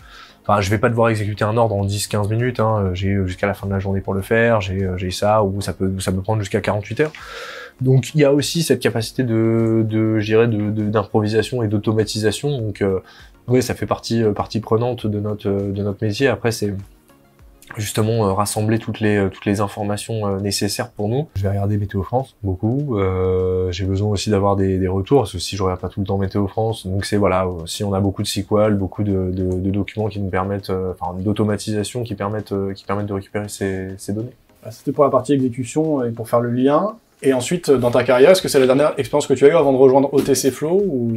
[0.49, 2.61] Enfin, vais pas devoir exécuter un ordre en 10-15 minutes.
[2.61, 2.91] Hein.
[2.93, 4.61] J'ai jusqu'à la fin de la journée pour le faire.
[4.61, 7.11] J'ai ça ou ça peut ça prendre jusqu'à 48 heures.
[7.81, 12.61] Donc il y a aussi cette capacité d'improvisation et d'automatisation.
[13.47, 16.27] Oui, ça fait partie euh, partie prenante de notre euh, de notre métier.
[16.27, 16.73] Après c'est
[17.75, 21.27] justement euh, rassembler toutes les euh, toutes les informations euh, nécessaires pour nous.
[21.35, 22.97] Je vais regarder Météo France beaucoup.
[23.71, 26.05] j'ai besoin aussi d'avoir des, des, retours parce que si je regarde pas tout le
[26.05, 29.59] temps Météo France, donc c'est voilà, si on a beaucoup de SQL, beaucoup de, de,
[29.59, 34.13] de documents qui nous permettent, enfin d'automatisation qui permettent qui permettent de récupérer ces, ces
[34.13, 34.33] données.
[34.63, 36.95] Ah, c'était pour la partie exécution et pour faire le lien.
[37.23, 39.55] Et ensuite, dans ta carrière, est-ce que c'est la dernière expérience que tu as eue
[39.55, 41.13] avant de rejoindre OTC Flow ou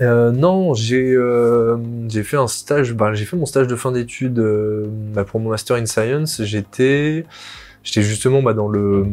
[0.00, 1.76] euh, non, j'ai euh,
[2.08, 2.94] j'ai fait un stage.
[2.94, 6.42] Bah, j'ai fait mon stage de fin d'études euh, bah, pour mon master in science.
[6.44, 7.26] J'étais
[7.84, 9.04] j'étais justement bah, dans le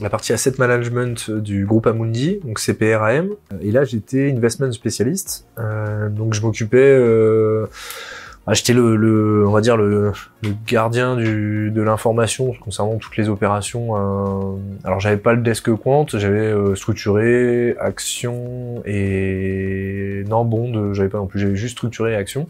[0.00, 3.28] la partie asset management du groupe Amundi, donc CPRAM.
[3.60, 5.46] Et là, j'étais investment spécialiste.
[6.10, 6.98] Donc je m'occupais
[8.46, 10.12] ah, j'étais le, le, on va dire le,
[10.66, 13.96] gardien de l'information concernant toutes les opérations.
[13.96, 21.08] Euh, alors j'avais pas le desk quant, j'avais euh, structuré, action et non bond, j'avais
[21.08, 22.46] pas non plus, j'avais juste structuré action.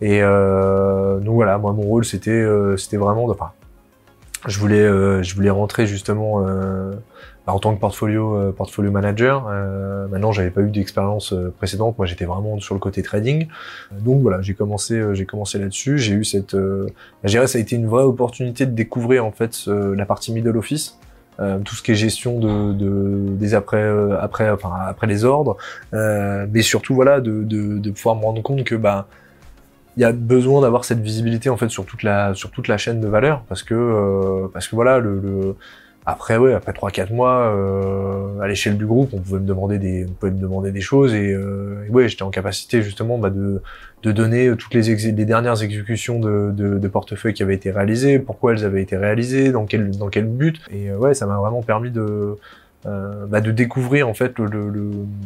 [0.00, 3.50] Et euh, donc voilà, moi mon rôle c'était euh, c'était vraiment de, enfin,
[4.46, 6.44] je voulais je voulais rentrer justement
[7.50, 9.46] en tant que portfolio euh, portfolio manager.
[9.48, 11.96] Euh, maintenant, j'avais pas eu d'expérience euh, précédente.
[11.98, 13.48] Moi, j'étais vraiment sur le côté trading.
[13.92, 15.98] Donc voilà, j'ai commencé j'ai commencé là-dessus.
[15.98, 19.66] J'ai eu cette, je dirais, ça a été une vraie opportunité de découvrir en fait
[19.66, 20.98] la partie middle office.
[21.38, 23.88] tout ce qui est gestion de, de des après
[24.20, 25.56] après enfin après les ordres
[25.92, 29.08] mais surtout voilà de, de, de pouvoir me rendre compte que bah
[29.96, 32.78] il y a besoin d'avoir cette visibilité en fait sur toute la sur toute la
[32.78, 35.56] chaîne de valeur parce que parce que voilà le, le
[36.06, 40.06] après, ouais, après 3-4 mois, euh, à l'échelle du groupe, on pouvait me demander des,
[40.08, 43.62] on pouvait me demander des choses et, euh, ouais, j'étais en capacité justement bah, de,
[44.02, 48.18] de donner toutes les, les dernières exécutions de, de, de portefeuille qui avaient été réalisées,
[48.18, 50.60] pourquoi elles avaient été réalisées, dans quel, dans quel but.
[50.72, 52.36] Et euh, ouais, ça m'a vraiment permis de,
[52.86, 54.36] euh, bah, de découvrir en fait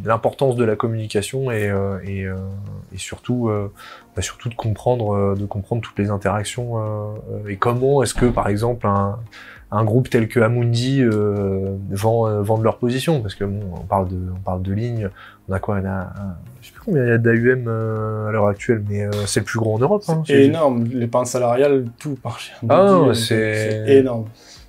[0.04, 2.34] l'importance de la communication et, euh, et, euh,
[2.92, 3.48] et surtout,
[4.14, 7.14] bah, surtout de comprendre, de comprendre toutes les interactions
[7.48, 9.18] et comment est-ce que par exemple un
[9.74, 13.60] un groupe tel que Amundi euh, vend, euh, vend de leur position parce que bon,
[13.74, 15.10] on parle de on parle de lignes
[15.48, 15.78] on a quoi?
[15.82, 16.12] On a
[16.60, 19.40] je sais plus combien il y a d'AUM euh, à l'heure actuelle mais euh, c'est
[19.40, 20.84] le plus gros en Europe hein, c'est énorme.
[20.84, 22.38] L'épargne salariale tout par
[22.68, 24.26] ah c'est énorme.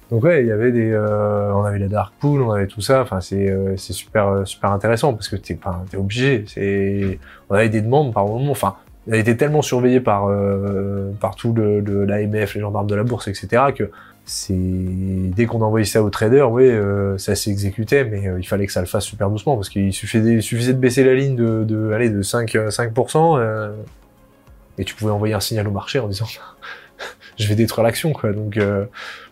[0.09, 3.01] Donc ouais il y avait des on avait la dark pool on avait tout ça.
[3.01, 6.45] Enfin c'est c'est super super intéressant parce que pas t'es obligé.
[6.47, 7.19] C'est
[7.49, 8.51] on avait des demandes par moment.
[8.51, 8.75] Enfin
[9.07, 13.03] elle était tellement surveillée par euh, par tout le, le l'AMF, les gendarmes de la
[13.03, 13.63] bourse, etc.
[13.75, 13.89] que
[14.25, 18.65] c'est dès qu'on envoyait ça aux traders, oui, euh, ça s'exécutait, mais euh, il fallait
[18.65, 21.63] que ça le fasse super doucement parce qu'il suffisait, suffisait de baisser la ligne de,
[21.63, 23.71] de, allez, de 5, 5% euh,
[24.79, 26.25] et tu pouvais envoyer un signal au marché en disant
[27.37, 28.33] je vais détruire l'action, quoi.
[28.33, 28.85] Donc, euh,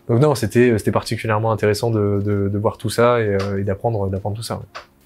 [0.08, 4.08] donc non, c'était c'était particulièrement intéressant de, de, de, voir tout ça et, et d'apprendre
[4.08, 4.62] d'apprendre tout ça.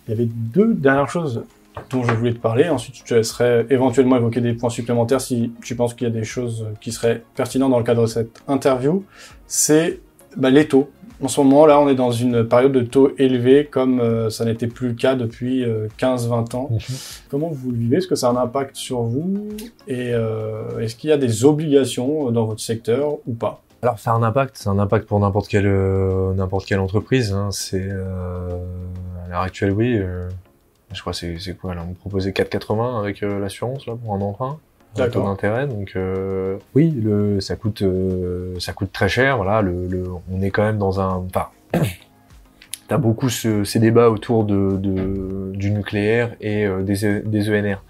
[0.07, 1.45] Il y avait deux dernières choses
[1.91, 2.69] dont je voulais te parler.
[2.69, 6.15] Ensuite, je te laisserai éventuellement évoquer des points supplémentaires si tu penses qu'il y a
[6.15, 9.05] des choses qui seraient pertinentes dans le cadre de cette interview.
[9.47, 10.01] C'est
[10.37, 10.91] bah, les taux.
[11.21, 14.45] En ce moment, là, on est dans une période de taux élevés comme euh, ça
[14.45, 15.65] n'était plus le cas depuis
[15.99, 16.69] 15-20 euh, ans.
[16.71, 16.79] Mhm.
[17.29, 17.97] Comment vous le vivez?
[17.97, 19.49] Est-ce que ça a un impact sur vous?
[19.89, 23.63] Et euh, est-ce qu'il y a des obligations dans votre secteur ou pas?
[23.83, 25.69] Alors, ça a un impact, c'est un impact pour n'importe quelle
[26.37, 27.33] n'importe quelle entreprise.
[27.33, 27.49] Hein.
[27.51, 30.01] C'est à l'heure actuelle, oui,
[30.93, 34.15] je crois c'est c'est quoi là On me proposait 4,80 avec euh, l'assurance là pour
[34.15, 34.59] un emprunt.
[34.97, 39.36] Un taux d'intérêt, donc euh, oui, le, ça coûte, euh, ça coûte très cher.
[39.36, 41.48] Voilà, le, le, on est quand même dans un, enfin,
[42.89, 47.82] t'as beaucoup ce, ces débats autour de, de du nucléaire et des, des ENR.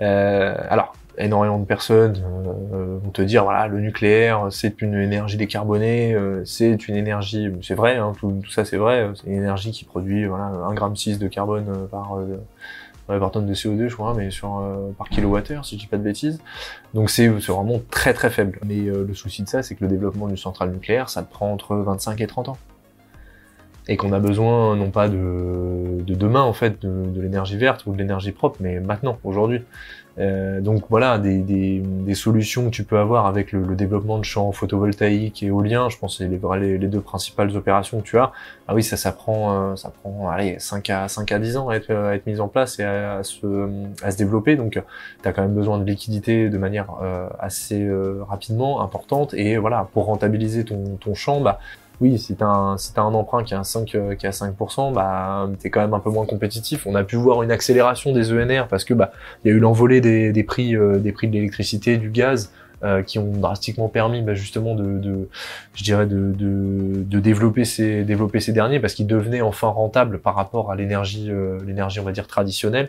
[0.00, 2.22] alors, énormément de personnes
[2.72, 7.50] euh, vont te dire voilà le nucléaire c'est une énergie décarbonée euh, c'est une énergie
[7.62, 10.74] c'est vrai hein, tout, tout, ça c'est vrai c'est une énergie qui produit voilà 1
[10.74, 12.18] gramme 6 de carbone euh, par
[13.06, 14.62] par tonne de CO2 je crois mais sur
[14.96, 16.40] par kilowattheure si je dis pas de bêtises.
[16.94, 18.58] Donc c'est vraiment très très faible.
[18.64, 21.76] Mais le souci de ça c'est que le développement d'une centrale nucléaire ça prend entre
[21.76, 22.58] 25 et 30 ans
[23.88, 27.84] et qu'on a besoin non pas de, de demain en fait de, de l'énergie verte
[27.86, 29.62] ou de l'énergie propre mais maintenant aujourd'hui
[30.18, 34.18] euh, donc voilà, des, des, des, solutions que tu peux avoir avec le, le, développement
[34.18, 38.18] de champs photovoltaïques et éoliens, je pense c'est les, les, deux principales opérations que tu
[38.18, 38.30] as.
[38.68, 41.68] Ah oui, ça, ça prend, euh, ça prend allez, 5 à 5 à 10 ans
[41.70, 43.70] à être, à être mis en place et à, se,
[44.02, 44.56] à se développer.
[44.56, 44.72] Donc
[45.22, 47.88] tu as quand même besoin de liquidité de manière euh, assez
[48.28, 49.32] rapidement, importante.
[49.32, 51.58] Et voilà, pour rentabiliser ton, ton champ, bah,
[52.02, 55.68] oui, si tu as, un, emprunt qui a 5, euh, qui a 5%, bah, tu
[55.68, 56.84] es quand même un peu moins compétitif.
[56.84, 59.12] On a pu voir une accélération des ENR parce que bah,
[59.44, 62.50] il y a eu l'envolée des, prix, euh, des prix de l'électricité, du gaz,
[62.82, 65.28] euh, qui ont drastiquement permis bah, justement de,
[65.74, 70.72] je dirais de, développer ces développer ces derniers parce qu'ils devenaient enfin rentables par rapport
[70.72, 71.30] à l'énergie
[71.64, 72.88] l'énergie on va dire traditionnelle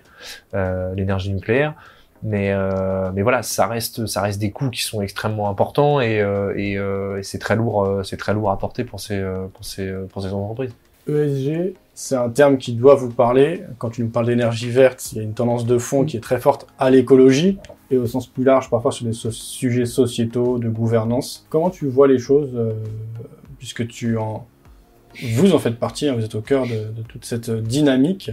[0.96, 1.76] l'énergie nucléaire
[2.24, 6.22] Mais euh, mais voilà, ça reste ça reste des coûts qui sont extrêmement importants et
[6.22, 9.22] euh, euh, c'est très lourd c'est très lourd à porter pour ces
[9.54, 9.94] pour ces
[10.34, 10.74] entreprises.
[11.10, 13.64] ESG, c'est un terme qui doit vous parler.
[13.78, 16.22] Quand tu nous parles d'énergie verte, il y a une tendance de fond qui est
[16.22, 17.58] très forte à l'écologie
[17.92, 21.46] et au sens plus large, parfois sur des sujets sociétaux, de gouvernance.
[21.50, 22.58] Comment tu vois les choses,
[23.58, 24.48] puisque tu en,
[25.34, 28.32] vous en faites partie, hein, vous êtes au cœur de, de toute cette dynamique?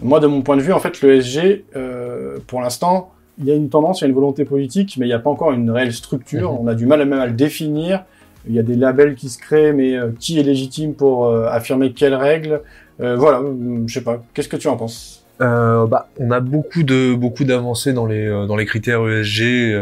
[0.00, 3.54] Moi, de mon point de vue, en fait, l'ESG, euh, pour l'instant, il y a
[3.54, 5.70] une tendance, il y a une volonté politique, mais il n'y a pas encore une
[5.70, 6.52] réelle structure.
[6.52, 6.58] Mhm.
[6.62, 8.04] On a du mal à même à le définir.
[8.46, 11.46] Il y a des labels qui se créent, mais euh, qui est légitime pour euh,
[11.48, 12.60] affirmer quelles règles?
[13.00, 13.42] Euh, Voilà,
[13.86, 14.22] je sais pas.
[14.34, 15.24] Qu'est-ce que tu en penses?
[15.40, 19.74] Bah, on a beaucoup de beaucoup d'avancées dans les dans les critères ESG.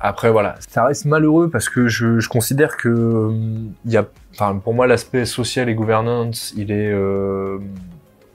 [0.00, 3.30] après voilà, ça reste malheureux parce que je, je considère que
[3.86, 6.92] il y a, enfin pour moi l'aspect social et gouvernance, il est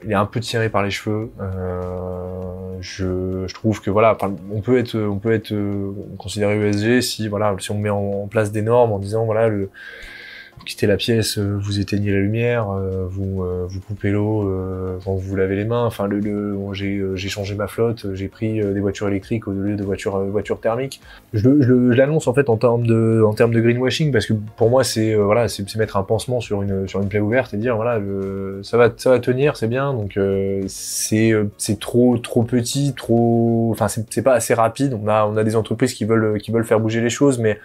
[0.04, 1.30] il est un peu tiré par les cheveux.
[1.40, 4.16] Euh, je, je trouve que voilà,
[4.52, 8.26] on peut être on peut être euh, considéré ESG si voilà si on met en
[8.26, 9.70] place des normes en disant voilà le
[10.60, 14.46] vous quittez la pièce, euh, vous éteignez la lumière, euh, vous euh, vous coupez l'eau
[15.02, 15.86] quand vous vous lavez les mains.
[15.86, 19.82] Enfin, le, le j'ai changé ma flotte, j'ai pris des voitures électriques au lieu de
[19.82, 21.00] voitures voitures thermiques.
[21.32, 21.48] Je,
[21.92, 25.14] l'annonce en fait en termes de en termes de greenwashing parce que pour moi c'est
[25.14, 28.60] voilà c'est mettre un pansement sur une sur une plaie ouverte et dire voilà le,
[28.62, 30.18] ça va ça va tenir c'est bien donc
[30.66, 34.94] c'est c'est trop trop petit trop enfin c'est pas assez rapide.
[35.02, 37.58] On a on a des entreprises qui veulent qui veulent faire bouger les choses mais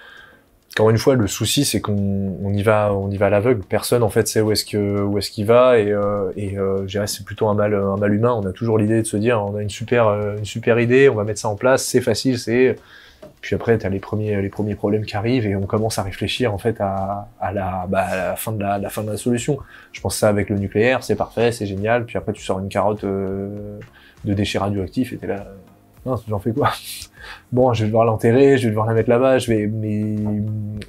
[0.74, 3.62] encore une fois, le souci, c'est qu'on on y va, on y va à l'aveugle.
[3.64, 6.80] Personne, en fait, sait où est-ce que, où est-ce qu'il va, et, euh, et euh,
[6.82, 8.34] je dirais, c'est plutôt un mal, un mal humain.
[8.34, 11.08] On a toujours l'idée de se dire, on a une super, euh, une super idée,
[11.08, 12.76] on va mettre ça en place, c'est facile, c'est.
[13.40, 16.52] Puis après, t'as les premiers, les premiers problèmes qui arrivent, et on commence à réfléchir
[16.54, 19.18] en fait à, à la, bah, à la fin de la, la fin de la
[19.18, 19.60] solution.
[19.92, 22.06] Je pense ça avec le nucléaire, c'est parfait, c'est génial.
[22.06, 23.80] Puis après, tu sors une carotte euh,
[24.26, 25.46] de déchets radioactifs, et t'es là.
[26.06, 26.72] Non, j'en fais quoi?
[27.52, 29.70] Bon, je vais devoir l'enterrer, je vais devoir la mettre là-bas, mais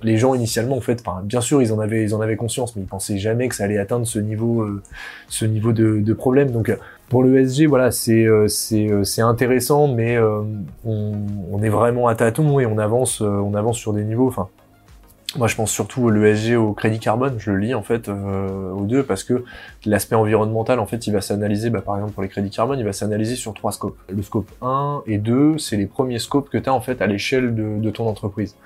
[0.03, 2.83] les gens initialement, en fait, bien sûr, ils en avaient, ils en avaient conscience, mais
[2.83, 4.83] ils pensaient jamais que ça allait atteindre ce niveau, euh,
[5.29, 6.51] ce niveau de, de problème.
[6.51, 6.77] Donc,
[7.09, 10.19] pour le SG, voilà, c'est, euh, c'est, euh, c'est intéressant, mais
[10.85, 14.49] on, est vraiment à tâtons et on avance, on avance sur des niveaux, enfin.
[15.39, 17.37] Moi, je pense surtout au l'ESG au crédit carbone.
[17.39, 19.45] Je le lis en fait euh, aux deux parce que
[19.85, 22.85] l'aspect environnemental, en fait, il va s'analyser, bah, par exemple pour les crédits carbone, il
[22.85, 23.99] va s'analyser sur trois scopes.
[24.09, 27.07] Le scope 1 et 2, c'est les premiers scopes que tu as en fait à
[27.07, 28.57] l'échelle de, de ton entreprise.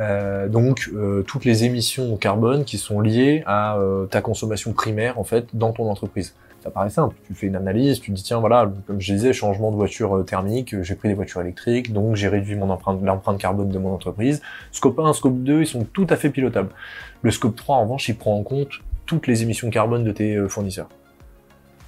[0.00, 4.72] Euh, donc, euh, toutes les émissions au carbone qui sont liées à euh, ta consommation
[4.72, 6.34] primaire en fait dans ton entreprise.
[6.68, 7.16] Ça paraît simple.
[7.26, 10.18] Tu fais une analyse, tu te dis tiens voilà, comme je disais, changement de voiture
[10.18, 13.78] euh, thermique, j'ai pris des voitures électriques, donc j'ai réduit mon empreinte, l'empreinte carbone de
[13.78, 14.42] mon entreprise.
[14.70, 16.68] Scope 1, scope 2, ils sont tout à fait pilotables.
[17.22, 18.68] Le scope 3, en revanche, il prend en compte
[19.06, 20.90] toutes les émissions carbone de tes euh, fournisseurs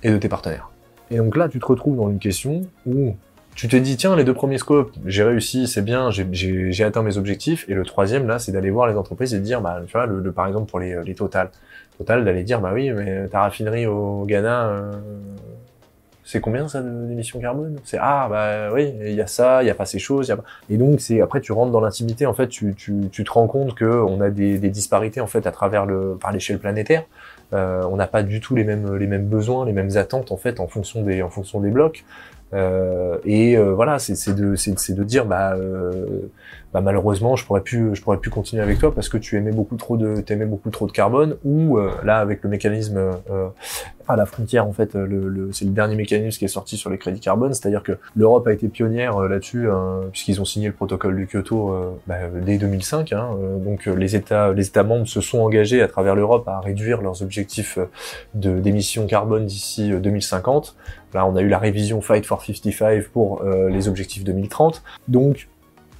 [0.03, 0.71] et de tes partenaires.
[1.11, 3.15] Et donc là, tu te retrouves dans une question où
[3.55, 7.19] tu te dis, tiens, les deux premiers scopes, j'ai réussi, c'est bien, j'ai- atteint mes
[7.19, 7.69] objectifs.
[7.69, 10.07] Et le troisième, là, c'est d'aller voir les entreprises et de dire, bah, tu vois,
[10.07, 11.51] le, par exemple, pour les, les Total.
[12.01, 14.93] Total, d'aller dire, bah oui, mais ta raffinerie au Ghana, euh,
[16.25, 17.77] c'est combien ça d'émissions carbone?
[17.85, 20.37] C'est ah bah oui, il y a ça, il y a pas ces choses, a
[20.39, 20.45] pas...
[20.71, 23.47] et donc c'est après tu rentres dans l'intimité en fait, tu, tu, tu te rends
[23.47, 27.05] compte que on a des, disparités en fait à travers le par l'échelle planétaire.
[27.53, 30.39] Euh, on n'a pas du tout les mêmes les mêmes besoins, les mêmes attentes en
[30.39, 32.07] fait en fonction des en fonction des blocs.
[32.55, 35.55] Euh, et voilà, c'est de de dire bah,
[36.73, 39.53] bah malheureusement je pourrais plus je pourrais plus continuer avec toi parce que tu aimais
[39.53, 43.49] beaucoup trop de t'aimais beaucoup trop de carbone ou euh, là avec le mécanisme euh,
[44.11, 46.91] à la frontière en fait le, le c'est le dernier mécanisme qui est sorti sur
[46.91, 47.55] les crédits carbone.
[47.55, 51.27] C'est-à-dire que l'Europe a été pionnière euh, là-dessus hein, puisqu'ils ont signé le protocole du
[51.27, 55.21] Kyoto euh, bah, dès 2005 hein, euh, donc euh, les États les États membres se
[55.21, 57.87] sont engagés à travers l'Europe à réduire leurs objectifs euh,
[58.35, 60.77] de d'émissions carbone d'ici euh, 2050
[61.15, 65.49] là on a eu la révision Fight for 55 pour euh, les objectifs 2030 donc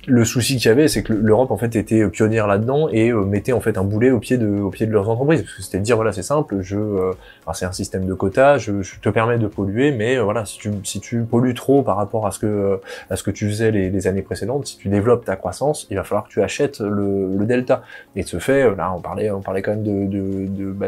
[0.07, 3.25] le souci qu'il y avait, c'est que l'Europe en fait était pionnière là-dedans et euh,
[3.25, 5.63] mettait en fait un boulet au pied de au pied de leurs entreprises parce que
[5.63, 7.13] c'était de dire voilà c'est simple, je euh,
[7.55, 10.71] c'est un système de quotas, je, te permets de polluer, mais euh, voilà si tu
[10.85, 14.07] si tu pollues trop par rapport à ce que à ce que tu faisais les,
[14.07, 17.45] années précédentes, si tu développes ta croissance, il va falloir que tu achètes le, le
[17.45, 17.83] delta.
[18.17, 20.73] Et de ce fait, euh, là on parlait on parlait quand même de de de,
[20.73, 20.87] bah,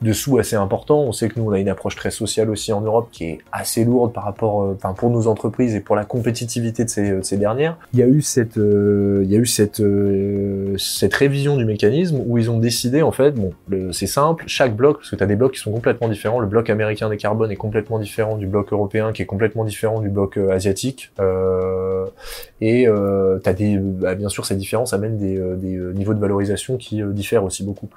[0.00, 1.00] de sous assez importants.
[1.00, 3.38] On sait que nous on a une approche très sociale aussi en Europe qui est
[3.52, 7.22] assez lourde par rapport enfin pour nos entreprises et pour la compétitivité de ces de
[7.22, 7.76] ces dernières.
[7.92, 11.64] Il y a eu cette euh, il y a eu cette euh, cette révision du
[11.64, 13.52] mécanisme où ils ont décidé en fait bon
[13.92, 16.40] c'est simple chaque bloc parce que tu as des blocs qui sont complètement différents.
[16.40, 20.00] Le bloc américain des carbones est complètement différent du bloc européen qui est complètement différent
[20.00, 21.12] du bloc euh, asiatique.
[21.20, 22.06] Euh,
[22.60, 26.76] et euh, t'as des bah, bien sûr ces différences amènent des, des niveaux de valorisation
[26.76, 27.88] qui diffèrent aussi beaucoup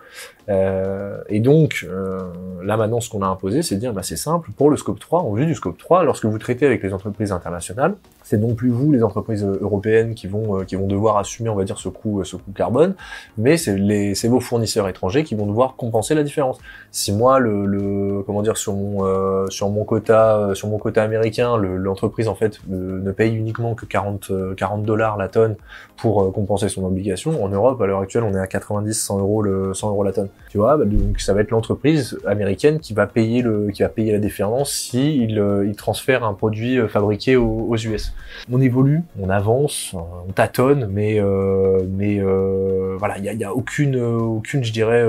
[0.50, 2.22] Euh, et donc euh,
[2.64, 5.00] là maintenant, ce qu'on a imposé, c'est de dire, bah, c'est simple, pour le scope
[5.00, 8.56] 3, en vue du scope 3, lorsque vous traitez avec les entreprises internationales, c'est non
[8.56, 11.90] plus vous, les entreprises européennes, qui vont, qui vont devoir assumer, on va dire, ce
[11.90, 12.94] coût, ce coût carbone,
[13.38, 16.58] mais c'est vos fournisseurs étrangers qui vont devoir compenser la différence.
[16.92, 21.56] Si moi, le, le comment dire, sur mon, sur mon quota, sur mon quota américain,
[21.58, 25.56] l'entreprise en fait ne paye uniquement que 40, 40 dollars la tonne
[25.96, 27.42] pour compenser son obligation.
[27.42, 30.12] En Europe, à l'heure actuelle, on est à 90, 100 euros le, 100 euros la
[30.12, 30.30] tonne.
[30.50, 33.90] Tu vois, bah, donc ça va être l'entreprise américaine qui va payer le, qui va
[33.90, 38.14] payer la différence si il, euh, il transfère un produit euh, fabriqué aux, US.
[38.52, 42.22] On évolue, on avance, on tâtonne, mais euh, mais
[42.98, 45.06] voilà, il y a, aucune aucune, je dirais,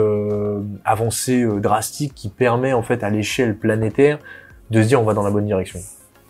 [0.85, 4.19] avancée drastique qui permet en fait à l'échelle planétaire
[4.71, 5.81] de se dire on va dans la bonne direction.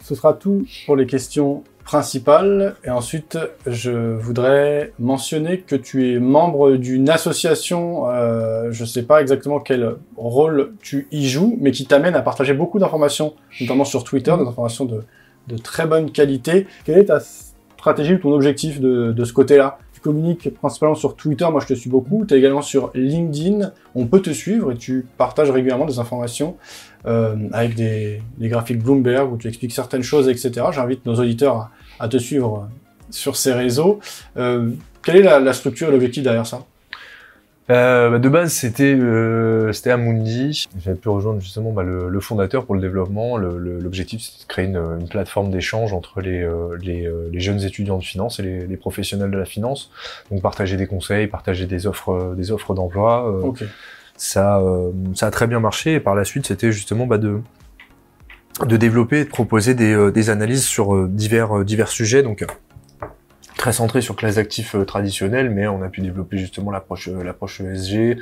[0.00, 2.74] Ce sera tout pour les questions principal.
[2.84, 9.22] Et ensuite, je voudrais mentionner que tu es membre d'une association, euh, je sais pas
[9.22, 13.32] exactement quel rôle tu y joues, mais qui t'amène à partager beaucoup d'informations,
[13.62, 15.00] notamment sur Twitter, des informations de,
[15.46, 16.66] de très bonne qualité.
[16.84, 19.78] Quelle est ta stratégie ou ton objectif de, de ce côté-là?
[19.94, 22.26] Tu communiques principalement sur Twitter, moi je te suis beaucoup.
[22.26, 26.56] Tu es également sur LinkedIn, on peut te suivre et tu partages régulièrement des informations
[27.06, 30.66] euh, avec des, des, graphiques Bloomberg où tu expliques certaines choses, etc.
[30.70, 31.70] J'invite nos auditeurs à,
[32.06, 32.68] te suivre
[33.10, 33.98] sur ces réseaux.
[34.36, 34.70] Euh,
[35.02, 36.60] quelle est la, la structure et l'objectif derrière ça?
[37.70, 40.68] Euh, bah de base, c'était euh, c'était Amundi.
[40.82, 43.36] J'avais pu rejoindre justement bah, le, le, fondateur pour le développement.
[43.36, 47.98] L'objectif, c'était de créer une, une plateforme d'échange entre les, euh, les, les, jeunes étudiants
[47.98, 49.90] de finance et les, les, professionnels de la finance.
[50.30, 53.28] Donc partager des conseils, partager des offres des offres d'emploi.
[53.44, 53.66] Okay.
[54.16, 54.62] Ça
[55.14, 55.94] ça a très bien marché.
[55.94, 57.40] Et par la suite, c'était justement bah, de
[58.66, 62.22] de développer et de proposer des, des analyses sur divers divers sujets.
[62.22, 62.44] Donc
[63.58, 67.22] très centré sur classe d'actifs euh, traditionnels, mais on a pu développer justement l'approche euh,
[67.22, 68.16] l'approche ESG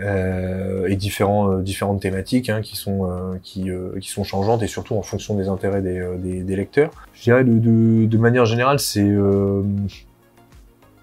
[0.00, 3.08] euh, et différents euh, différentes thématiques hein, qui sont
[3.42, 6.90] qui qui sont changeantes et surtout en fonction des intérêts des, des, lecteurs.
[7.14, 9.14] Je dirais de, de, manière générale, c'est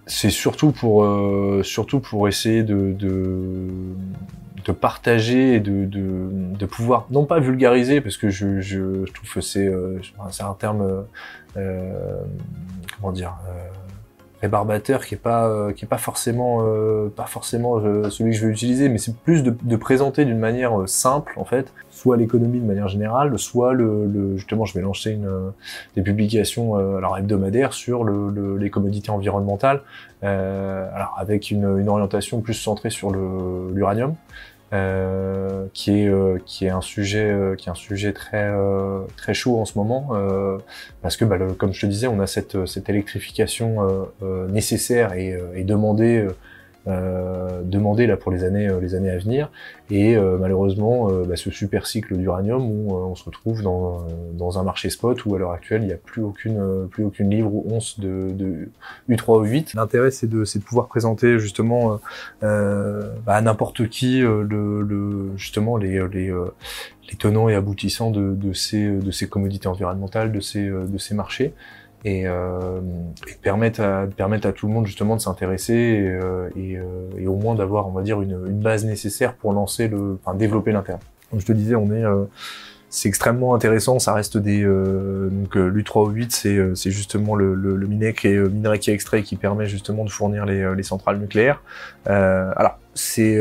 [0.05, 1.07] c'est surtout pour
[1.63, 2.93] surtout pour essayer de
[4.67, 9.13] de partager et de, de, de, pouvoir non pas vulgariser parce que je, je, je
[9.13, 9.71] trouve que c'est
[10.31, 11.05] c'est un terme
[11.55, 12.21] euh,
[12.99, 13.53] comment dire euh,
[14.41, 18.37] rébarbateur qui est pas euh, qui est pas forcément euh, pas forcément euh, celui que
[18.37, 22.17] je vais utiliser mais c'est plus de, de présenter d'une manière simple en fait soit
[22.17, 25.51] l'économie de manière générale soit le, le, justement je vais lancer une
[25.95, 29.81] des publications alors hebdomadaires sur le, les commodités environnementales
[30.21, 34.15] alors avec une, une orientation plus centrée sur l'uranium
[34.73, 38.51] euh, qui est euh, qui est un sujet euh, qui est un sujet très
[39.15, 40.09] très chaud en ce moment
[41.01, 44.09] parce que bah, comme je te disais on a cette cette électrification
[44.49, 46.27] nécessaire et, et demandée
[46.87, 49.51] euh, demandé là pour les années euh, les années à venir.
[49.89, 54.63] Et euh, malheureusement bah, ce super cycle d'uranium où on se retrouve dans, dans un
[54.63, 57.65] marché spot où à l'heure actuelle il n'y a plus aucune plus aucune livre ou
[57.69, 58.69] once de, de
[59.09, 61.99] U3 ou 8 l'intérêt c'est de de pouvoir présenter justement
[62.41, 64.43] bah, à n'importe qui le,
[64.81, 66.33] le, justement les les
[67.09, 71.15] les tenants et aboutissants de, de ces de ces commodités environnementales de ces de ces
[71.15, 71.53] marchés
[72.05, 72.79] et, euh,
[73.27, 76.83] et permettre, à, permettre à tout le monde justement de s'intéresser et, euh, et, euh,
[77.17, 80.37] et, au moins d'avoir, on va dire, une, une, base nécessaire pour lancer le, enfin
[80.37, 80.99] développer l'intérêt.
[81.29, 82.25] Comme je te disais, on est euh,
[82.89, 88.27] c'est extrêmement intéressant, ça reste des donc l'U3O8 c'est c'est justement le, le, le, qui
[88.27, 91.61] est minerai qui est extrait qui permet justement de fournir les, les centrales nucléaires.
[92.05, 93.37] alors c'est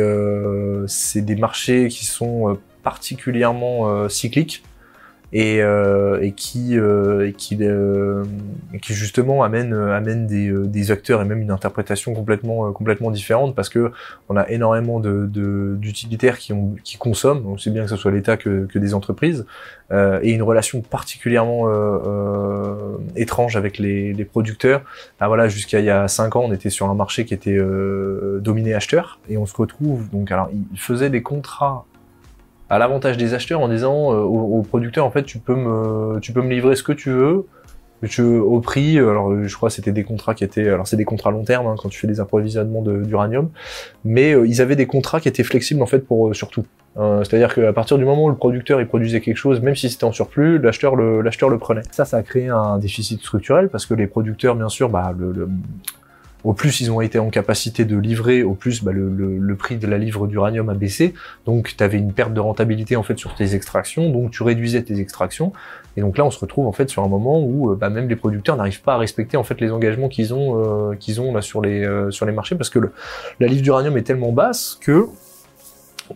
[0.89, 4.65] c'est des marchés qui sont particulièrement cycliques
[5.33, 8.25] et, euh, et qui euh, et qui, euh,
[8.81, 13.11] qui justement amène amène des, euh, des acteurs et même une interprétation complètement euh, complètement
[13.11, 13.91] différente parce que
[14.29, 15.27] on a énormément de
[15.77, 19.47] d'utilitaires qui ont qui consomment c'est bien que ce soit l'État que, que des entreprises
[19.91, 21.67] euh, et une relation particulièrement
[23.17, 24.83] étrange avec les, les producteurs.
[25.21, 27.59] Ah, voilà jusqu'à il y a cinq ans on était sur un marché qui était
[28.41, 31.85] dominé acheteur et on se retrouve donc alors ils faisaient des contrats
[32.71, 36.33] à l'avantage des acheteurs en disant euh, aux, producteurs en fait tu peux me tu
[36.33, 37.47] peux me livrer ce que tu veux
[38.03, 41.31] je, au prix alors je crois c'était des contrats qui étaient alors c'est des contrats
[41.31, 43.51] long terme hein, quand tu fais des approvisionnements d'uranium
[44.05, 46.65] mais euh, ils avaient des contrats qui étaient flexibles en fait pour euh, surtout
[46.99, 49.89] euh, c'est-à-dire qu'à partir du moment où le producteur il produisait quelque chose même si
[49.89, 51.83] c'était en surplus l'acheteur le l'acheteur le prenait.
[51.91, 55.33] Ça ça a créé un déficit structurel parce que les producteurs bien sûr bah le,
[55.33, 55.49] le
[56.47, 59.87] au plus ils ont été en capacité de livrer, au plus bah, le, prix de
[59.89, 61.13] la livre d'uranium a baissé.
[61.45, 64.83] Donc tu avais une perte de rentabilité en fait sur tes extractions, donc tu réduisais
[64.83, 65.53] tes extractions.
[65.97, 68.09] Et donc là on se retrouve en fait sur un moment où euh, bah, même
[68.09, 71.35] les producteurs n'arrivent pas à respecter en fait les engagements qu'ils ont euh, qu'ils ont
[71.35, 72.79] là sur les euh, marchés parce que
[73.41, 75.07] la livre d'uranium est tellement basse que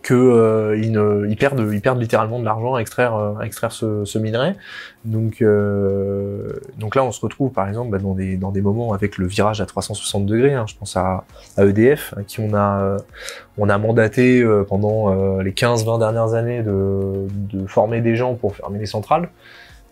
[0.01, 3.45] que euh, ils, ne, ils perdent ils perdent littéralement de l'argent à extraire euh, à
[3.45, 4.55] extraire ce, ce minerai
[5.05, 8.93] donc euh, donc là on se retrouve par exemple bah, dans des dans des moments
[8.93, 11.25] avec le virage à 360 degrés hein, je pense à,
[11.57, 12.97] à EDF à qui on a
[13.57, 18.79] on a mandaté pendant les 15-20 dernières années de, de former des gens pour fermer
[18.79, 19.29] les centrales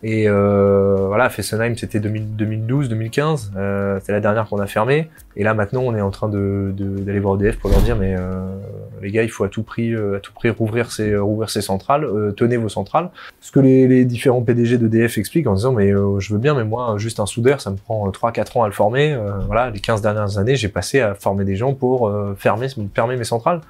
[0.02, 3.52] et euh, voilà, Fessenheim, c'était 2012-2015.
[3.58, 5.10] Euh, c'est la dernière qu'on a fermée.
[5.36, 8.16] Et là, maintenant, on est en train de, d'aller voir EDF pour leur dire, mais
[8.18, 8.58] euh,
[9.02, 11.16] les gars, il faut à tout prix, euh, à tout prix rouvrir ces,
[11.48, 12.04] ces centrales.
[12.04, 13.10] Euh, tenez vos centrales.
[13.42, 16.64] Ce que les, différents PDG d'EDF expliquent en disant, mais euh, je veux bien, mais
[16.64, 19.18] moi, juste un soudeur, ça me prend 3-4 ans à le former.
[19.46, 22.68] voilà, les 15 dernières années, j'ai passé à former des gens pour fermer
[23.18, 23.62] mes centrales.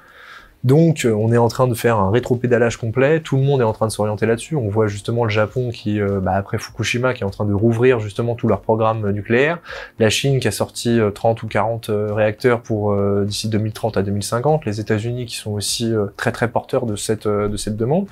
[0.62, 3.20] Donc, euh, on est en train de faire un rétropédalage complet.
[3.20, 4.56] Tout le monde est en train de s'orienter là-dessus.
[4.56, 7.54] On voit justement le Japon qui, euh, bah, après Fukushima, qui est en train de
[7.54, 9.58] rouvrir justement tout leur programme nucléaire.
[9.98, 14.66] La Chine qui a sorti 30 euh, ou 40 réacteurs pour d'ici 2030 à 2050.
[14.66, 18.06] Les États-Unis qui sont aussi très très porteurs de cette de cette demande.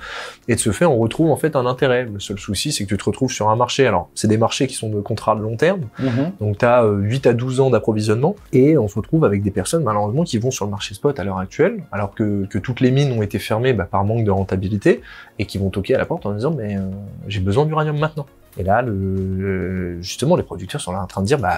[0.47, 2.05] Et de ce fait, on retrouve en fait un intérêt.
[2.05, 3.85] Le seul souci, c'est que tu te retrouves sur un marché.
[3.85, 5.81] Alors, c'est des marchés qui sont de contrats de long terme.
[6.01, 6.31] Mm-hmm.
[6.39, 8.35] Donc, tu as 8 à 12 ans d'approvisionnement.
[8.53, 11.23] Et on se retrouve avec des personnes malheureusement qui vont sur le marché spot à
[11.23, 14.31] l'heure actuelle, alors que que, toutes les mines ont été fermées bah, par manque de
[14.31, 15.01] rentabilité
[15.37, 16.81] et qui vont toquer à la porte en disant mais euh,
[17.27, 18.25] j'ai besoin d'uranium maintenant.
[18.57, 21.55] Et là, le, justement, les producteurs sont là en train de dire bah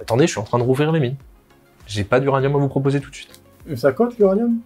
[0.00, 1.16] attendez, je suis en train de rouvrir les mines.
[1.86, 3.40] J'ai pas d'uranium à vous proposer tout de suite.
[3.68, 4.58] Et ça cote l'uranium?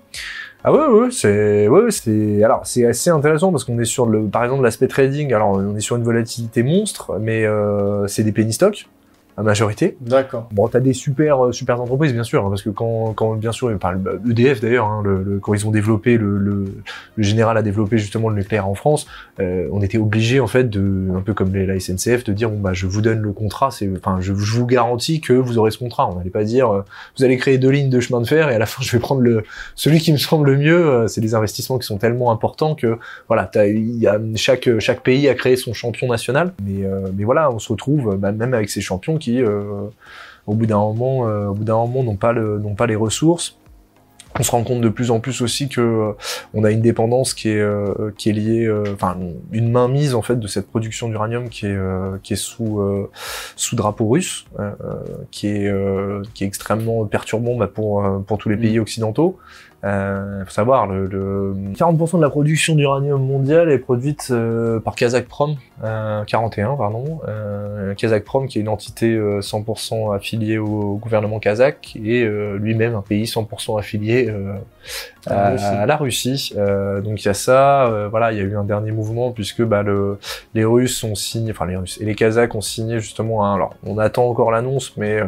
[0.64, 4.26] Ah ouais, ouais, c'est, ouais, c'est, alors c'est assez intéressant parce qu'on est sur le,
[4.26, 5.32] par exemple, l'aspect trading.
[5.32, 8.88] Alors on est sur une volatilité monstre, mais euh, c'est des penny stocks
[9.36, 9.96] la majorité.
[10.00, 10.48] D'accord.
[10.52, 13.52] Bon, t'as des super euh, super entreprises bien sûr, hein, parce que quand quand bien
[13.52, 13.94] sûr, enfin
[14.28, 16.64] EDF d'ailleurs, hein, le, quand ils ont développé le, le,
[17.16, 19.06] le, général a développé justement le nucléaire en France,
[19.40, 22.60] euh, on était obligé en fait de un peu comme la SNCF de dire bon
[22.60, 25.70] bah je vous donne le contrat, c'est enfin je, je, vous garantis que vous aurez
[25.70, 26.08] ce contrat.
[26.10, 26.82] On n'allait pas dire euh,
[27.18, 29.00] vous allez créer deux lignes de chemin de fer et à la fin je vais
[29.00, 29.44] prendre le
[29.74, 30.86] celui qui me semble le mieux.
[30.86, 32.98] Euh, c'est des investissements qui sont tellement importants que
[33.28, 37.50] voilà, il y a chaque chaque pays a créé son champion national, mais mais voilà,
[37.50, 39.88] on se retrouve bah, même avec ces champions qui, euh,
[40.46, 42.96] au bout d'un moment, euh, au bout d'un moment, n'ont pas le, n'ont pas les
[42.96, 43.58] ressources.
[44.38, 46.12] On se rend compte de plus en plus aussi que euh,
[46.52, 47.66] on a une dépendance qui est
[48.18, 49.16] qui est liée, enfin
[49.50, 51.78] une mainmise en fait de cette production d'uranium qui est
[52.22, 53.08] qui est sous
[53.56, 54.44] sous drapeau russe,
[55.30, 55.72] qui est
[56.34, 58.82] qui est extrêmement perturbant bah, pour pour tous les pays mm.
[59.82, 59.86] Occidentaux.
[59.86, 64.94] Euh, faut savoir, le, le 40% de la production d'uranium mondiale est produite euh, par
[64.94, 67.20] Kazakprom, euh, 41 pardon.
[67.28, 72.94] Euh, Kazakprom qui est une entité 100% euh, affiliée au, gouvernement kazakh et euh, lui-même
[72.94, 74.32] un pays 100% affilié
[75.26, 76.54] à, la Russie.
[76.56, 78.08] donc il y a ça.
[78.10, 80.18] voilà, il y a eu un dernier mouvement puisque bah, le,
[80.54, 83.44] les Russes ont signé, enfin les Russes et les Kazakhs ont signé justement.
[83.44, 85.20] Un, alors on attend encore l'annonce, mais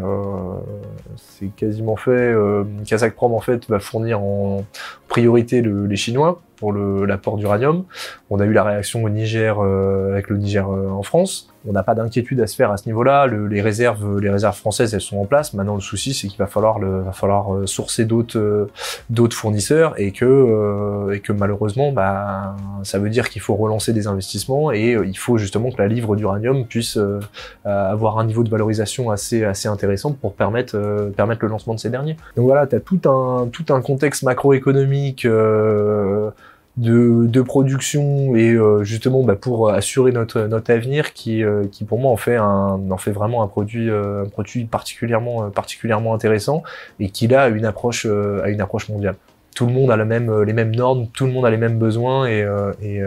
[1.16, 2.34] c'est quasiment fait.
[2.86, 4.64] Kazakprom en fait va fournir en
[5.08, 7.84] priorité les Chinois pour l'apport d'uranium.
[8.30, 11.48] On a eu la réaction au Niger euh, avec le Niger euh, en France.
[11.66, 13.26] On n'a pas d'inquiétude à se faire à ce niveau-là.
[13.26, 15.54] les réserves, les réserves françaises, elles sont en place.
[15.54, 16.78] Maintenant, le souci, c'est qu'il va falloir,
[17.12, 18.68] falloir euh, sourcer d'autres,
[19.10, 24.06] d'autres fournisseurs et que, et que malheureusement, bah, ça veut dire qu'il faut relancer des
[24.06, 26.98] investissements et il faut justement que la livre d'uranium puisse
[27.64, 31.90] avoir un niveau de valorisation assez, assez intéressant pour permettre, permettre le lancement de ces
[31.90, 32.16] derniers.
[32.36, 34.97] Donc voilà, tu as tout un, tout un contexte macroéconomique
[36.78, 41.84] de, de production et euh, justement bah, pour assurer notre notre avenir qui euh, qui
[41.84, 46.14] pour moi en fait un en fait vraiment un produit euh, un produit particulièrement particulièrement
[46.14, 46.62] intéressant
[47.00, 49.16] et qui a une approche a une approche mondiale.
[49.56, 50.04] Tout le monde a les
[50.52, 52.46] mêmes normes tout le monde a les mêmes besoins et
[52.82, 53.02] et,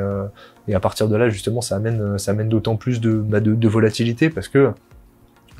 [0.76, 4.30] à partir de là justement ça amène ça amène d'autant plus de, bah, de volatilité
[4.30, 4.72] parce que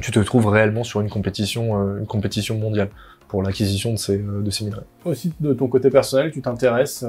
[0.02, 2.90] tu te trouves réellement sur une compétition une compétition mondiale
[3.32, 7.06] pour l'acquisition de ces de ces minerais aussi de ton côté personnel tu t'intéresses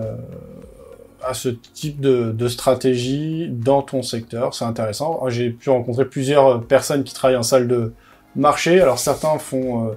[1.24, 4.54] à ce type de, de, stratégie dans ton secteur.
[4.54, 5.20] C'est intéressant.
[5.28, 7.92] J'ai pu rencontrer plusieurs personnes qui travaillent en salle de
[8.36, 8.80] marché.
[8.80, 9.92] Alors certains font euh,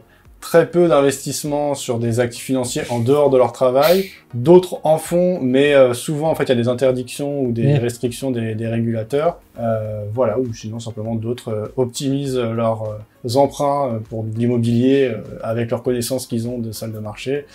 [0.46, 4.12] très peu d'investissements sur des actifs financiers en dehors de leur travail.
[4.36, 7.80] D'autres en font, mais euh, souvent en fait il y a des interdictions ou des
[7.80, 9.40] restrictions des, des régulateurs.
[9.60, 13.00] Euh, voilà, ou sinon simplement d'autres euh, optimisent leurs
[13.36, 15.12] emprunts pour l'immobilier
[15.42, 17.48] avec leurs connaissances qu'ils ont de salle de marché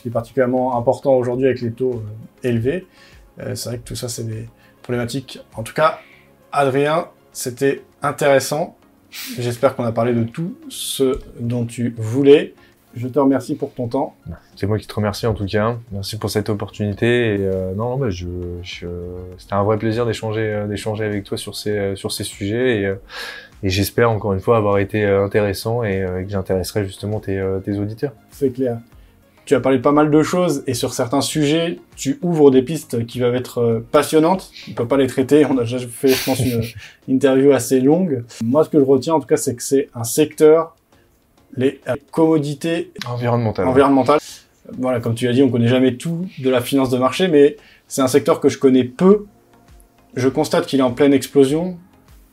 [0.00, 2.02] qui est particulièrement important aujourd'hui avec les taux
[2.42, 2.86] élevés.
[3.54, 4.48] C'est vrai que tout ça, c'est des
[4.82, 5.38] problématiques.
[5.54, 6.00] En tout cas,
[6.50, 8.76] Adrien, c'était intéressant.
[9.38, 12.54] J'espère qu'on a parlé de tout ce dont tu voulais.
[12.94, 14.16] Je te remercie pour ton temps.
[14.56, 15.76] C'est moi qui te remercie en tout cas.
[15.92, 17.34] Merci pour cette opportunité.
[17.34, 18.26] Et euh, non, bah, je,
[18.62, 18.86] je
[19.38, 22.82] c'était un vrai plaisir d'échanger, d'échanger avec toi sur ces, sur ces sujets.
[22.82, 22.94] Et,
[23.62, 28.12] et j'espère encore une fois avoir été intéressant et, que j'intéresserai justement tes, tes auditeurs.
[28.30, 28.78] C'est clair.
[29.44, 32.62] Tu as parlé de pas mal de choses et sur certains sujets, tu ouvres des
[32.62, 34.50] pistes qui va être euh, passionnantes.
[34.70, 35.44] On peut pas les traiter.
[35.46, 36.62] On a déjà fait, je pense, une
[37.08, 38.24] interview assez longue.
[38.42, 40.76] Moi, ce que je retiens, en tout cas, c'est que c'est un secteur,
[41.56, 43.66] les commodités environnementales.
[43.66, 44.20] environnementales.
[44.78, 47.56] Voilà, comme tu as dit, on connaît jamais tout de la finance de marché, mais
[47.88, 49.26] c'est un secteur que je connais peu.
[50.14, 51.78] Je constate qu'il est en pleine explosion.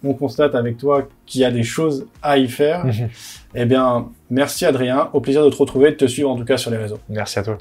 [0.04, 2.86] On constate avec toi qu'il y a des choses à y faire.
[3.56, 5.10] Eh bien, merci Adrien.
[5.14, 7.00] Au plaisir de te retrouver et de te suivre en tout cas sur les réseaux.
[7.10, 7.58] Merci à toi.